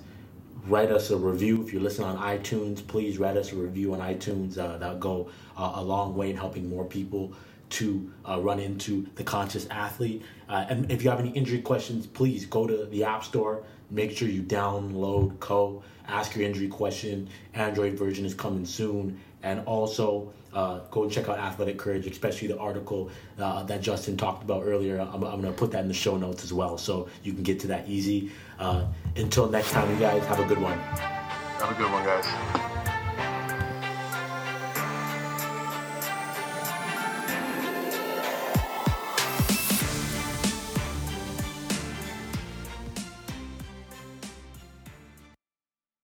write 0.67 0.89
us 0.89 1.11
a 1.11 1.17
review. 1.17 1.61
If 1.63 1.73
you're 1.73 1.81
listening 1.81 2.07
on 2.07 2.17
iTunes, 2.17 2.85
please 2.87 3.17
write 3.17 3.35
us 3.35 3.51
a 3.51 3.57
review 3.57 3.93
on 3.93 3.99
iTunes. 3.99 4.57
Uh, 4.57 4.77
that'll 4.77 4.97
go 4.97 5.29
uh, 5.57 5.73
a 5.75 5.83
long 5.83 6.15
way 6.15 6.29
in 6.29 6.37
helping 6.37 6.69
more 6.69 6.85
people 6.85 7.33
to 7.71 8.09
uh, 8.29 8.39
run 8.39 8.59
into 8.59 9.05
the 9.15 9.23
conscious 9.23 9.67
athlete. 9.69 10.21
Uh, 10.47 10.65
and 10.69 10.89
if 10.89 11.03
you 11.03 11.09
have 11.09 11.19
any 11.19 11.31
injury 11.31 11.61
questions, 11.61 12.07
please 12.07 12.45
go 12.45 12.67
to 12.67 12.85
the 12.85 13.03
App 13.03 13.25
Store. 13.25 13.63
Make 13.89 14.15
sure 14.15 14.29
you 14.29 14.43
download 14.43 15.37
Kho. 15.39 15.83
Ask 16.07 16.35
your 16.35 16.45
injury 16.45 16.67
question. 16.67 17.29
Android 17.53 17.93
version 17.93 18.25
is 18.25 18.33
coming 18.33 18.65
soon. 18.65 19.19
And 19.43 19.65
also, 19.65 20.31
uh, 20.53 20.79
go 20.91 21.03
and 21.03 21.11
check 21.11 21.27
out 21.29 21.37
Athletic 21.37 21.77
Courage, 21.77 22.05
especially 22.07 22.47
the 22.47 22.57
article 22.57 23.09
uh, 23.39 23.63
that 23.63 23.81
Justin 23.81 24.15
talked 24.15 24.43
about 24.43 24.63
earlier. 24.65 24.99
I'm, 24.99 25.23
I'm 25.23 25.41
going 25.41 25.43
to 25.43 25.51
put 25.51 25.71
that 25.71 25.81
in 25.81 25.87
the 25.87 25.93
show 25.93 26.15
notes 26.15 26.43
as 26.43 26.53
well, 26.53 26.77
so 26.77 27.09
you 27.23 27.33
can 27.33 27.43
get 27.43 27.59
to 27.61 27.67
that 27.67 27.87
easy. 27.89 28.31
Uh, 28.59 28.85
until 29.15 29.49
next 29.49 29.71
time, 29.71 29.89
you 29.91 29.99
guys 29.99 30.23
have 30.27 30.39
a 30.39 30.45
good 30.45 30.61
one. 30.61 30.77
Have 30.79 31.71
a 31.71 31.75
good 31.75 31.91
one, 31.91 32.03
guys. 32.05 32.82